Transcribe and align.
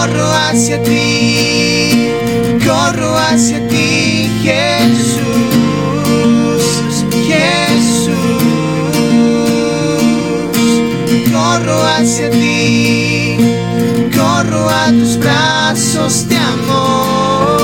corro 0.00 0.32
hacia 0.32 0.82
ti, 0.82 2.08
corro 2.64 3.18
hacia 3.18 3.68
ti, 3.68 4.30
Jesús, 4.42 5.20
Jesús, 7.28 8.14
corro 11.30 11.82
hacia 11.82 12.30
ti, 12.30 13.36
corro 14.16 14.70
a 14.70 14.86
tus 14.90 15.18
brazos 15.18 16.26
de 16.28 16.36
amor. 16.36 17.59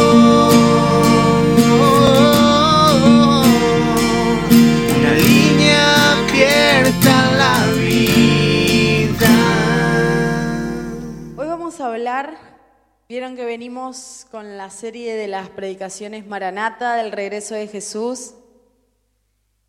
Que 13.35 13.45
venimos 13.45 14.27
con 14.31 14.57
la 14.57 14.71
serie 14.71 15.17
de 15.17 15.27
las 15.27 15.49
predicaciones 15.49 16.27
Maranata 16.27 16.95
del 16.97 17.11
regreso 17.11 17.55
de 17.55 17.67
Jesús 17.67 18.35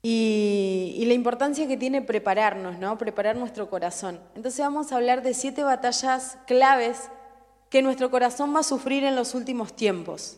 y, 0.03 1.03
la 1.07 1.13
importancia 1.13 1.67
que 1.67 1.77
tiene 1.77 2.01
prepararnos, 2.01 2.77
¿no? 2.77 2.97
Preparar 2.97 3.35
nuestro 3.35 3.69
corazón. 3.69 4.19
Entonces 4.35 4.59
vamos 4.59 4.91
a 4.91 4.97
hablar 4.97 5.23
de 5.23 5.33
siete 5.33 5.63
batallas 5.63 6.37
claves 6.45 7.09
que 7.69 7.81
nuestro 7.81 8.11
corazón 8.11 8.53
va 8.53 8.59
a 8.59 8.63
sufrir 8.63 9.03
en 9.03 9.15
los 9.15 9.33
últimos 9.33 9.73
tiempos. 9.73 10.37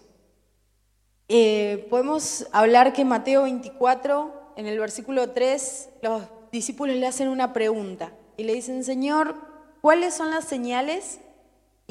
Eh, 1.28 1.88
podemos 1.90 2.48
hablar 2.52 2.94
que 2.94 3.04
Mateo 3.04 3.44
24, 3.44 4.54
en 4.56 4.68
el 4.68 4.80
versículo 4.80 5.32
3, 5.32 5.90
los 6.04 6.24
discípulos 6.52 6.96
le 6.96 7.08
hacen 7.08 7.28
una 7.28 7.52
pregunta 7.52 8.14
y 8.38 8.44
le 8.44 8.54
dicen, 8.54 8.84
Señor, 8.84 9.36
¿cuáles 9.82 10.14
son 10.14 10.30
las 10.30 10.46
señales 10.46 11.20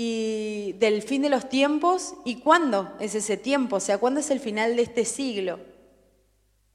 y 0.01 0.77
del 0.79 1.03
fin 1.03 1.23
de 1.23 1.29
los 1.29 1.49
tiempos 1.49 2.15
y 2.25 2.37
cuándo 2.37 2.93
es 3.01 3.17
ese 3.17 3.37
tiempo? 3.37 3.77
O 3.77 3.81
sea, 3.81 3.99
¿cuándo 3.99 4.21
es 4.21 4.31
el 4.31 4.39
final 4.39 4.77
de 4.77 4.83
este 4.83 5.05
siglo? 5.05 5.59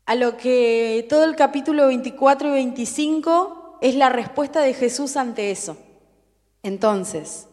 A 0.05 0.15
lo 0.15 0.35
que 0.35 1.05
todo 1.07 1.23
el 1.23 1.37
capítulo 1.37 1.87
24 1.87 2.49
y 2.49 2.51
25 2.51 3.79
es 3.81 3.95
la 3.95 4.09
respuesta 4.09 4.59
de 4.59 4.73
Jesús 4.73 5.15
ante 5.15 5.51
eso. 5.51 5.77
Entonces, 6.63 7.47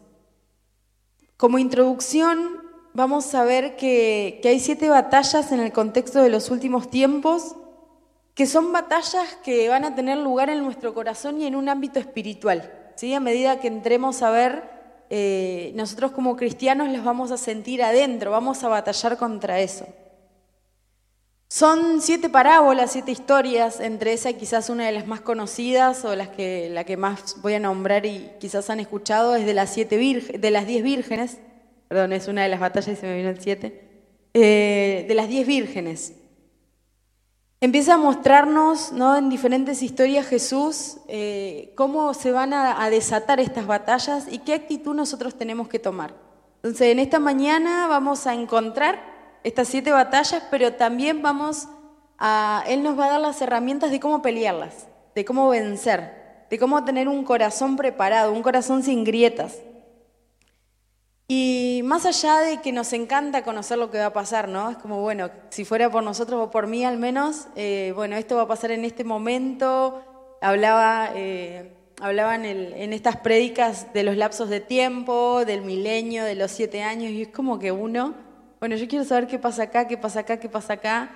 como 1.36 1.60
introducción, 1.60 2.62
vamos 2.92 3.32
a 3.36 3.44
ver 3.44 3.76
que, 3.76 4.40
hay 4.42 4.58
siete 4.58 4.88
batallas 4.88 5.52
en 5.52 5.60
el 5.60 5.70
contexto 5.70 6.20
de 6.20 6.30
los 6.30 6.50
últimos 6.50 6.90
tiempos, 6.90 7.54
que 8.34 8.46
son 8.46 8.72
batallas 8.72 9.36
que 9.44 9.68
van 9.68 9.84
a 9.84 9.94
tener 9.94 10.18
lugar 10.18 10.50
en 10.50 10.64
nuestro 10.64 10.94
corazón 10.94 11.40
y 11.40 11.46
en 11.46 11.54
un 11.54 11.68
ámbito 11.68 12.00
espiritual. 12.00 12.92
¿sí? 12.96 13.14
A 13.14 13.20
medida 13.20 13.60
que 13.60 13.68
entremos 13.68 14.22
a 14.22 14.30
ver, 14.32 14.79
eh, 15.10 15.72
nosotros 15.74 16.12
como 16.12 16.36
cristianos 16.36 16.88
las 16.88 17.04
vamos 17.04 17.32
a 17.32 17.36
sentir 17.36 17.82
adentro, 17.82 18.30
vamos 18.30 18.62
a 18.62 18.68
batallar 18.68 19.18
contra 19.18 19.58
eso. 19.58 19.86
Son 21.48 22.00
siete 22.00 22.28
parábolas, 22.28 22.92
siete 22.92 23.10
historias, 23.10 23.80
entre 23.80 24.12
esas 24.12 24.34
quizás 24.34 24.70
una 24.70 24.86
de 24.86 24.92
las 24.92 25.08
más 25.08 25.20
conocidas 25.20 26.04
o 26.04 26.14
las 26.14 26.28
que, 26.28 26.70
la 26.70 26.84
que 26.84 26.96
más 26.96 27.42
voy 27.42 27.54
a 27.54 27.58
nombrar 27.58 28.06
y 28.06 28.30
quizás 28.38 28.70
han 28.70 28.78
escuchado 28.78 29.34
es 29.34 29.44
de 29.44 29.52
las, 29.52 29.70
siete 29.70 29.98
de 29.98 30.50
las 30.52 30.68
diez 30.68 30.84
vírgenes, 30.84 31.38
perdón, 31.88 32.12
es 32.12 32.28
una 32.28 32.44
de 32.44 32.48
las 32.50 32.60
batallas 32.60 32.96
y 32.96 33.00
se 33.00 33.06
me 33.08 33.16
vino 33.16 33.30
el 33.30 33.40
siete, 33.40 33.82
eh, 34.32 35.06
de 35.08 35.14
las 35.16 35.28
diez 35.28 35.44
vírgenes. 35.44 36.14
Empieza 37.62 37.94
a 37.94 37.98
mostrarnos 37.98 38.90
¿no? 38.90 39.16
en 39.16 39.28
diferentes 39.28 39.82
historias 39.82 40.26
Jesús 40.26 40.96
eh, 41.08 41.74
cómo 41.76 42.14
se 42.14 42.32
van 42.32 42.54
a, 42.54 42.82
a 42.82 42.88
desatar 42.88 43.38
estas 43.38 43.66
batallas 43.66 44.26
y 44.30 44.38
qué 44.38 44.54
actitud 44.54 44.94
nosotros 44.94 45.36
tenemos 45.36 45.68
que 45.68 45.78
tomar. 45.78 46.14
Entonces, 46.62 46.88
en 46.88 46.98
esta 46.98 47.18
mañana 47.18 47.86
vamos 47.86 48.26
a 48.26 48.32
encontrar 48.32 48.98
estas 49.44 49.68
siete 49.68 49.90
batallas, 49.90 50.42
pero 50.50 50.72
también 50.72 51.20
vamos 51.20 51.68
a, 52.18 52.64
Él 52.66 52.82
nos 52.82 52.98
va 52.98 53.06
a 53.06 53.10
dar 53.10 53.20
las 53.20 53.42
herramientas 53.42 53.90
de 53.90 54.00
cómo 54.00 54.22
pelearlas, 54.22 54.86
de 55.14 55.24
cómo 55.26 55.50
vencer, 55.50 56.46
de 56.48 56.58
cómo 56.58 56.82
tener 56.84 57.08
un 57.08 57.24
corazón 57.24 57.76
preparado, 57.76 58.32
un 58.32 58.42
corazón 58.42 58.82
sin 58.82 59.04
grietas. 59.04 59.58
Y 61.32 61.82
más 61.84 62.06
allá 62.06 62.38
de 62.38 62.60
que 62.60 62.72
nos 62.72 62.92
encanta 62.92 63.44
conocer 63.44 63.78
lo 63.78 63.88
que 63.88 63.98
va 63.98 64.06
a 64.06 64.12
pasar, 64.12 64.48
¿no? 64.48 64.68
Es 64.68 64.78
como, 64.78 65.00
bueno, 65.00 65.30
si 65.50 65.64
fuera 65.64 65.88
por 65.88 66.02
nosotros 66.02 66.40
o 66.40 66.50
por 66.50 66.66
mí 66.66 66.84
al 66.84 66.98
menos, 66.98 67.46
eh, 67.54 67.92
bueno, 67.94 68.16
esto 68.16 68.34
va 68.34 68.42
a 68.42 68.48
pasar 68.48 68.72
en 68.72 68.84
este 68.84 69.04
momento. 69.04 70.02
Hablaba, 70.40 71.10
eh, 71.14 71.72
en, 72.02 72.44
el- 72.44 72.72
en 72.72 72.92
estas 72.92 73.18
prédicas 73.18 73.92
de 73.94 74.02
los 74.02 74.16
lapsos 74.16 74.48
de 74.48 74.58
tiempo, 74.58 75.44
del 75.44 75.62
milenio, 75.62 76.24
de 76.24 76.34
los 76.34 76.50
siete 76.50 76.82
años, 76.82 77.12
y 77.12 77.22
es 77.22 77.28
como 77.28 77.60
que 77.60 77.70
uno, 77.70 78.12
bueno, 78.58 78.74
yo 78.74 78.88
quiero 78.88 79.04
saber 79.04 79.28
qué 79.28 79.38
pasa 79.38 79.62
acá, 79.62 79.86
qué 79.86 79.96
pasa 79.96 80.20
acá, 80.20 80.40
qué 80.40 80.48
pasa 80.48 80.72
acá. 80.72 81.12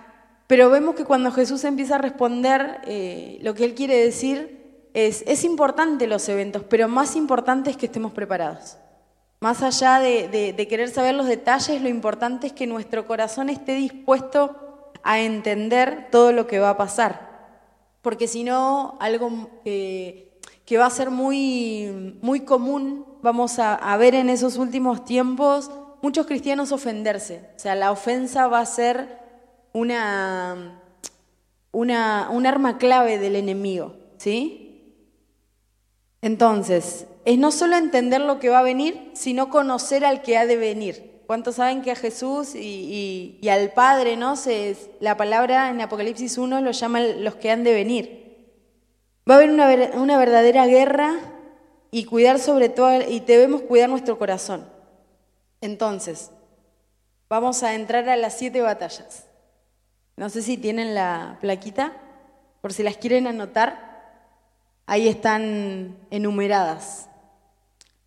Pero 0.47 0.70
vemos 0.70 0.94
que 0.94 1.04
cuando 1.04 1.32
Jesús 1.32 1.64
empieza 1.64 1.97
a 1.97 1.98
responder, 1.98 2.82
eh, 2.86 3.41
lo 3.42 3.53
que 3.54 3.64
Él 3.64 3.74
quiere 3.74 3.97
decir 3.97 4.86
es, 4.94 5.24
es 5.26 5.42
importante 5.42 6.06
los 6.06 6.28
eventos, 6.28 6.62
pero 6.62 6.86
más 6.86 7.16
importante 7.16 7.70
es 7.70 7.76
que 7.76 7.86
estemos 7.86 8.12
preparados. 8.12 8.76
Más 9.44 9.62
allá 9.62 10.00
de, 10.00 10.66
querer 10.71 10.88
saber 10.88 11.15
los 11.15 11.27
detalles, 11.27 11.82
lo 11.82 11.91
importante 11.91 12.47
es 12.47 12.55
que 12.55 12.66
nuestro 12.66 13.06
corazón 13.06 13.50
esté 13.50 13.75
dispuesto 13.75 14.91
a 15.03 15.21
entender 15.21 16.09
todo 16.10 16.32
lo 16.32 16.47
que 16.47 16.60
va 16.60 16.71
a 16.71 16.78
pasar. 16.78 17.60
Porque 18.00 18.27
si 18.27 18.43
no, 18.43 18.97
algo 19.00 19.50
que, 19.62 20.41
que 20.65 20.78
va 20.78 20.87
a 20.87 20.91
ser 20.91 21.10
muy, 21.10 22.19
muy 22.22 22.41
común, 22.41 23.04
vamos 23.21 23.59
a, 23.59 23.75
a 23.75 23.99
ver 23.99 24.15
en 24.15 24.31
esos 24.31 24.56
últimos 24.56 25.04
tiempos, 25.04 25.71
muchos 26.00 26.27
cristianos 26.27 26.72
ofenderse. 26.72 27.50
O 27.54 27.59
sea, 27.59 27.75
la 27.75 27.93
ofensa 27.93 28.47
va 28.47 28.60
a 28.60 28.65
ser 28.65 29.19
una, 29.75 30.81
una, 31.71 32.31
un 32.31 32.47
arma 32.47 32.78
clave 32.78 33.19
del 33.19 33.37
enemigo, 33.37 33.94
¿sí? 34.16 34.97
Entonces, 36.22 37.09
es 37.24 37.38
no 37.38 37.50
solo 37.50 37.76
entender 37.76 38.20
lo 38.20 38.38
que 38.38 38.50
va 38.50 38.58
a 38.58 38.62
venir, 38.62 39.10
sino 39.14 39.48
conocer 39.48 40.04
al 40.04 40.22
que 40.22 40.36
ha 40.36 40.46
de 40.46 40.56
venir. 40.56 41.22
¿Cuántos 41.26 41.54
saben 41.54 41.80
que 41.80 41.90
a 41.90 41.96
Jesús 41.96 42.54
y, 42.54 43.40
al 43.50 43.72
Padre, 43.72 44.16
¿no? 44.16 44.36
Se, 44.36 44.76
la 45.00 45.16
palabra 45.16 45.70
en 45.70 45.80
Apocalipsis 45.80 46.36
1 46.36 46.60
lo 46.60 46.70
llaman 46.70 47.24
los 47.24 47.36
que 47.36 47.50
han 47.50 47.64
de 47.64 47.72
venir. 47.72 48.24
Va 49.28 49.34
a 49.34 49.38
haber 49.38 49.50
una, 49.50 49.68
una 49.94 50.18
verdadera 50.18 50.66
guerra 50.66 51.14
y 51.90 52.04
cuidar 52.04 52.38
sobre 52.38 52.68
todo, 52.68 53.00
y 53.08 53.20
debemos 53.20 53.62
cuidar 53.62 53.88
nuestro 53.88 54.18
corazón. 54.18 54.68
Entonces, 55.62 56.30
vamos 57.30 57.62
a 57.62 57.74
entrar 57.74 58.06
a 58.10 58.16
las 58.16 58.36
siete 58.36 58.60
batallas. 58.60 59.26
No 60.16 60.28
sé 60.28 60.42
si 60.42 60.58
tienen 60.58 60.94
la 60.94 61.38
plaquita, 61.41 61.92
por 62.60 62.74
si 62.74 62.82
las 62.82 62.98
quieren 62.98 63.26
anotar. 63.26 63.94
Ahí 64.86 65.08
están 65.08 65.96
enumeradas. 66.10 67.08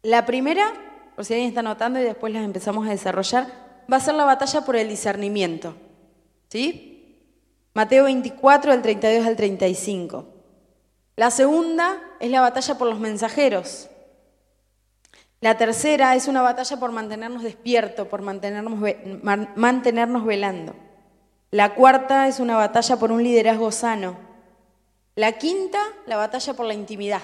La 0.08 0.26
primera, 0.26 0.72
por 1.18 1.26
si 1.26 1.34
alguien 1.34 1.50
está 1.50 1.60
anotando 1.60 2.00
y 2.00 2.04
después 2.04 2.32
las 2.32 2.46
empezamos 2.46 2.88
a 2.88 2.92
desarrollar, 2.92 3.46
va 3.92 3.98
a 3.98 4.00
ser 4.00 4.14
la 4.14 4.24
batalla 4.24 4.62
por 4.62 4.78
el 4.78 4.88
discernimiento. 4.88 5.76
¿Sí? 6.48 7.26
Mateo 7.74 8.06
24, 8.06 8.72
del 8.72 8.82
32 8.82 9.28
al 9.28 9.36
35. 9.36 10.26
La 11.18 11.30
segunda 11.30 12.02
es 12.22 12.32
la 12.32 12.40
batalla 12.40 12.78
por 12.78 12.88
los 12.88 13.02
mensajeros. 13.02 13.90
La 15.42 15.58
tercera 15.58 16.16
es 16.16 16.30
una 16.30 16.42
batalla 16.42 16.80
por 16.80 16.94
mantenernos 16.94 17.44
despiertos, 17.44 18.08
por 18.08 18.22
mantenernos, 18.22 18.80
mantenernos 19.58 20.24
velando. 20.24 20.74
La 21.52 21.76
cuarta 21.76 22.30
es 22.30 22.40
una 22.40 22.56
batalla 22.56 22.96
por 22.96 23.12
un 23.12 23.24
liderazgo 23.24 23.74
sano. 23.74 24.18
La 25.16 25.34
quinta, 25.34 25.80
la 26.06 26.16
batalla 26.16 26.54
por 26.54 26.66
la 26.66 26.76
intimidad. 26.76 27.24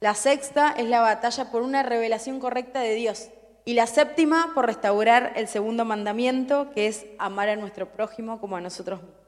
La 0.00 0.14
sexta 0.14 0.70
es 0.70 0.86
la 0.86 1.00
batalla 1.00 1.50
por 1.50 1.62
una 1.62 1.82
revelación 1.82 2.40
correcta 2.40 2.80
de 2.80 2.94
Dios. 2.94 3.28
Y 3.66 3.74
la 3.74 3.86
séptima, 3.86 4.52
por 4.54 4.66
restaurar 4.66 5.34
el 5.36 5.46
segundo 5.46 5.84
mandamiento, 5.84 6.70
que 6.70 6.86
es 6.86 7.04
amar 7.18 7.50
a 7.50 7.56
nuestro 7.56 7.92
prójimo 7.92 8.40
como 8.40 8.56
a 8.56 8.60
nosotros 8.60 9.00
mismos. 9.02 9.20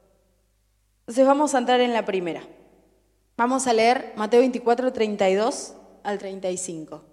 Entonces 1.01 1.27
vamos 1.27 1.53
a 1.53 1.59
entrar 1.59 1.79
en 1.81 1.93
la 1.93 2.05
primera. 2.05 2.41
Vamos 3.37 3.67
a 3.67 3.73
leer 3.73 4.13
Mateo 4.15 4.39
24, 4.39 4.93
32 4.93 5.75
al 6.03 6.17
35. 6.17 7.03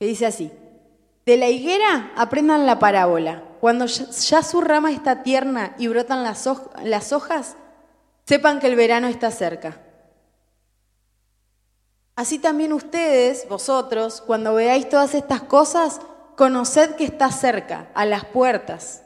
Que 0.00 0.06
dice 0.06 0.26
así. 0.26 0.50
De 1.26 1.36
la 1.36 1.48
higuera 1.48 2.12
aprendan 2.16 2.66
la 2.66 2.78
parábola. 2.78 3.44
Cuando 3.60 3.86
ya 3.86 4.42
su 4.42 4.60
rama 4.60 4.90
está 4.90 5.22
tierna 5.22 5.74
y 5.78 5.88
brotan 5.88 6.22
las, 6.22 6.48
las 6.82 7.12
hojas, 7.12 7.56
sepan 8.24 8.60
que 8.60 8.66
el 8.66 8.76
verano 8.76 9.06
está 9.08 9.30
cerca. 9.30 9.83
Así 12.16 12.38
también 12.38 12.72
ustedes, 12.72 13.48
vosotros, 13.48 14.22
cuando 14.24 14.54
veáis 14.54 14.88
todas 14.88 15.14
estas 15.14 15.42
cosas, 15.42 16.00
conoced 16.36 16.94
que 16.94 17.04
está 17.04 17.30
cerca, 17.32 17.88
a 17.94 18.04
las 18.04 18.24
puertas. 18.24 19.02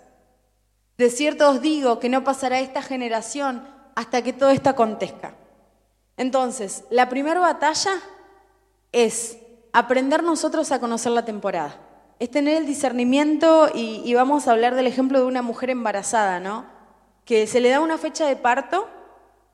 De 0.98 1.10
cierto 1.10 1.48
os 1.48 1.62
digo 1.62 2.00
que 2.00 2.08
no 2.08 2.22
pasará 2.22 2.60
esta 2.60 2.82
generación 2.82 3.66
hasta 3.94 4.22
que 4.22 4.32
todo 4.32 4.50
esto 4.50 4.68
acontezca. 4.68 5.34
Entonces, 6.16 6.84
la 6.90 7.08
primera 7.08 7.40
batalla 7.40 7.92
es 8.92 9.38
aprender 9.72 10.22
nosotros 10.22 10.70
a 10.72 10.80
conocer 10.80 11.12
la 11.12 11.24
temporada. 11.24 11.76
Es 12.18 12.30
tener 12.30 12.56
el 12.56 12.66
discernimiento 12.66 13.70
y, 13.72 14.02
y 14.04 14.14
vamos 14.14 14.48
a 14.48 14.52
hablar 14.52 14.74
del 14.74 14.86
ejemplo 14.86 15.20
de 15.20 15.26
una 15.26 15.40
mujer 15.40 15.70
embarazada, 15.70 16.40
¿no? 16.40 16.66
Que 17.24 17.46
se 17.46 17.60
le 17.60 17.70
da 17.70 17.80
una 17.80 17.96
fecha 17.96 18.26
de 18.26 18.36
parto, 18.36 18.88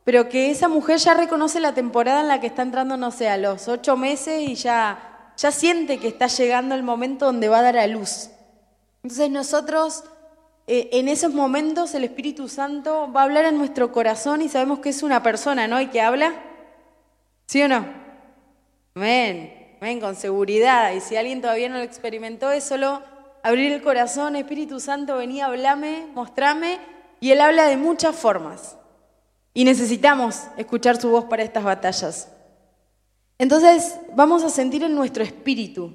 pero 0.05 0.29
que 0.29 0.51
esa 0.51 0.69
mujer 0.69 0.99
ya 0.99 1.15
reconoce 1.15 1.61
la 1.61 1.75
temporada 1.75 2.21
en 2.21 2.29
la 2.29 2.41
que 2.41 2.47
está 2.47 2.63
entrando, 2.63 2.97
no 2.97 3.11
sé, 3.11 3.29
a 3.29 3.39
los 3.39 3.69
ocho 3.69 3.97
meses 3.97 4.43
y 4.47 4.55
ya, 4.55 5.33
ya 5.37 5.51
siente 5.51 5.99
que 5.99 6.09
está 6.09 6.27
llegando 6.27 6.75
el 6.75 6.83
momento 6.83 7.27
donde 7.27 7.49
va 7.49 7.59
a 7.59 7.63
dar 7.63 7.79
a 7.79 7.87
luz. 7.87 8.31
Entonces 9.03 9.31
nosotros 9.31 10.05
eh, 10.67 10.91
en 10.93 11.09
esos 11.09 11.33
momentos 11.35 11.95
el 11.95 12.05
Espíritu 12.05 12.49
Santo 12.49 13.11
va 13.13 13.21
a 13.21 13.25
hablar 13.25 13.47
en 13.47 13.59
nuestro 13.59 13.93
corazón 13.93 14.41
y 14.41 14.49
sabemos 14.49 14.79
que 14.79 14.91
es 14.91 15.03
una 15.03 15.23
persona, 15.23 15.69
¿no? 15.69 15.81
Y 15.81 15.89
que 15.89 16.01
habla, 16.01 16.35
¿sí 17.47 17.63
o 17.63 17.69
no? 17.69 17.87
Amén, 18.95 19.77
amén, 19.81 20.01
con 20.01 20.17
seguridad. 20.17 20.93
Y 20.93 21.01
si 21.01 21.17
alguien 21.17 21.41
todavía 21.41 21.69
no 21.69 21.77
lo 21.77 21.83
experimentó, 21.83 22.51
es 22.51 22.65
solo 22.65 23.03
abrir 23.43 23.73
el 23.73 23.83
corazón, 23.83 24.37
Espíritu 24.37 24.81
Santo, 24.81 25.17
vení, 25.17 25.41
hablame, 25.43 26.07
mostrame. 26.15 26.79
Y 27.21 27.31
Él 27.31 27.41
habla 27.41 27.67
de 27.67 27.77
muchas 27.77 28.17
formas. 28.17 28.77
Y 29.55 29.65
necesitamos 29.65 30.43
escuchar 30.57 31.01
su 31.01 31.09
voz 31.11 31.27
para 31.27 31.45
estas 31.45 31.63
batallas. 31.63 32.29
Entonces 33.39 33.97
vamos 34.17 34.43
a 34.43 34.51
sentir 34.51 34.83
en 34.83 34.97
nuestro 34.97 35.23
espíritu 35.23 35.93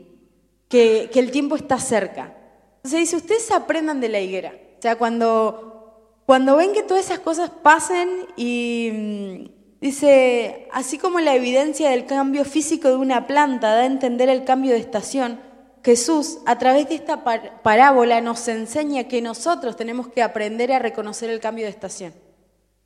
que, 0.69 1.09
el 1.13 1.31
tiempo 1.31 1.57
está 1.57 1.77
cerca. 1.77 2.33
Entonces 2.77 3.01
dice, 3.01 3.17
ustedes 3.17 3.51
aprendan 3.51 3.99
de 3.99 4.07
la 4.07 4.21
higuera. 4.21 4.53
O 4.77 4.81
sea, 4.81 4.95
cuando, 4.95 6.21
cuando 6.25 6.55
ven 6.55 6.71
que 6.71 6.83
todas 6.83 7.05
esas 7.05 7.19
cosas 7.19 7.49
pasen 7.49 8.27
y 8.37 8.91
mm, 8.93 9.79
dice, 9.81 10.69
así 10.71 10.97
como 10.97 11.19
la 11.19 11.35
evidencia 11.35 11.89
del 11.89 12.05
cambio 12.05 12.45
físico 12.45 12.87
de 12.87 12.95
una 12.95 13.27
planta 13.27 13.75
da 13.75 13.81
a 13.81 13.85
entender 13.85 14.29
el 14.29 14.45
cambio 14.45 14.71
de 14.71 14.79
estación, 14.79 15.41
Jesús 15.83 16.39
a 16.45 16.57
través 16.57 16.87
de 16.87 16.95
esta 16.95 17.23
parábola 17.23 18.21
nos 18.21 18.47
enseña 18.47 19.05
que 19.05 19.21
nosotros 19.21 19.75
tenemos 19.75 20.07
que 20.07 20.21
aprender 20.21 20.71
a 20.71 20.79
reconocer 20.79 21.29
el 21.29 21.39
cambio 21.41 21.65
de 21.65 21.71
estación. 21.71 22.13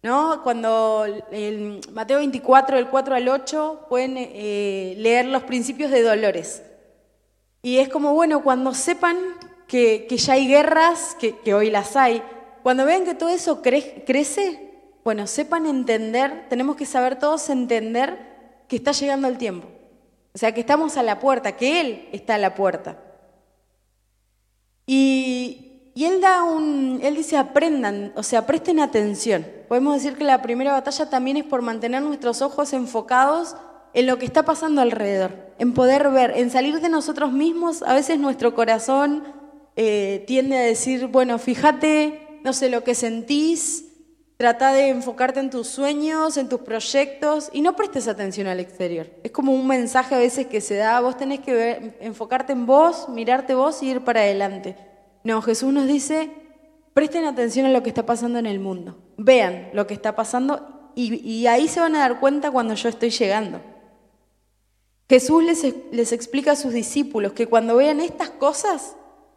¿No? 0.03 0.43
Cuando 0.43 1.05
Mateo 1.93 2.17
24, 2.17 2.75
del 2.75 2.89
4 2.89 3.15
al 3.15 3.29
8, 3.29 3.85
pueden 3.87 4.15
eh, 4.17 4.95
leer 4.97 5.25
los 5.25 5.43
principios 5.43 5.91
de 5.91 6.01
dolores. 6.01 6.61
Y 7.61 7.77
es 7.77 7.87
como, 7.87 8.13
bueno, 8.13 8.43
cuando 8.43 8.73
sepan 8.73 9.17
que, 9.65 10.05
ya 10.09 10.33
hay 10.33 10.47
guerras, 10.47 11.15
que, 11.17 11.53
hoy 11.53 11.69
las 11.69 11.95
hay, 11.95 12.21
cuando 12.61 12.85
vean 12.85 13.05
que 13.05 13.15
todo 13.15 13.29
eso 13.29 13.61
crece, 13.61 14.71
bueno, 15.05 15.25
sepan 15.25 15.65
entender, 15.65 16.47
tenemos 16.49 16.75
que 16.75 16.85
saber 16.85 17.17
todos 17.17 17.49
entender 17.49 18.65
que 18.67 18.75
está 18.75 18.91
llegando 18.91 19.29
el 19.29 19.37
tiempo. 19.37 19.69
O 20.33 20.37
sea, 20.37 20.53
que 20.53 20.59
estamos 20.59 20.97
a 20.97 21.03
la 21.03 21.19
puerta, 21.19 21.55
que 21.55 21.79
Él 21.79 22.09
está 22.11 22.35
a 22.35 22.39
la 22.39 22.55
puerta. 22.55 22.97
Y, 24.85 25.72
y, 25.95 26.05
Él 26.05 26.21
da 26.21 26.43
un, 26.43 26.99
Él 27.03 27.15
dice, 27.15 27.37
aprendan, 27.37 28.13
o 28.15 28.23
sea, 28.23 28.45
presten 28.45 28.79
atención. 28.79 29.45
Podemos 29.67 29.95
decir 29.95 30.17
que 30.17 30.23
la 30.23 30.41
primera 30.41 30.73
batalla 30.73 31.09
también 31.09 31.37
es 31.37 31.43
por 31.43 31.61
mantener 31.61 32.01
nuestros 32.01 32.41
ojos 32.41 32.73
enfocados 32.73 33.55
en 33.93 34.07
lo 34.07 34.17
que 34.17 34.25
está 34.25 34.43
pasando 34.43 34.81
alrededor, 34.81 35.31
en 35.59 35.73
poder 35.73 36.09
ver, 36.09 36.33
en 36.35 36.49
salir 36.49 36.79
de 36.79 36.89
nosotros 36.89 37.31
mismos. 37.31 37.83
A 37.83 37.93
veces 37.93 38.19
nuestro 38.19 38.55
corazón 38.55 39.23
eh, 39.75 40.23
tiende 40.27 40.57
a 40.57 40.61
decir, 40.61 41.07
bueno, 41.07 41.37
fíjate, 41.37 42.39
no 42.43 42.53
sé, 42.53 42.69
lo 42.69 42.83
que 42.83 42.95
sentís, 42.95 43.85
trata 44.37 44.73
de 44.73 44.89
enfocarte 44.89 45.39
en 45.39 45.49
tus 45.49 45.67
sueños, 45.67 46.37
en 46.37 46.49
tus 46.49 46.61
proyectos 46.61 47.49
y 47.53 47.61
no 47.61 47.75
prestes 47.75 48.07
atención 48.07 48.47
al 48.47 48.59
exterior. 48.59 49.09
Es 49.23 49.31
como 49.31 49.53
un 49.53 49.67
mensaje 49.67 50.15
a 50.15 50.19
veces 50.19 50.47
que 50.47 50.59
se 50.59 50.75
da, 50.75 50.99
vos 50.99 51.17
tenés 51.17 51.39
que 51.39 51.95
enfocarte 52.01 52.51
en 52.51 52.65
vos, 52.65 53.07
mirarte 53.09 53.53
vos 53.53 53.81
y 53.83 53.89
ir 53.91 54.01
para 54.01 54.21
adelante. 54.21 54.75
No, 55.23 55.41
Jesús 55.41 55.71
nos 55.71 55.87
dice, 55.87 56.29
presten 56.93 57.25
atención 57.25 57.65
a 57.65 57.71
lo 57.71 57.81
que 57.81 57.89
está 57.89 58.05
pasando 58.05 58.39
en 58.39 58.45
el 58.45 58.59
mundo, 58.59 58.97
vean 59.17 59.69
lo 59.73 59.87
que 59.87 59.93
está 59.93 60.15
pasando 60.15 60.91
y, 60.95 61.47
ahí 61.47 61.67
se 61.67 61.79
van 61.79 61.95
a 61.95 61.99
dar 61.99 62.19
cuenta 62.19 62.51
cuando 62.51 62.75
yo 62.75 62.89
estoy 62.89 63.09
llegando. 63.09 63.61
Jesús 65.09 65.43
les, 65.43 65.65
les 65.91 66.11
explica 66.11 66.51
a 66.51 66.55
sus 66.55 66.73
discípulos 66.73 67.33
que 67.33 67.47
cuando 67.47 67.75
vean 67.75 67.99
estas 67.99 68.29
cosas, 68.29 68.95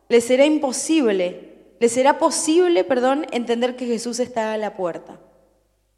les 0.08 0.24
será 0.24 0.44
imposible, 0.44 1.74
les 1.80 1.92
será 1.92 2.18
posible, 2.18 2.84
perdón, 2.84 3.26
entender 3.32 3.76
que 3.76 3.86
Jesús 3.86 4.20
está 4.20 4.52
a 4.52 4.58
la 4.58 4.76
puerta. 4.76 5.18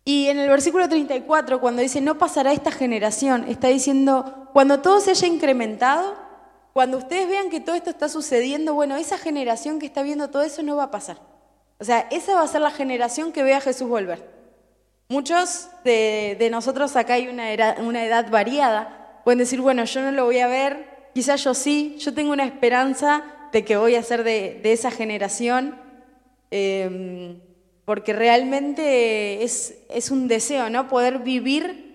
Y 0.04 0.28
en 0.28 0.38
el 0.38 0.48
versículo 0.48 0.88
34, 0.88 1.60
cuando 1.60 1.82
dice, 1.82 2.00
no 2.00 2.18
pasará 2.18 2.52
esta 2.52 2.70
generación, 2.70 3.44
está 3.48 3.68
diciendo, 3.68 4.48
cuando 4.52 4.80
todo 4.80 5.00
se 5.00 5.10
haya 5.10 5.26
incrementado, 5.26 6.27
cuando 6.78 6.98
ustedes 6.98 7.28
vean 7.28 7.50
que 7.50 7.58
todo 7.58 7.74
esto 7.74 7.90
está 7.90 8.08
sucediendo, 8.08 8.72
bueno, 8.72 8.94
esa 8.94 9.18
generación 9.18 9.80
que 9.80 9.86
está 9.86 10.04
viendo 10.04 10.30
todo 10.30 10.42
eso 10.42 10.62
no 10.62 10.76
va 10.76 10.84
a 10.84 10.90
pasar. 10.92 11.18
O 11.80 11.84
sea, 11.84 12.06
esa 12.12 12.36
va 12.36 12.42
a 12.42 12.46
ser 12.46 12.60
la 12.60 12.70
generación 12.70 13.32
que 13.32 13.42
vea 13.42 13.56
a 13.56 13.60
Jesús 13.60 13.88
volver. 13.88 14.24
Muchos 15.08 15.70
de, 15.82 16.48
nosotros 16.52 16.94
acá 16.94 17.14
hay 17.14 17.26
una 17.26 17.52
edad 17.52 18.30
variada, 18.30 19.20
pueden 19.24 19.40
decir, 19.40 19.60
bueno, 19.60 19.82
yo 19.86 20.02
no 20.02 20.12
lo 20.12 20.26
voy 20.26 20.38
a 20.38 20.46
ver, 20.46 21.10
quizás 21.14 21.42
yo 21.42 21.52
sí, 21.52 21.96
yo 21.98 22.14
tengo 22.14 22.30
una 22.30 22.44
esperanza 22.44 23.24
de 23.50 23.64
que 23.64 23.76
voy 23.76 23.96
a 23.96 24.02
ser 24.04 24.22
de, 24.22 24.60
esa 24.62 24.92
generación, 24.92 25.80
em, 26.52 27.40
porque 27.86 28.12
realmente 28.12 29.42
es, 29.42 29.74
es, 29.90 30.12
un 30.12 30.28
deseo, 30.28 30.70
¿no? 30.70 30.86
Poder 30.86 31.18
vivir 31.18 31.87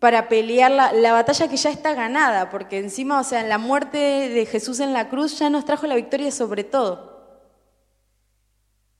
para 0.00 0.28
pelear 0.28 0.72
la, 0.72 0.92
la, 0.92 1.12
batalla 1.12 1.46
que 1.46 1.56
ya 1.56 1.70
está 1.70 1.94
ganada, 1.94 2.50
porque 2.50 2.78
encima, 2.78 3.20
o 3.20 3.24
sea, 3.24 3.44
la 3.44 3.58
muerte 3.58 3.98
de 3.98 4.46
Jesús 4.46 4.80
en 4.80 4.92
la 4.92 5.08
cruz 5.08 5.38
ya 5.38 5.48
nos 5.48 5.64
trajo 5.64 5.86
la 5.86 5.94
victoria 5.94 6.32
sobre 6.32 6.64
todo. 6.64 7.08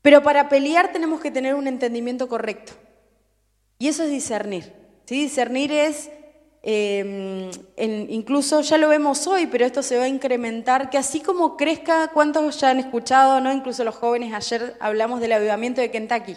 Pero 0.03 0.23
para 0.23 0.49
pelear 0.49 0.93
tenemos 0.93 1.21
que 1.21 1.33
tener 1.33 1.57
un 1.57 1.67
entendimiento 1.67 2.29
correcto. 2.29 2.75
Y 3.79 3.89
eso 3.89 4.05
es 4.05 4.11
discernir. 4.11 4.73
¿sí? 5.07 5.23
Discernir 5.23 5.73
es 5.73 6.11
Em, 6.63 7.51
incluso 8.11 8.61
ya 8.61 8.77
lo 8.77 8.89
vemos 8.89 9.27
hoy, 9.27 9.47
pero 9.47 9.65
esto 9.65 9.83
se 9.83 9.97
va 9.97 10.05
a 10.05 10.09
incrementar, 10.09 10.91
que 10.91 10.99
así 10.99 11.21
como 11.21 11.57
crezca, 11.57 12.09
¿cuántos 12.13 12.61
ya 12.61 12.71
han 12.71 12.79
escuchado? 12.79 13.41
no 13.41 13.51
Incluso 13.53 13.83
los 13.83 13.95
jóvenes, 13.95 14.35
ayer 14.35 14.77
hablamos 14.79 15.21
del 15.21 15.33
avivamiento 15.33 15.81
de 15.81 15.91
Kentucky, 15.91 16.37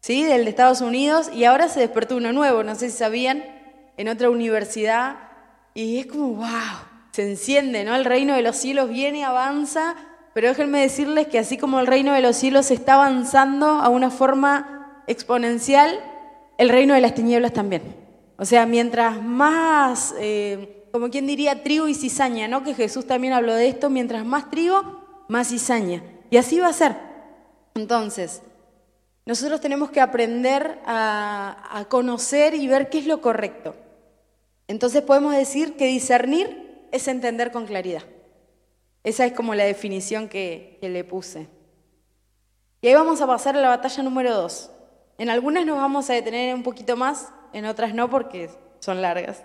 ¿sí? 0.00 0.24
del 0.24 0.44
de 0.44 0.50
Estados 0.50 0.80
Unidos, 0.80 1.30
y 1.32 1.44
ahora 1.44 1.68
se 1.68 1.80
despertó 1.80 2.16
uno 2.16 2.32
nuevo, 2.32 2.62
no 2.62 2.74
sé 2.74 2.90
si 2.90 2.96
sabían, 2.96 3.44
en 3.96 4.08
otra 4.08 4.30
universidad, 4.30 5.16
y 5.74 5.98
es 5.98 6.06
como, 6.06 6.34
wow, 6.34 6.48
se 7.10 7.28
enciende, 7.28 7.84
¿no? 7.84 7.94
El 7.94 8.04
reino 8.04 8.34
de 8.34 8.42
los 8.42 8.56
cielos 8.56 8.88
viene, 8.88 9.24
avanza, 9.24 9.94
pero 10.32 10.48
déjenme 10.48 10.80
decirles 10.80 11.28
que 11.28 11.38
así 11.38 11.56
como 11.56 11.78
el 11.78 11.86
reino 11.86 12.12
de 12.12 12.20
los 12.20 12.36
cielos 12.36 12.70
está 12.70 12.94
avanzando 12.94 13.66
a 13.66 13.88
una 13.88 14.10
forma 14.10 15.02
exponencial, 15.06 16.00
el 16.58 16.68
reino 16.68 16.94
de 16.94 17.00
las 17.00 17.14
tinieblas 17.14 17.52
también. 17.52 17.82
O 18.36 18.44
sea, 18.44 18.66
mientras 18.66 19.22
más, 19.22 20.14
eh, 20.18 20.88
como 20.92 21.08
quien 21.10 21.26
diría, 21.26 21.62
trigo 21.62 21.86
y 21.86 21.94
cizaña, 21.94 22.48
¿no? 22.48 22.64
Que 22.64 22.74
Jesús 22.74 23.06
también 23.06 23.32
habló 23.32 23.54
de 23.54 23.68
esto, 23.68 23.90
mientras 23.90 24.24
más 24.24 24.50
trigo, 24.50 25.24
más 25.28 25.48
cizaña. 25.48 26.02
Y 26.30 26.36
así 26.36 26.58
va 26.58 26.68
a 26.68 26.72
ser. 26.72 26.96
Entonces, 27.76 28.42
nosotros 29.24 29.60
tenemos 29.60 29.90
que 29.90 30.00
aprender 30.00 30.80
a, 30.84 31.78
a 31.78 31.84
conocer 31.84 32.54
y 32.54 32.66
ver 32.66 32.90
qué 32.90 32.98
es 32.98 33.06
lo 33.06 33.20
correcto. 33.20 33.76
Entonces 34.68 35.02
podemos 35.02 35.34
decir 35.34 35.76
que 35.76 35.86
discernir 35.86 36.88
es 36.90 37.08
entender 37.08 37.52
con 37.52 37.66
claridad. 37.66 38.02
Esa 39.02 39.26
es 39.26 39.32
como 39.34 39.54
la 39.54 39.64
definición 39.64 40.28
que, 40.28 40.78
le 40.80 41.04
puse. 41.04 41.48
Y 42.80 42.88
ahí 42.88 42.94
vamos 42.94 43.20
a 43.20 43.26
pasar 43.26 43.56
a 43.56 43.60
la 43.60 43.68
batalla 43.68 44.02
número 44.02 44.34
dos. 44.34 44.70
En 45.18 45.28
algunas 45.28 45.66
nos 45.66 45.76
vamos 45.76 46.08
a 46.08 46.14
detener 46.14 46.54
un 46.54 46.62
poquito 46.62 46.96
más, 46.96 47.28
en 47.52 47.66
otras 47.66 47.94
no 47.94 48.08
porque 48.08 48.50
son 48.80 49.02
largas. 49.02 49.42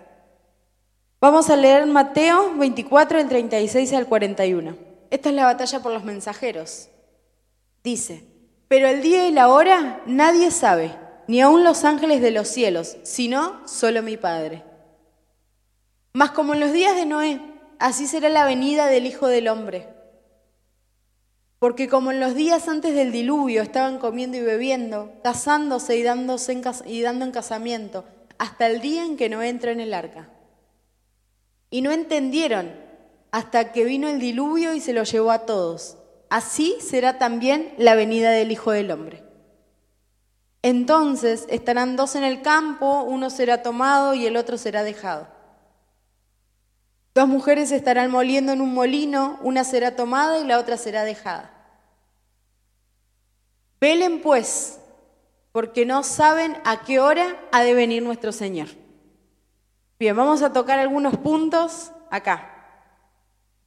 Vamos 1.20 1.50
a 1.50 1.56
leer 1.56 1.86
Mateo 1.86 2.54
24, 2.56 3.18
del 3.18 3.28
36 3.28 3.92
al 3.92 4.06
41. 4.06 4.74
Esta 5.10 5.28
es 5.28 5.34
la 5.34 5.44
batalla 5.44 5.80
por 5.80 5.92
los 5.92 6.04
mensajeros. 6.04 6.88
Dice, 7.84 8.24
pero 8.68 8.88
el 8.88 9.02
día 9.02 9.26
y 9.26 9.32
la 9.32 9.48
hora 9.48 10.02
nadie 10.06 10.50
sabe, 10.50 10.92
ni 11.26 11.40
aun 11.42 11.64
los 11.64 11.84
ángeles 11.84 12.22
de 12.22 12.30
los 12.30 12.48
cielos, 12.48 12.96
sino 13.02 13.66
solo 13.68 14.02
mi 14.02 14.16
Padre. 14.16 14.69
Mas 16.12 16.32
como 16.32 16.54
en 16.54 16.60
los 16.60 16.72
días 16.72 16.96
de 16.96 17.06
Noé, 17.06 17.40
así 17.78 18.06
será 18.06 18.28
la 18.28 18.44
venida 18.44 18.86
del 18.86 19.06
Hijo 19.06 19.28
del 19.28 19.48
Hombre. 19.48 19.88
Porque 21.60 21.88
como 21.88 22.10
en 22.10 22.20
los 22.20 22.34
días 22.34 22.68
antes 22.68 22.94
del 22.94 23.12
diluvio 23.12 23.62
estaban 23.62 23.98
comiendo 23.98 24.36
y 24.36 24.40
bebiendo, 24.40 25.12
casándose 25.22 25.96
y, 25.96 26.02
dándose 26.02 26.60
y 26.86 27.02
dando 27.02 27.24
en 27.26 27.32
casamiento, 27.32 28.04
hasta 28.38 28.66
el 28.66 28.80
día 28.80 29.04
en 29.04 29.16
que 29.16 29.28
no 29.28 29.42
entró 29.42 29.70
en 29.70 29.80
el 29.80 29.92
arca. 29.94 30.30
Y 31.68 31.82
no 31.82 31.92
entendieron 31.92 32.72
hasta 33.30 33.72
que 33.72 33.84
vino 33.84 34.08
el 34.08 34.18
diluvio 34.18 34.74
y 34.74 34.80
se 34.80 34.92
lo 34.92 35.04
llevó 35.04 35.30
a 35.30 35.46
todos. 35.46 35.98
Así 36.30 36.76
será 36.80 37.18
también 37.18 37.74
la 37.76 37.94
venida 37.94 38.30
del 38.30 38.50
Hijo 38.50 38.72
del 38.72 38.90
Hombre. 38.90 39.22
Entonces 40.62 41.46
estarán 41.50 41.96
dos 41.96 42.16
en 42.16 42.24
el 42.24 42.42
campo, 42.42 43.02
uno 43.02 43.30
será 43.30 43.62
tomado 43.62 44.14
y 44.14 44.26
el 44.26 44.36
otro 44.36 44.58
será 44.58 44.82
dejado. 44.82 45.39
Dos 47.20 47.28
mujeres 47.28 47.70
estarán 47.70 48.10
moliendo 48.10 48.52
en 48.52 48.62
un 48.62 48.72
molino, 48.72 49.38
una 49.42 49.62
será 49.62 49.94
tomada 49.94 50.38
y 50.38 50.46
la 50.46 50.58
otra 50.58 50.78
será 50.78 51.04
dejada. 51.04 51.50
Velen 53.78 54.22
pues, 54.22 54.80
porque 55.52 55.84
no 55.84 56.02
saben 56.02 56.56
a 56.64 56.80
qué 56.80 56.98
hora 56.98 57.38
ha 57.52 57.62
de 57.62 57.74
venir 57.74 58.02
nuestro 58.02 58.32
Señor. 58.32 58.68
Bien, 59.98 60.16
vamos 60.16 60.40
a 60.40 60.54
tocar 60.54 60.78
algunos 60.78 61.18
puntos 61.18 61.92
acá. 62.08 62.88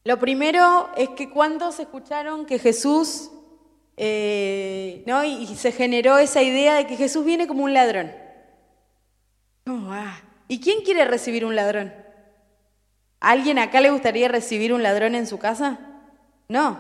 Lo 0.04 0.18
primero 0.18 0.90
es 0.98 1.10
que 1.10 1.30
cuántos 1.30 1.80
escucharon 1.80 2.48
que 2.48 2.58
Jesús, 2.58 3.30
eh, 3.98 5.04
¿no? 5.06 5.24
Y, 5.24 5.46
se 5.58 5.72
generó 5.72 6.18
esa 6.18 6.42
idea 6.42 6.74
de 6.74 6.88
que 6.88 6.98
Jesús 6.98 7.24
viene 7.24 7.48
como 7.48 7.66
un 7.66 7.74
ladrón. 7.76 8.12
¿Y 10.48 10.60
quién 10.60 10.82
quiere 10.84 11.06
recibir 11.06 11.46
un 11.46 11.56
ladrón? 11.56 12.03
¿Alguien 13.24 13.58
acá 13.58 13.80
le 13.80 13.90
gustaría 13.90 14.28
recibir 14.28 14.74
un 14.74 14.84
ladrón 14.84 15.16
en 15.16 15.28
su 15.28 15.40
casa? 15.40 15.80
No. 16.50 16.78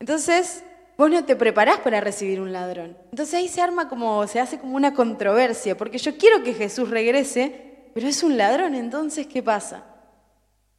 Entonces, 0.00 0.64
vos 0.96 1.10
no 1.10 1.26
te 1.26 1.36
preparás 1.36 1.80
para 1.80 2.00
recibir 2.00 2.40
un 2.40 2.54
ladrón. 2.54 2.96
Entonces 3.10 3.34
ahí 3.34 3.48
se 3.48 3.60
arma 3.60 3.86
como, 3.86 4.26
se 4.26 4.40
hace 4.40 4.58
como 4.58 4.76
una 4.76 4.94
controversia, 4.94 5.76
porque 5.76 5.98
yo 5.98 6.16
quiero 6.16 6.42
que 6.42 6.54
Jesús 6.54 6.88
regrese, 6.88 7.90
pero 7.92 8.08
es 8.08 8.22
un 8.22 8.38
ladrón, 8.38 8.74
entonces, 8.74 9.26
¿qué 9.26 9.42
pasa? 9.42 9.84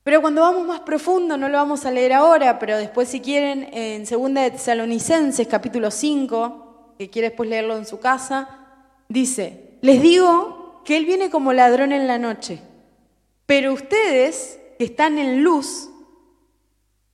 Pero 0.01 0.21
cuando 0.21 0.41
vamos 0.41 0.65
más 0.65 0.79
profundo, 0.79 1.37
no 1.37 1.49
lo 1.49 1.59
vamos 1.59 1.85
a 1.85 1.91
leer 1.91 2.13
ahora, 2.13 2.57
pero 2.57 2.75
después 2.75 3.09
si 3.09 3.21
quieren, 3.21 3.69
en 3.71 4.05
2 4.05 4.33
de 4.33 4.51
Tesalonicenses, 4.51 5.47
capítulo 5.47 5.91
5, 5.91 6.95
que 6.97 7.11
quiere 7.11 7.29
después 7.29 7.47
leerlo 7.47 7.77
en 7.77 7.85
su 7.85 7.99
casa, 7.99 8.49
dice, 9.07 9.77
les 9.81 10.01
digo 10.01 10.81
que 10.83 10.97
Él 10.97 11.05
viene 11.05 11.29
como 11.29 11.53
ladrón 11.53 11.91
en 11.91 12.07
la 12.07 12.17
noche, 12.17 12.59
pero 13.45 13.71
ustedes 13.73 14.58
que 14.79 14.85
están 14.85 15.17
en 15.17 15.43
luz, 15.43 15.89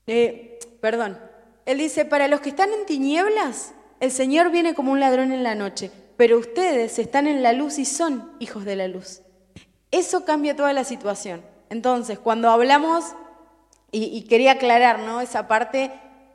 eh, 0.05 0.59
perdón, 0.81 1.17
Él 1.65 1.79
dice, 1.79 2.05
para 2.05 2.27
los 2.27 2.39
que 2.39 2.49
están 2.49 2.71
en 2.71 2.85
tinieblas, 2.85 3.73
el 3.99 4.11
Señor 4.11 4.51
viene 4.51 4.75
como 4.75 4.91
un 4.91 4.99
ladrón 4.99 5.31
en 5.31 5.41
la 5.41 5.55
noche, 5.55 5.89
pero 6.15 6.37
ustedes 6.37 6.99
están 6.99 7.25
en 7.25 7.41
la 7.41 7.53
luz 7.53 7.79
y 7.79 7.85
son 7.85 8.31
hijos 8.37 8.65
de 8.65 8.75
la 8.75 8.87
luz. 8.87 9.23
Eso 9.89 10.25
cambia 10.25 10.55
toda 10.55 10.73
la 10.73 10.83
situación. 10.83 11.41
Entonces, 11.71 12.19
cuando 12.19 12.51
hablamos, 12.51 13.03
y, 13.91 14.21
quería 14.27 14.51
aclarar 14.51 14.99
¿no? 14.99 15.19
esa 15.19 15.47
parte 15.47 15.91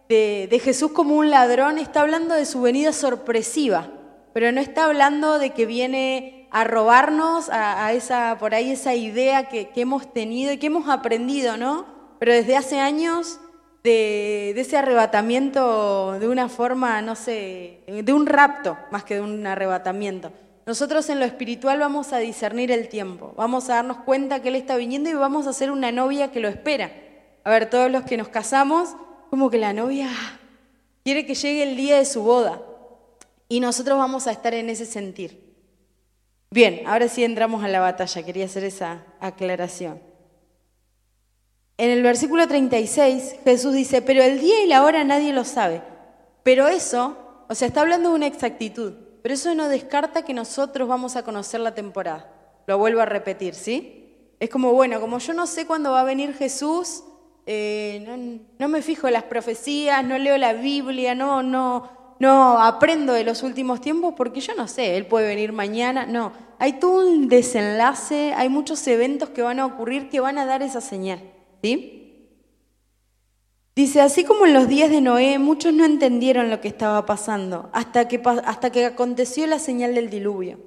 de, 0.08 0.60
Jesús 0.64 0.90
como 0.90 1.14
un 1.14 1.30
ladrón, 1.30 1.78
está 1.78 2.00
hablando 2.00 2.34
de 2.34 2.44
su 2.44 2.60
venida 2.60 2.92
sorpresiva, 2.92 3.88
pero 4.32 4.50
no 4.50 4.60
está 4.60 4.86
hablando 4.86 5.38
de 5.38 5.50
que 5.50 5.64
viene 5.64 6.39
a 6.50 6.64
robarnos 6.64 7.48
a, 7.50 7.92
esa, 7.92 8.36
por 8.38 8.54
ahí 8.54 8.70
esa 8.70 8.94
idea 8.94 9.48
que, 9.48 9.70
hemos 9.76 10.12
tenido 10.12 10.52
y 10.52 10.58
que 10.58 10.66
hemos 10.66 10.88
aprendido, 10.88 11.56
¿no? 11.56 11.86
Pero 12.18 12.32
desde 12.32 12.56
hace 12.56 12.80
años 12.80 13.40
de, 13.84 14.50
ese 14.50 14.76
arrebatamiento 14.76 16.18
de 16.18 16.28
una 16.28 16.48
forma, 16.48 17.00
no 17.02 17.14
sé, 17.14 17.80
de 17.86 18.12
un 18.12 18.26
rapto 18.26 18.76
más 18.90 19.04
que 19.04 19.14
de 19.14 19.20
un 19.20 19.46
arrebatamiento. 19.46 20.32
Nosotros 20.66 21.08
en 21.08 21.18
lo 21.18 21.24
espiritual 21.24 21.78
vamos 21.78 22.12
a 22.12 22.18
discernir 22.18 22.70
el 22.70 22.88
tiempo, 22.88 23.32
vamos 23.36 23.70
a 23.70 23.76
darnos 23.76 23.98
cuenta 23.98 24.42
que 24.42 24.48
Él 24.48 24.56
está 24.56 24.76
viniendo 24.76 25.08
y 25.08 25.14
vamos 25.14 25.46
a 25.46 25.52
ser 25.52 25.70
una 25.70 25.90
novia 25.92 26.30
que 26.30 26.40
lo 26.40 26.48
espera. 26.48 26.90
A 27.44 27.50
ver, 27.50 27.70
todos 27.70 27.90
los 27.90 28.04
que 28.04 28.16
nos 28.16 28.28
casamos, 28.28 28.94
como 29.30 29.50
que 29.50 29.58
la 29.58 29.72
novia 29.72 30.08
quiere 31.04 31.24
que 31.26 31.34
llegue 31.34 31.62
el 31.62 31.76
día 31.76 31.96
de 31.96 32.04
su 32.04 32.22
boda 32.22 32.60
y 33.48 33.60
nosotros 33.60 33.98
vamos 33.98 34.26
a 34.26 34.32
estar 34.32 34.52
en 34.54 34.68
ese 34.68 34.84
sentir. 34.84 35.49
Bien, 36.52 36.82
ahora 36.86 37.06
sí 37.08 37.22
entramos 37.22 37.62
a 37.62 37.68
la 37.68 37.78
batalla, 37.78 38.24
quería 38.24 38.46
hacer 38.46 38.64
esa 38.64 39.04
aclaración. 39.20 40.00
En 41.78 41.90
el 41.90 42.02
versículo 42.02 42.48
36 42.48 43.36
Jesús 43.44 43.72
dice, 43.72 44.02
pero 44.02 44.22
el 44.22 44.40
día 44.40 44.64
y 44.64 44.66
la 44.66 44.82
hora 44.82 45.04
nadie 45.04 45.32
lo 45.32 45.44
sabe. 45.44 45.80
Pero 46.42 46.66
eso, 46.66 47.16
o 47.48 47.54
sea, 47.54 47.68
está 47.68 47.82
hablando 47.82 48.10
de 48.10 48.16
una 48.16 48.26
exactitud. 48.26 48.94
Pero 49.22 49.34
eso 49.34 49.54
no 49.54 49.68
descarta 49.68 50.24
que 50.24 50.34
nosotros 50.34 50.88
vamos 50.88 51.14
a 51.16 51.22
conocer 51.22 51.60
la 51.60 51.74
temporada. 51.74 52.32
Lo 52.66 52.78
vuelvo 52.78 53.00
a 53.00 53.06
repetir, 53.06 53.54
¿sí? 53.54 54.34
Es 54.40 54.50
como, 54.50 54.72
bueno, 54.72 55.00
como 55.00 55.18
yo 55.18 55.32
no 55.34 55.46
sé 55.46 55.66
cuándo 55.66 55.92
va 55.92 56.00
a 56.00 56.04
venir 56.04 56.34
Jesús, 56.34 57.04
eh, 57.46 58.40
no, 58.58 58.68
me 58.68 58.82
fijo 58.82 59.06
en 59.06 59.12
las 59.14 59.24
profecías, 59.24 60.04
no 60.04 60.18
leo 60.18 60.38
la 60.38 60.54
Biblia, 60.54 61.14
no, 61.14 61.42
no, 61.42 61.90
no 62.20 62.62
aprendo 62.62 63.12
de 63.14 63.24
los 63.24 63.42
últimos 63.42 63.80
tiempos 63.80 64.14
porque 64.16 64.40
yo 64.40 64.54
no 64.54 64.68
sé, 64.68 64.96
Él 64.96 65.06
puede 65.06 65.26
venir 65.26 65.52
mañana. 65.52 66.06
No, 66.06 66.32
hay 66.58 66.74
todo 66.74 67.10
un 67.10 67.28
desenlace, 67.28 68.32
hay 68.36 68.48
muchos 68.48 68.86
eventos 68.86 69.30
que 69.30 69.42
van 69.42 69.58
a 69.58 69.66
ocurrir 69.66 70.08
que 70.08 70.20
van 70.20 70.38
a 70.38 70.46
dar 70.46 70.62
esa 70.62 70.80
señal, 70.80 71.20
¿sí? 71.62 71.96
Dice, 73.74 74.02
así 74.02 74.24
como 74.24 74.44
en 74.44 74.52
los 74.52 74.68
días 74.68 74.90
de 74.90 75.00
Noé, 75.00 75.38
muchos 75.38 75.72
no 75.72 75.86
entendieron 75.86 76.50
lo 76.50 76.60
que 76.60 76.68
estaba 76.68 77.06
pasando 77.06 77.70
hasta 77.72 78.06
que, 78.06 78.20
hasta 78.44 78.70
que 78.70 78.84
aconteció 78.84 79.46
la 79.46 79.58
señal 79.58 79.94
del 79.94 80.10
diluvio. 80.10 80.58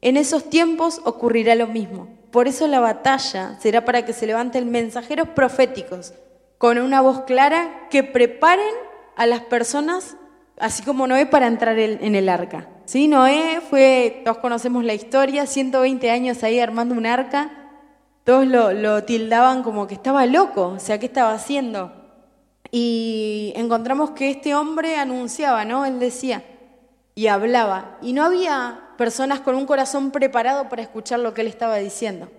En 0.00 0.16
esos 0.16 0.48
tiempos 0.48 1.00
ocurrirá 1.04 1.56
lo 1.56 1.66
mismo. 1.66 2.08
Por 2.30 2.46
eso 2.46 2.68
la 2.68 2.78
batalla 2.78 3.58
será 3.60 3.84
para 3.84 4.04
que 4.04 4.12
se 4.12 4.26
levanten 4.26 4.70
mensajeros 4.70 5.30
proféticos 5.30 6.14
con 6.58 6.78
una 6.78 7.00
voz 7.00 7.22
clara 7.22 7.88
que 7.90 8.04
preparen 8.04 8.74
a 9.16 9.26
las 9.26 9.40
personas, 9.40 10.16
así 10.60 10.82
como 10.82 11.06
Noé, 11.06 11.26
para 11.26 11.46
entrar 11.46 11.78
en 11.78 12.14
el 12.14 12.28
arca. 12.28 12.68
¿Sí? 12.84 13.08
Noé 13.08 13.60
fue, 13.68 14.22
todos 14.24 14.38
conocemos 14.38 14.84
la 14.84 14.94
historia, 14.94 15.46
120 15.46 16.10
años 16.10 16.42
ahí 16.42 16.60
armando 16.60 16.94
un 16.94 17.06
arca. 17.06 17.50
Todos 18.24 18.46
lo, 18.46 18.72
lo 18.72 19.04
tildaban 19.04 19.62
como 19.62 19.86
que 19.86 19.94
estaba 19.94 20.26
loco, 20.26 20.68
o 20.68 20.78
sea, 20.78 20.98
¿qué 20.98 21.06
estaba 21.06 21.32
haciendo? 21.32 21.92
Y 22.70 23.52
encontramos 23.56 24.10
que 24.10 24.30
este 24.30 24.54
hombre 24.54 24.96
anunciaba, 24.96 25.64
¿no? 25.64 25.84
Él 25.86 25.98
decía 25.98 26.44
y 27.14 27.26
hablaba. 27.26 27.98
Y 28.02 28.12
no 28.12 28.24
había 28.24 28.80
personas 28.96 29.40
con 29.40 29.54
un 29.54 29.66
corazón 29.66 30.10
preparado 30.10 30.68
para 30.68 30.82
escuchar 30.82 31.20
lo 31.20 31.34
que 31.34 31.42
él 31.42 31.48
estaba 31.48 31.76
diciendo. 31.76 32.30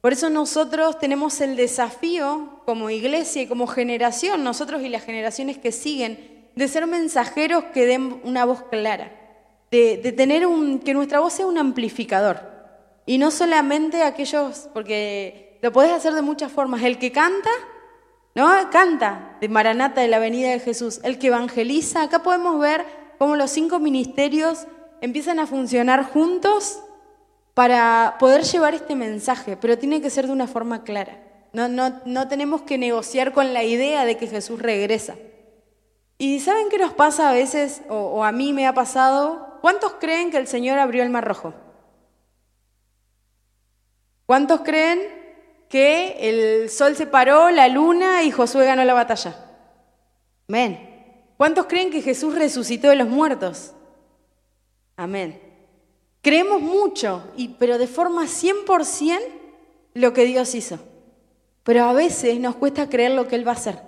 Por 0.00 0.12
eso 0.12 0.28
nosotros 0.30 0.98
tenemos 0.98 1.40
el 1.40 1.56
desafío 1.56 2.60
como 2.66 2.90
iglesia 2.90 3.42
y 3.42 3.46
como 3.46 3.66
generación, 3.66 4.44
nosotros 4.44 4.82
y 4.82 4.88
las 4.88 5.02
generaciones 5.02 5.58
que 5.58 5.72
siguen, 5.72 6.33
de 6.54 6.68
ser 6.68 6.86
mensajeros 6.86 7.64
que 7.72 7.86
den 7.86 8.20
una 8.24 8.44
voz 8.44 8.62
clara, 8.70 9.10
de, 9.70 9.96
tener 10.16 10.46
que 10.84 10.94
nuestra 10.94 11.20
voz 11.20 11.32
sea 11.32 11.46
un 11.46 11.58
amplificador. 11.58 12.52
Y 13.06 13.18
no 13.18 13.30
solamente 13.30 14.02
aquellos, 14.02 14.68
porque 14.72 15.58
lo 15.62 15.72
podés 15.72 15.92
hacer 15.92 16.14
de 16.14 16.22
muchas 16.22 16.52
formas, 16.52 16.82
el 16.82 16.98
que 16.98 17.12
canta 17.12 17.50
¿no? 18.34 18.48
Canta 18.70 19.36
de 19.40 19.48
Maranata 19.48 20.00
de 20.00 20.08
la 20.08 20.16
Avenida 20.16 20.50
de 20.50 20.60
Jesús, 20.60 21.00
el 21.04 21.18
que 21.18 21.28
evangeliza. 21.28 22.02
Acá 22.02 22.22
podemos 22.22 22.58
ver 22.60 22.84
cómo 23.18 23.36
los 23.36 23.50
cinco 23.50 23.78
ministerios 23.78 24.66
empiezan 25.00 25.38
a 25.38 25.46
funcionar 25.46 26.04
juntos 26.04 26.80
para 27.54 28.16
poder 28.18 28.42
llevar 28.42 28.74
este 28.74 28.96
mensaje, 28.96 29.56
pero 29.56 29.78
tiene 29.78 30.00
que 30.00 30.10
ser 30.10 30.26
de 30.26 30.32
una 30.32 30.48
forma 30.48 30.82
clara. 30.82 31.20
No, 31.52 31.68
no, 31.68 32.00
no 32.04 32.26
tenemos 32.26 32.62
que 32.62 32.78
negociar 32.78 33.32
con 33.32 33.54
la 33.54 33.62
idea 33.62 34.04
de 34.04 34.16
que 34.16 34.26
Jesús 34.26 34.60
regresa. 34.60 35.14
¿Y 36.18 36.40
saben 36.40 36.68
qué 36.68 36.78
nos 36.78 36.92
pasa 36.92 37.28
a 37.28 37.32
veces, 37.32 37.82
o, 37.88 37.96
o 37.96 38.24
a 38.24 38.32
mí 38.32 38.52
me 38.52 38.66
ha 38.66 38.74
pasado? 38.74 39.58
¿Cuántos 39.60 39.94
creen 39.94 40.30
que 40.30 40.36
el 40.36 40.46
Señor 40.46 40.78
abrió 40.78 41.02
el 41.02 41.10
Mar 41.10 41.26
Rojo? 41.26 41.54
¿Cuántos 44.26 44.60
creen 44.60 45.24
que 45.74 46.16
el 46.20 46.70
sol 46.70 46.94
se 46.94 47.04
paró, 47.04 47.50
la 47.50 47.66
luna 47.66 48.22
y 48.22 48.30
Josué 48.30 48.64
ganó 48.64 48.84
la 48.84 48.94
batalla. 48.94 49.34
Amén. 50.48 51.32
¿Cuántos 51.36 51.66
creen 51.66 51.90
que 51.90 52.00
Jesús 52.00 52.32
resucitó 52.32 52.90
de 52.90 52.94
los 52.94 53.08
muertos? 53.08 53.72
Amén. 54.96 55.40
Creemos 56.22 56.60
mucho, 56.60 57.24
y, 57.36 57.48
pero 57.48 57.76
de 57.76 57.88
forma 57.88 58.22
100% 58.22 59.18
lo 59.94 60.12
que 60.12 60.26
Dios 60.26 60.54
hizo. 60.54 60.78
Pero 61.64 61.86
a 61.86 61.92
veces 61.92 62.38
nos 62.38 62.54
cuesta 62.54 62.88
creer 62.88 63.10
lo 63.10 63.26
que 63.26 63.34
Él 63.34 63.44
va 63.44 63.50
a 63.50 63.56
hacer. 63.56 63.82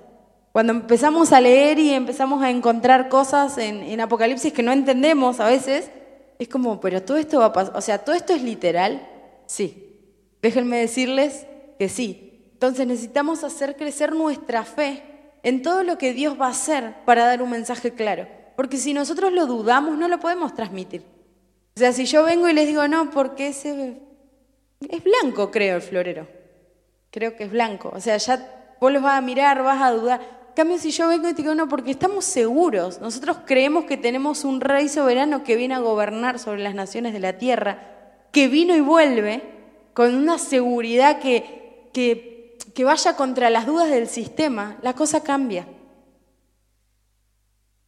Cuando 0.57 0.73
empezamos 0.73 1.35
a 1.35 1.41
leer 1.43 1.79
y 1.79 1.93
empezamos 1.93 2.43
a 2.43 2.49
encontrar 2.49 3.11
cosas 3.11 3.59
en, 3.59 4.01
Apocalipsis 4.01 4.55
que 4.55 4.63
no 4.63 4.73
entendemos 4.73 5.39
a 5.39 5.49
veces, 5.49 5.91
es 6.39 6.49
como, 6.49 6.81
pero 6.81 7.03
todo 7.03 7.19
esto 7.19 7.41
va 7.41 7.45
a 7.45 7.53
pasar. 7.53 7.77
O 7.77 7.83
sea, 7.83 7.99
¿todo 7.99 8.17
esto 8.17 8.33
es 8.33 8.43
literal? 8.43 9.07
Sí. 9.45 10.01
Déjenme 10.41 10.79
decirles 10.79 11.47
que 11.79 11.91
sí. 11.91 12.49
Entonces 12.55 12.87
necesitamos 12.87 13.45
hacer 13.45 13.77
crecer 13.77 14.15
nuestra 14.15 14.65
fe 14.65 15.03
en 15.43 15.61
todo 15.61 15.83
lo 15.83 15.99
que 15.99 16.15
Dios 16.15 16.41
va 16.41 16.47
a 16.47 16.53
hacer 16.53 17.05
para 17.05 17.27
dar 17.27 17.43
un 17.43 17.51
mensaje 17.51 17.93
claro. 17.93 18.27
Porque 18.57 18.79
si 18.79 18.95
nosotros 18.95 19.35
lo 19.35 19.45
dudamos, 19.45 19.99
no 19.99 20.09
lo 20.09 20.21
podemos 20.21 20.55
transmitir. 20.55 21.03
O 21.77 21.81
sea, 21.81 21.93
si 21.93 22.07
yo 22.07 22.25
vengo 22.25 22.49
y 22.49 22.55
les 22.55 22.67
digo, 22.67 22.89
no, 22.89 23.11
porque 23.11 23.49
ese 23.49 24.01
es 24.89 25.05
blanco, 25.05 25.51
creo, 25.51 25.77
el 25.77 25.83
florero. 25.83 26.27
Creo 27.11 27.37
que 27.37 27.45
es 27.45 27.51
blanco. 27.51 27.93
O 27.95 28.01
sea, 28.01 28.17
ya 28.17 28.77
vos 28.81 28.91
los 28.91 29.03
vas 29.03 29.19
a 29.19 29.21
mirar, 29.21 29.63
vas 29.63 29.83
a 29.83 29.91
dudar. 29.91 30.36
Cambio, 30.57 30.79
si 30.79 30.91
yo 30.91 31.07
vengo 31.07 31.29
y 31.29 31.35
te 31.35 31.43
digo, 31.43 31.55
no, 31.55 31.69
porque 31.69 31.93
estamos 31.93 32.25
seguros. 32.25 33.01
Nosotros 33.01 33.39
creemos 33.47 33.85
que 33.85 33.97
tenemos 33.97 34.45
un 34.45 34.61
rey 34.61 34.89
soberano 34.89 35.45
que 35.45 35.55
viene 35.55 35.75
a 35.75 35.79
gobernar 35.79 36.41
sobre 36.41 36.65
las 36.65 36.75
naciones 36.75 37.13
de 37.13 37.21
la 37.21 37.39
tierra, 37.39 37.79
que 38.33 38.49
vino 38.49 38.75
y 38.75 38.81
vuelve 38.81 39.43
con 39.95 40.15
una 40.15 40.39
seguridad 40.39 41.21
que 41.21 41.67
que, 41.97 42.59
que 42.75 42.85
vaya 42.85 43.17
contra 43.17 43.49
las 43.49 43.65
dudas 43.65 43.89
del 43.89 44.07
sistema, 44.07 44.77
la 44.83 44.93
cosa 44.93 45.23
cambia. 45.23 45.67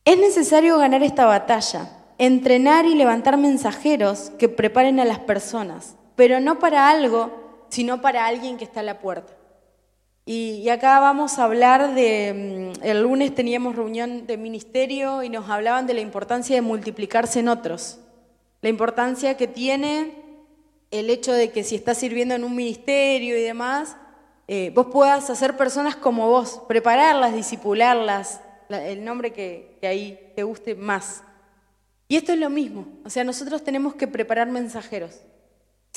Es 0.06 0.18
necesario 0.18 0.78
ganar 0.78 1.02
esta 1.02 1.26
batalla, 1.26 1.90
entrenar 2.16 2.87
y 2.87 2.94
levantar 2.94 3.37
mensajeros 3.37 4.30
que 4.38 4.48
preparen 4.48 4.98
a 4.98 5.04
las 5.04 5.18
personas, 5.18 5.94
pero 6.16 6.40
no 6.40 6.58
para 6.58 6.88
algo, 6.88 7.66
sino 7.68 8.00
para 8.00 8.26
alguien 8.26 8.56
que 8.56 8.64
está 8.64 8.80
a 8.80 8.84
la 8.84 8.98
puerta. 8.98 9.38
Y, 10.30 10.68
acá 10.68 11.00
vamos 11.00 11.38
a 11.38 11.44
hablar 11.44 11.94
de, 11.94 12.75
mm, 12.76 12.85
el 12.85 13.00
lunes 13.00 13.35
teníamos 13.35 13.75
reunión 13.75 14.26
de 14.26 14.37
ministerio 14.37 15.23
y 15.23 15.30
nos 15.30 15.49
hablaban 15.49 15.87
de 15.87 15.94
la 15.94 16.02
importancia 16.02 16.54
de 16.54 16.61
multiplicarse 16.61 17.40
en 17.40 17.49
otros, 17.49 17.99
la 18.61 18.68
importancia 18.68 19.38
que 19.38 19.47
tiene 19.49 20.12
el 20.90 21.08
hecho 21.08 21.32
de 21.32 21.50
que 21.50 21.64
si 21.64 21.76
estás 21.76 21.97
sirviendo 21.97 22.35
en 22.35 22.44
un 22.44 22.54
ministerio 22.54 23.38
y 23.38 23.40
demás, 23.40 23.97
eh, 24.49 24.70
vos 24.75 24.88
puedas 24.92 25.30
hacer 25.30 25.56
personas 25.56 25.97
como 25.97 26.28
vos, 26.28 26.61
prepararlas, 26.68 27.32
disipularlas, 27.32 28.42
el 28.68 29.02
nombre 29.06 29.32
que, 29.32 29.78
que 29.80 29.87
ahí 29.87 30.32
te 30.37 30.42
guste 30.42 30.75
más. 30.75 31.23
Y 32.06 32.16
esto 32.16 32.35
es 32.35 32.38
lo 32.38 32.50
mismo, 32.50 32.87
o 33.02 33.08
sea, 33.08 33.25
nosotros 33.25 33.64
tenemos 33.64 33.94
que 33.94 34.06
preparar 34.06 34.50
mensajeros. 34.50 35.23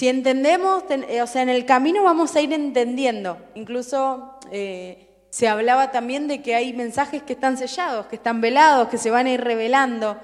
Si 0.02 0.08
entendemos, 0.08 0.84
eh, 0.90 1.22
o 1.22 1.28
sea, 1.28 1.44
en 1.44 1.50
el 1.50 1.64
camino 1.64 2.02
vamos 2.02 2.36
a 2.36 2.42
ir 2.42 2.52
entendiendo. 2.54 3.38
Incluso 3.54 4.40
eh, 4.50 5.28
se 5.30 5.48
hablaba 5.48 5.92
también 5.92 6.28
de 6.28 6.42
que 6.42 6.56
hay 6.56 6.74
mensajes 6.74 7.22
que 7.22 7.34
están 7.34 7.56
sellados, 7.56 8.08
que 8.08 8.16
están 8.16 8.42
velados, 8.42 8.88
que 8.88 8.98
se 8.98 9.12
van 9.12 9.28
a 9.28 9.32
ir 9.32 9.42
revelando. 9.42 10.18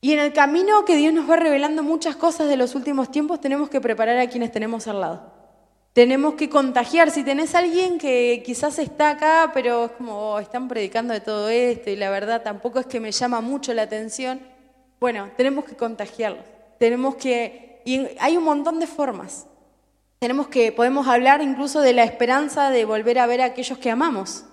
Y 0.00 0.14
en 0.14 0.18
el 0.18 0.32
camino 0.32 0.84
que 0.84 0.96
Dios 0.96 1.14
nos 1.14 1.30
va 1.30 1.36
revelando 1.36 1.84
muchas 1.84 2.16
cosas 2.16 2.48
de 2.48 2.56
los 2.56 2.74
últimos 2.74 3.12
tiempos, 3.12 3.40
tenemos 3.40 3.70
que 3.70 3.80
preparar 3.80 4.18
a 4.18 4.26
quienes 4.26 4.50
tenemos 4.50 4.88
al 4.88 5.00
lado. 5.00 5.32
Tenemos 5.92 6.34
que 6.34 6.48
contagiar. 6.48 7.12
Si 7.12 7.22
tenés 7.22 7.54
a 7.54 7.60
alguien 7.60 7.98
que 7.98 8.42
quizás 8.44 8.80
está 8.80 9.10
acá, 9.10 9.52
pero 9.54 9.84
es 9.84 9.90
como, 9.92 10.32
oh, 10.32 10.40
están 10.40 10.66
predicando 10.66 11.14
de 11.14 11.20
todo 11.20 11.50
esto 11.50 11.88
y 11.88 11.94
la 11.94 12.10
verdad 12.10 12.42
tampoco 12.42 12.80
es 12.80 12.86
que 12.86 12.98
me 12.98 13.12
llama 13.12 13.40
mucho 13.40 13.72
la 13.74 13.82
atención, 13.82 14.40
bueno, 14.98 15.30
tenemos 15.36 15.66
que 15.66 15.76
contagiarlos. 15.76 16.44
Tenemos 16.80 17.14
que 17.14 17.71
y 17.84 18.06
hay 18.18 18.36
un 18.36 18.44
montón 18.44 18.80
de 18.80 18.86
formas. 18.86 19.46
Tenemos 20.18 20.48
que, 20.48 20.70
podemos 20.70 21.08
hablar 21.08 21.42
incluso 21.42 21.80
de 21.80 21.92
la 21.92 22.04
esperanza 22.04 22.70
de 22.70 22.84
volver 22.84 23.18
a 23.18 23.26
ver 23.26 23.40
a 23.40 23.46
aquellos 23.46 23.78
que 23.78 23.90
amamos, 23.90 24.44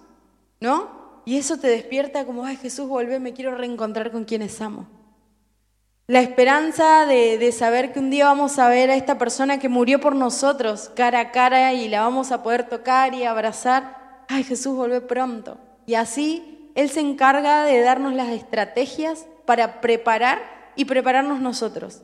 ¿no? 0.60 1.22
Y 1.26 1.38
eso 1.38 1.58
te 1.58 1.68
despierta 1.68 2.26
como, 2.26 2.44
ay 2.44 2.58
Jesús, 2.58 2.88
volvé, 2.88 3.20
me 3.20 3.34
quiero 3.34 3.56
reencontrar 3.56 4.12
con 4.12 4.26
quienes 4.26 4.60
amo. 4.62 4.88
La 6.08 6.22
esperanza 6.22 7.06
de, 7.06 7.38
de, 7.38 7.52
saber 7.52 7.94
que 7.94 8.00
un 8.00 8.10
día 8.10 8.26
vamos 8.26 8.58
a 8.58 8.68
ver 8.68 8.90
a 8.90 8.96
esta 8.96 9.20
persona 9.20 9.60
que 9.60 9.70
murió 9.70 10.02
por 10.02 10.16
nosotros 10.16 10.90
cara 10.96 11.20
a 11.20 11.32
cara 11.32 11.72
y 11.74 11.88
la 11.88 12.02
vamos 12.02 12.32
a 12.32 12.42
poder 12.42 12.68
tocar 12.68 13.14
y 13.14 13.26
abrazar. 13.26 14.26
Ay 14.28 14.44
Jesús, 14.44 14.76
volvé 14.76 15.02
pronto. 15.02 15.60
Y 15.86 15.94
así 15.94 16.72
Él 16.74 16.90
se 16.90 17.02
encarga 17.02 17.64
de 17.64 17.80
darnos 17.82 18.16
las 18.16 18.30
estrategias 18.30 19.28
para 19.46 19.82
preparar 19.82 20.72
y 20.76 20.86
prepararnos 20.86 21.42
nosotros. 21.42 22.02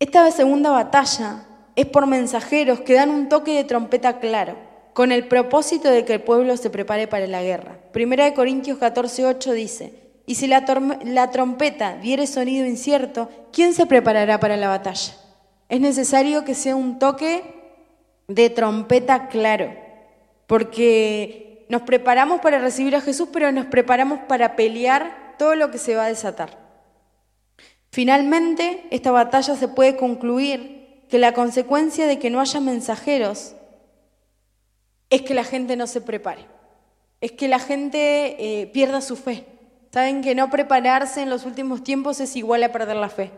Esta 0.00 0.30
segunda 0.30 0.70
batalla 0.70 1.44
es 1.76 1.84
por 1.84 2.06
mensajeros 2.06 2.80
que 2.80 2.94
dan 2.94 3.10
un 3.10 3.28
toque 3.28 3.54
de 3.54 3.64
trompeta 3.64 4.18
claro, 4.18 4.56
con 4.94 5.12
el 5.12 5.28
propósito 5.28 5.90
de 5.90 6.06
que 6.06 6.14
el 6.14 6.22
pueblo 6.22 6.56
se 6.56 6.70
prepare 6.70 7.06
para 7.06 7.26
la 7.26 7.42
guerra. 7.42 7.76
Primera 7.92 8.24
de 8.24 8.32
Corintios 8.32 8.78
14:8 8.78 9.52
dice, 9.52 9.92
y 10.24 10.36
si 10.36 10.46
la, 10.46 10.64
la 11.04 11.30
trompeta 11.30 11.96
diere 11.96 12.26
sonido 12.26 12.64
incierto, 12.64 13.28
¿quién 13.52 13.74
se 13.74 13.84
preparará 13.84 14.40
para 14.40 14.56
la 14.56 14.68
batalla? 14.68 15.12
Es 15.68 15.82
necesario 15.82 16.46
que 16.46 16.54
sea 16.54 16.76
un 16.76 16.98
toque 16.98 17.42
de 18.26 18.48
trompeta 18.48 19.28
claro, 19.28 19.70
porque 20.46 21.66
nos 21.68 21.82
preparamos 21.82 22.40
para 22.40 22.58
recibir 22.58 22.96
a 22.96 23.02
Jesús, 23.02 23.28
pero 23.30 23.52
nos 23.52 23.66
preparamos 23.66 24.20
para 24.20 24.56
pelear 24.56 25.34
todo 25.36 25.56
lo 25.56 25.70
que 25.70 25.76
se 25.76 25.94
va 25.94 26.04
a 26.04 26.08
desatar. 26.08 26.69
Finalmente, 27.90 28.86
esta 28.90 29.10
batalla 29.10 29.56
se 29.56 29.68
puede 29.68 29.96
concluir 29.96 31.04
que 31.08 31.18
la 31.18 31.32
consecuencia 31.32 32.06
de 32.06 32.18
que 32.18 32.30
no 32.30 32.40
haya 32.40 32.60
mensajeros 32.60 33.54
es 35.10 35.22
que 35.22 35.34
la 35.34 35.42
gente 35.42 35.76
no 35.76 35.88
se 35.88 36.00
prepare, 36.00 36.46
es 37.20 37.32
que 37.32 37.48
la 37.48 37.58
gente 37.58 38.60
eh, 38.62 38.66
pierda 38.68 39.00
su 39.00 39.16
fe. 39.16 39.44
Saben 39.92 40.22
que 40.22 40.36
no 40.36 40.50
prepararse 40.50 41.20
en 41.20 41.30
los 41.30 41.44
últimos 41.44 41.82
tiempos 41.82 42.20
es 42.20 42.36
igual 42.36 42.62
a 42.62 42.70
perder 42.70 42.94
la 42.94 43.08
fe. 43.08 43.32